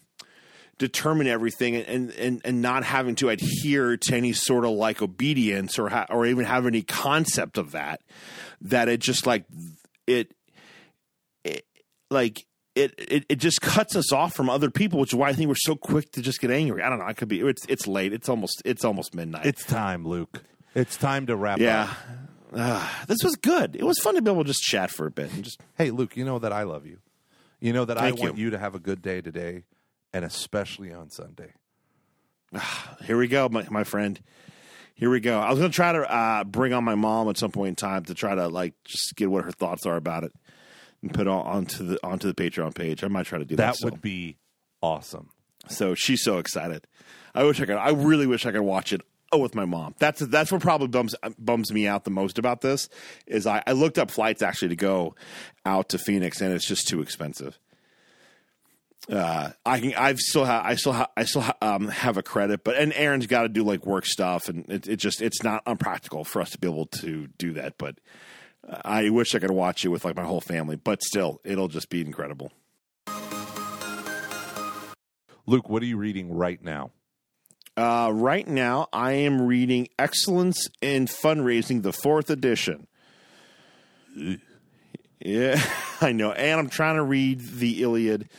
[0.77, 5.80] determine everything and and and not having to adhere to any sort of like obedience
[5.80, 8.02] or ha- or even have any concept of that
[8.61, 9.45] that it just like
[10.07, 10.34] it,
[11.43, 11.65] it
[12.10, 12.45] like
[12.76, 15.47] it, it it just cuts us off from other people, which is why I think
[15.47, 16.84] we're so quick to just get angry.
[16.84, 17.06] I don't know.
[17.06, 17.39] I could be.
[17.39, 18.14] It's it's late.
[18.14, 19.45] It's almost it's almost midnight.
[19.45, 20.43] It's time, Luke.
[20.76, 21.84] It's time to wrap yeah.
[21.84, 21.89] up.
[22.53, 23.76] Uh, this was good.
[23.76, 25.60] It was fun to be able to just chat for a bit and just.
[25.77, 26.99] Hey, Luke, you know that I love you.
[27.60, 28.45] You know that Thank I want you.
[28.45, 29.64] you to have a good day today,
[30.14, 31.53] and especially on Sunday.
[33.06, 34.19] Here we go, my, my friend.
[34.93, 35.39] Here we go.
[35.39, 37.76] I was going to try to uh, bring on my mom at some point in
[37.76, 40.31] time to try to like just get what her thoughts are about it
[41.06, 43.03] and put all onto the onto the Patreon page.
[43.03, 43.77] I might try to do that.
[43.77, 44.38] That would be
[44.82, 45.30] awesome.
[45.68, 46.88] So she's so excited.
[47.34, 47.76] I wish I could.
[47.76, 49.02] I really wish I could watch it.
[49.32, 49.95] Oh, with my mom.
[49.99, 52.90] That's that's what probably bums bums me out the most about this.
[53.27, 55.15] Is I, I looked up flights actually to go
[55.65, 57.60] out to Phoenix, and it's just too expensive.
[59.07, 59.94] Uh, I can.
[59.95, 60.45] I've still.
[60.45, 60.94] Ha- I still.
[60.94, 63.86] Ha- I still ha- um, have a credit, but and Aaron's got to do like
[63.86, 67.27] work stuff, and it, it just it's not unpractical for us to be able to
[67.38, 67.77] do that.
[67.77, 67.99] But
[68.68, 70.76] I wish I could watch it with like my whole family.
[70.76, 72.52] But still, it'll just be incredible.
[75.48, 76.92] Luke, what are you reading right now?
[77.78, 82.88] Uh, right now, I am reading Excellence in Fundraising, the fourth edition.
[85.20, 85.62] Yeah,
[86.02, 88.30] I know, and I'm trying to read the Iliad,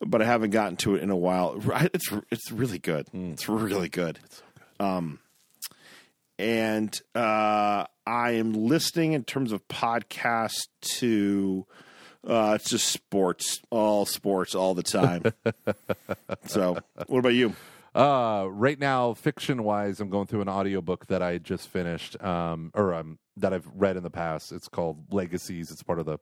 [0.00, 1.60] but I haven't gotten to it in a while.
[1.92, 3.08] It's it's really good.
[3.12, 4.20] It's really good.
[4.78, 5.18] Um,
[6.38, 10.68] and uh, I am listening in terms of podcasts
[10.98, 11.66] to.
[12.26, 15.22] Uh, it's just sports, all sports, all the time.
[16.46, 16.76] so,
[17.06, 17.54] what about you?
[17.94, 22.72] Uh, right now, fiction wise, I'm going through an audiobook that I just finished, um,
[22.74, 24.52] or um, that I've read in the past.
[24.52, 25.70] It's called Legacies.
[25.70, 26.18] It's part of the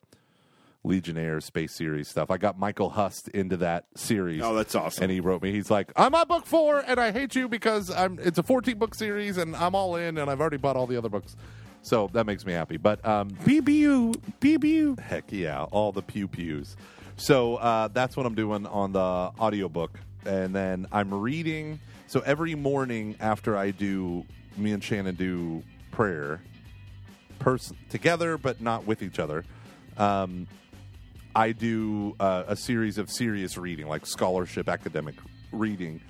[0.85, 2.31] Legionnaire space series stuff.
[2.31, 4.43] I got Michael Hust into that series.
[4.43, 5.05] Oh, that's awesome.
[5.05, 5.51] And he wrote me.
[5.51, 8.19] He's like, "I'm on book four, and I hate you because I'm.
[8.23, 10.97] It's a 14 book series, and I'm all in, and I've already bought all the
[10.97, 11.37] other books."
[11.83, 12.77] So that makes me happy.
[12.77, 14.99] But um, BBU, BBU.
[15.01, 16.77] Heck yeah, all the pew pews.
[17.17, 19.99] So uh, that's what I'm doing on the audiobook.
[20.27, 21.81] And then I'm reading.
[22.07, 24.25] So every morning after I do,
[24.57, 26.41] me and Shannon do prayer
[27.39, 29.45] pers- together, but not with each other.
[29.97, 30.47] Um,
[31.35, 35.17] I do uh, a series of serious reading, like scholarship academic
[35.51, 36.01] reading.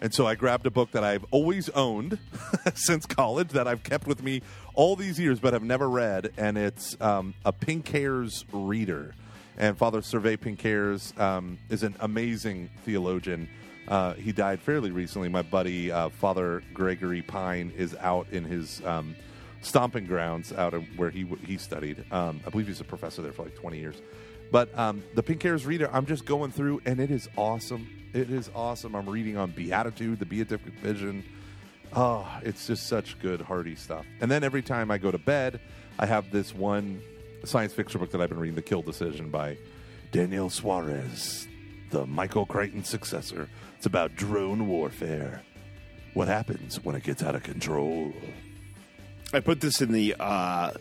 [0.00, 2.18] And so I grabbed a book that I've always owned
[2.74, 4.42] since college that I've kept with me
[4.74, 6.32] all these years but have never read.
[6.36, 9.14] And it's um, a Pinckaers Reader.
[9.56, 13.48] And Father Servais Pinckaers um, is an amazing theologian.
[13.86, 15.28] Uh, he died fairly recently.
[15.28, 19.14] My buddy, uh, Father Gregory Pine, is out in his um,
[19.62, 22.04] stomping grounds out of where he he studied.
[22.10, 23.96] Um, I believe he's a professor there for like 20 years.
[24.50, 27.88] But um, the Pinckaers Reader, I'm just going through, and it is awesome.
[28.12, 28.94] It is awesome.
[28.94, 31.24] I'm reading on Beatitude, the Beatific Vision.
[31.92, 34.06] Oh, it's just such good, hearty stuff.
[34.20, 35.60] And then every time I go to bed,
[35.98, 37.00] I have this one
[37.44, 39.56] science fiction book that I've been reading, The Kill Decision by
[40.12, 41.46] Daniel Suarez,
[41.90, 43.48] the Michael Crichton successor.
[43.76, 45.42] It's about drone warfare.
[46.14, 48.12] What happens when it gets out of control?
[49.32, 50.72] I put this in the uh,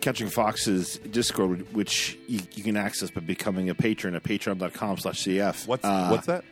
[0.00, 5.22] Catching Foxes Discord, which you, you can access by becoming a patron at patreon.com slash
[5.22, 5.66] CF.
[5.66, 6.44] What's Uh, what's that?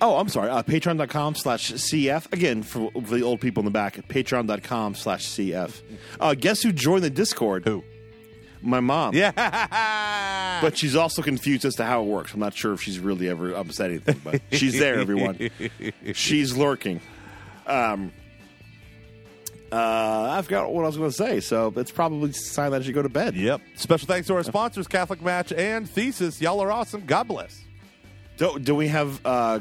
[0.00, 0.48] Oh, I'm sorry.
[0.50, 2.32] Uh, patreon.com slash CF.
[2.32, 5.82] Again, for the old people in the back, patreon.com slash CF.
[6.20, 7.64] Uh, guess who joined the Discord?
[7.64, 7.82] Who?
[8.62, 9.14] My mom.
[9.14, 9.32] Yeah.
[10.60, 12.34] But she's also confused as to how it works.
[12.34, 15.50] I'm not sure if she's really ever upset anything, but she's there, everyone.
[16.14, 17.00] she's lurking.
[17.64, 18.12] Um,
[19.70, 22.80] Uh, I forgot what I was going to say, so it's probably a sign that
[22.80, 23.34] I should go to bed.
[23.36, 23.60] Yep.
[23.76, 26.40] Special thanks to our sponsors, Catholic Match and Thesis.
[26.40, 27.04] Y'all are awesome.
[27.04, 27.62] God bless.
[28.38, 29.60] Do, do we have uh,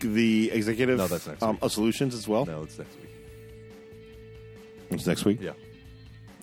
[0.00, 1.62] the executive No, that's next um, week.
[1.62, 2.44] of solutions as well?
[2.44, 3.10] No, it's next week.
[4.90, 5.40] It's next week.
[5.40, 5.52] Yeah.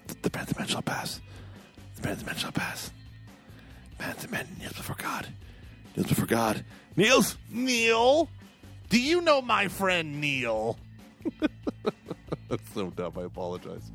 [0.08, 1.22] The, the man, the man shall pass.
[1.98, 2.90] The man, the man shall pass.
[4.00, 5.28] Man, the man kneels before God.
[5.96, 6.66] Kneels before God.
[6.96, 7.38] Kneels.
[7.52, 8.28] Neil,
[8.90, 10.78] do you know my friend Neil?
[12.50, 13.14] That's so dumb.
[13.18, 13.92] I apologize.